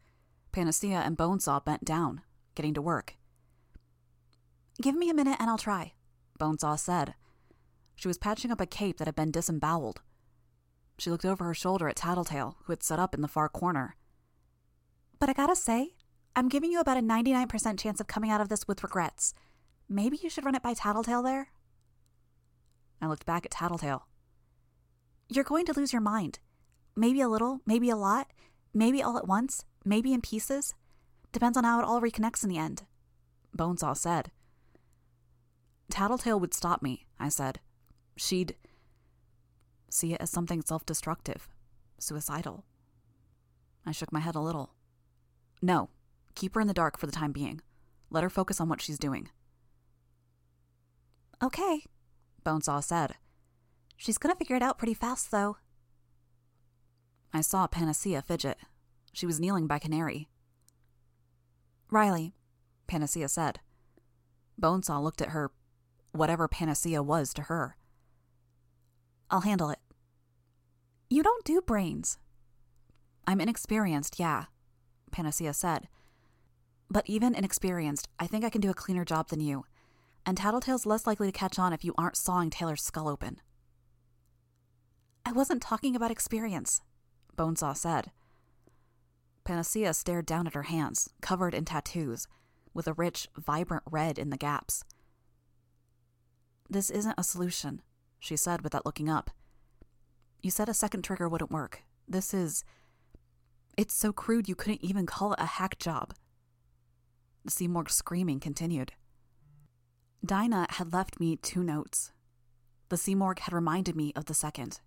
Panacea 0.51 1.03
and 1.05 1.17
Bonesaw 1.17 1.63
bent 1.63 1.85
down, 1.85 2.23
getting 2.55 2.75
to 2.75 2.83
work. 2.83 3.17
Give 4.81 4.95
me 4.95 5.11
a 5.11 5.15
minute 5.15 5.37
and 5.39 5.51
I'll 5.51 5.59
try, 5.59 5.93
Bonesaw 6.39 6.79
said. 6.79 7.15
She 7.97 8.09
was 8.09 8.19
patching 8.19 8.51
up 8.51 8.61
a 8.61 8.67
cape 8.67 8.97
that 8.97 9.07
had 9.07 9.15
been 9.15 9.31
disemboweled. 9.31 10.01
She 10.99 11.11
looked 11.11 11.25
over 11.25 11.45
her 11.45 11.55
shoulder 11.55 11.89
at 11.89 11.97
Tattletale, 11.97 12.57
who 12.65 12.73
had 12.73 12.83
sat 12.83 12.99
up 12.99 13.15
in 13.15 13.21
the 13.21 13.29
far 13.29 13.49
corner. 13.49 13.97
But 15.19 15.29
I 15.29 15.33
gotta 15.33 15.57
say, 15.57 15.95
I'm 16.37 16.49
giving 16.49 16.73
you 16.73 16.81
about 16.81 16.97
a 16.97 17.01
99% 17.01 17.79
chance 17.79 18.01
of 18.01 18.07
coming 18.07 18.31
out 18.31 18.41
of 18.41 18.49
this 18.49 18.67
with 18.67 18.83
regrets. 18.83 19.35
Maybe 19.89 20.19
you 20.23 20.29
should 20.29 20.45
run 20.45 20.55
it 20.55 20.63
by 20.63 20.75
Tattletale 20.75 21.23
there? 21.23 21.49
I 23.01 23.07
looked 23.07 23.27
back 23.27 23.45
at 23.45 23.53
Tattletale. 23.53 24.07
You're 25.29 25.45
going 25.45 25.67
to 25.67 25.73
lose 25.73 25.93
your 25.93 26.03
mind. 26.03 26.39
Maybe 26.97 27.21
a 27.21 27.29
little, 27.29 27.61
maybe 27.67 27.91
a 27.91 27.97
lot, 27.97 28.29
maybe 28.73 29.03
all 29.03 29.19
at 29.19 29.29
once, 29.29 29.65
maybe 29.85 30.13
in 30.13 30.21
pieces. 30.21 30.75
Depends 31.33 31.57
on 31.57 31.65
how 31.65 31.81
it 31.81 31.85
all 31.85 32.01
reconnects 32.01 32.43
in 32.43 32.49
the 32.49 32.59
end. 32.59 32.85
Bonesaw 33.57 33.97
said. 33.97 34.31
Tattletale 35.91 36.41
would 36.41 36.55
stop 36.55 36.83
me, 36.83 37.07
I 37.19 37.29
said. 37.29 37.61
She'd 38.17 38.57
see 39.91 40.13
it 40.13 40.21
as 40.21 40.31
something 40.31 40.63
self 40.63 40.85
destructive, 40.87 41.49
suicidal. 41.99 42.65
I 43.87 43.93
shook 43.93 44.13
my 44.13 44.21
head 44.21 44.35
a 44.35 44.41
little. 44.41 44.74
No, 45.63 45.91
keep 46.35 46.55
her 46.55 46.61
in 46.61 46.67
the 46.67 46.75
dark 46.75 46.99
for 46.99 47.07
the 47.07 47.13
time 47.13 47.33
being. 47.33 47.61
Let 48.11 48.23
her 48.23 48.31
focus 48.31 48.61
on 48.61 48.69
what 48.69 48.81
she's 48.81 48.99
doing. 48.99 49.29
Okay, 51.43 51.85
Bonesaw 52.45 52.83
said. 52.83 53.15
She's 53.97 54.19
gonna 54.19 54.35
figure 54.35 54.57
it 54.57 54.63
out 54.63 54.79
pretty 54.79 54.95
fast, 54.95 55.31
though. 55.31 55.57
I 57.33 57.41
saw 57.41 57.67
Panacea 57.67 58.23
fidget. 58.23 58.59
She 59.13 59.27
was 59.27 59.41
kneeling 59.41 59.67
by 59.67 59.79
Canary. 59.79 60.29
Riley, 61.91 62.35
Panacea 62.87 63.29
said. 63.29 63.61
Bonesaw 64.61 65.03
looked 65.03 65.23
at 65.23 65.31
her, 65.31 65.51
whatever 66.13 66.49
Panacea 66.49 67.03
was 67.03 67.35
to 67.35 67.43
her. 67.43 67.77
I'll 69.31 69.41
handle 69.41 69.71
it. 69.71 69.81
You 71.11 71.23
don't 71.23 71.45
do 71.45 71.61
brains. 71.61 72.19
I'm 73.27 73.41
inexperienced, 73.41 74.19
yeah, 74.19 74.45
Panacea 75.15 75.53
said. 75.55 75.89
But 76.91 77.05
even 77.07 77.35
inexperienced, 77.35 78.09
I 78.19 78.27
think 78.27 78.45
I 78.45 78.51
can 78.51 78.61
do 78.61 78.71
a 78.71 78.75
cleaner 78.75 79.05
job 79.05 79.29
than 79.29 79.41
you. 79.41 79.65
And 80.27 80.37
Tattletale's 80.37 80.87
less 80.87 81.07
likely 81.07 81.29
to 81.31 81.39
catch 81.39 81.59
on 81.59 81.73
if 81.73 81.85
you 81.85 81.95
aren't 81.97 82.17
sawing 82.17 82.51
Taylor's 82.51 82.83
skull 82.83 83.09
open. 83.09 83.41
I 85.25 85.33
wasn't 85.33 85.63
talking 85.63 85.95
about 85.95 86.11
experience, 86.11 86.83
Bonesaw 87.37 87.77
said. 87.77 88.11
Panacea 89.45 89.95
stared 89.95 90.27
down 90.27 90.47
at 90.47 90.55
her 90.55 90.65
hands, 90.65 91.11
covered 91.21 91.55
in 91.55 91.65
tattoos, 91.65 92.27
with 92.73 92.89
a 92.89 92.93
rich, 92.93 93.29
vibrant 93.37 93.85
red 93.91 94.19
in 94.19 94.31
the 94.31 94.37
gaps. 94.37 94.85
This 96.69 96.91
isn't 96.91 97.15
a 97.17 97.23
solution, 97.23 97.83
she 98.19 98.37
said 98.37 98.63
without 98.63 98.85
looking 98.85 99.09
up. 99.09 99.31
You 100.43 100.51
said 100.51 100.69
a 100.69 100.75
second 100.75 101.03
trigger 101.03 101.29
wouldn't 101.29 101.53
work. 101.53 101.83
This 102.09 102.35
is. 102.35 102.65
It's 103.77 103.95
so 103.95 104.13
crude 104.13 104.49
you 104.49 104.55
couldn't 104.55 104.85
even 104.85 105.07
call 105.07 105.33
it 105.33 105.41
a 105.41 105.47
hack 105.47 105.79
job. 105.79 106.15
Simurgh's 107.49 107.95
screaming 107.95 108.41
continued. 108.41 108.93
Dinah 110.25 110.69
had 110.71 110.93
left 110.93 111.21
me 111.21 111.37
two 111.37 111.63
notes. 111.63 112.13
The 112.89 112.97
Seymour 112.97 113.35
had 113.41 113.53
reminded 113.53 113.97
me 113.97 114.13
of 114.15 114.27
the 114.27 114.35
second. 114.35 114.81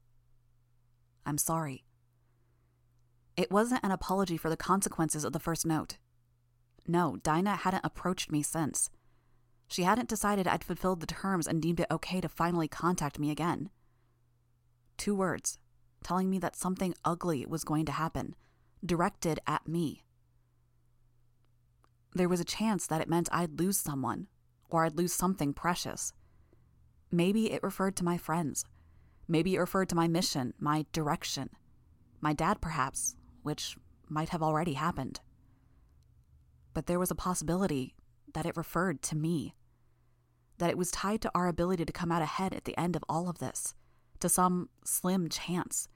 I'm 1.25 1.37
sorry. 1.37 1.83
It 3.35 3.51
wasn't 3.51 3.83
an 3.83 3.91
apology 3.91 4.37
for 4.37 4.49
the 4.49 4.57
consequences 4.57 5.23
of 5.23 5.33
the 5.33 5.39
first 5.39 5.65
note. 5.65 5.97
No, 6.87 7.17
Dinah 7.21 7.57
hadn't 7.57 7.85
approached 7.85 8.31
me 8.31 8.41
since. 8.41 8.89
She 9.67 9.83
hadn't 9.83 10.09
decided 10.09 10.47
I'd 10.47 10.63
fulfilled 10.63 11.01
the 11.01 11.07
terms 11.07 11.45
and 11.45 11.61
deemed 11.61 11.81
it 11.81 11.91
okay 11.91 12.21
to 12.21 12.29
finally 12.29 12.69
contact 12.69 13.19
me 13.19 13.29
again. 13.29 13.69
Two 14.97 15.13
words, 15.13 15.59
telling 16.03 16.29
me 16.29 16.39
that 16.39 16.55
something 16.55 16.95
ugly 17.03 17.45
was 17.45 17.65
going 17.65 17.85
to 17.85 17.91
happen, 17.91 18.35
directed 18.85 19.39
at 19.47 19.67
me. 19.67 20.03
There 22.13 22.29
was 22.29 22.39
a 22.39 22.45
chance 22.45 22.87
that 22.87 23.01
it 23.01 23.09
meant 23.09 23.29
I'd 23.31 23.59
lose 23.59 23.77
someone, 23.77 24.27
or 24.69 24.85
I'd 24.85 24.97
lose 24.97 25.13
something 25.13 25.53
precious. 25.53 26.13
Maybe 27.11 27.51
it 27.51 27.63
referred 27.63 27.95
to 27.97 28.05
my 28.05 28.17
friends. 28.17 28.65
Maybe 29.27 29.55
it 29.55 29.59
referred 29.59 29.89
to 29.89 29.95
my 29.95 30.07
mission, 30.07 30.53
my 30.59 30.85
direction. 30.91 31.49
My 32.21 32.33
dad, 32.33 32.61
perhaps, 32.61 33.15
which 33.43 33.77
might 34.09 34.29
have 34.29 34.41
already 34.41 34.73
happened. 34.73 35.19
But 36.73 36.87
there 36.87 36.99
was 36.99 37.11
a 37.11 37.15
possibility 37.15 37.95
that 38.33 38.45
it 38.45 38.57
referred 38.57 39.01
to 39.03 39.15
me. 39.15 39.55
That 40.57 40.69
it 40.69 40.77
was 40.77 40.91
tied 40.91 41.21
to 41.21 41.31
our 41.35 41.47
ability 41.47 41.85
to 41.85 41.93
come 41.93 42.11
out 42.11 42.21
ahead 42.21 42.53
at 42.53 42.65
the 42.65 42.77
end 42.77 42.95
of 42.95 43.03
all 43.07 43.29
of 43.29 43.39
this, 43.39 43.75
to 44.19 44.29
some 44.29 44.69
slim 44.83 45.29
chance. 45.29 45.87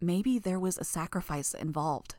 Maybe 0.00 0.38
there 0.38 0.58
was 0.58 0.78
a 0.78 0.84
sacrifice 0.84 1.52
involved. 1.52 2.16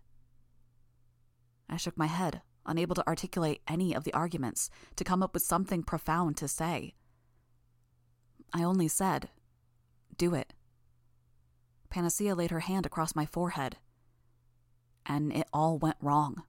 I 1.68 1.78
shook 1.78 1.98
my 1.98 2.06
head, 2.06 2.42
unable 2.66 2.96
to 2.96 3.08
articulate 3.08 3.62
any 3.68 3.96
of 3.96 4.04
the 4.04 4.14
arguments, 4.14 4.70
to 4.98 5.04
come 5.04 5.24
up 5.24 5.34
with 5.34 5.44
something 5.44 5.82
profound 5.84 6.38
to 6.38 6.48
say. 6.48 6.96
I 8.54 8.64
only 8.64 8.88
said, 8.88 9.30
Do 10.18 10.36
it. 10.36 10.54
Panacea 11.90 12.36
laid 12.36 12.52
her 12.52 12.60
hand 12.60 12.86
across 12.86 13.16
my 13.16 13.26
forehead. 13.26 13.78
And 15.06 15.34
it 15.34 15.48
all 15.52 15.78
went 15.78 15.98
wrong. 16.02 16.44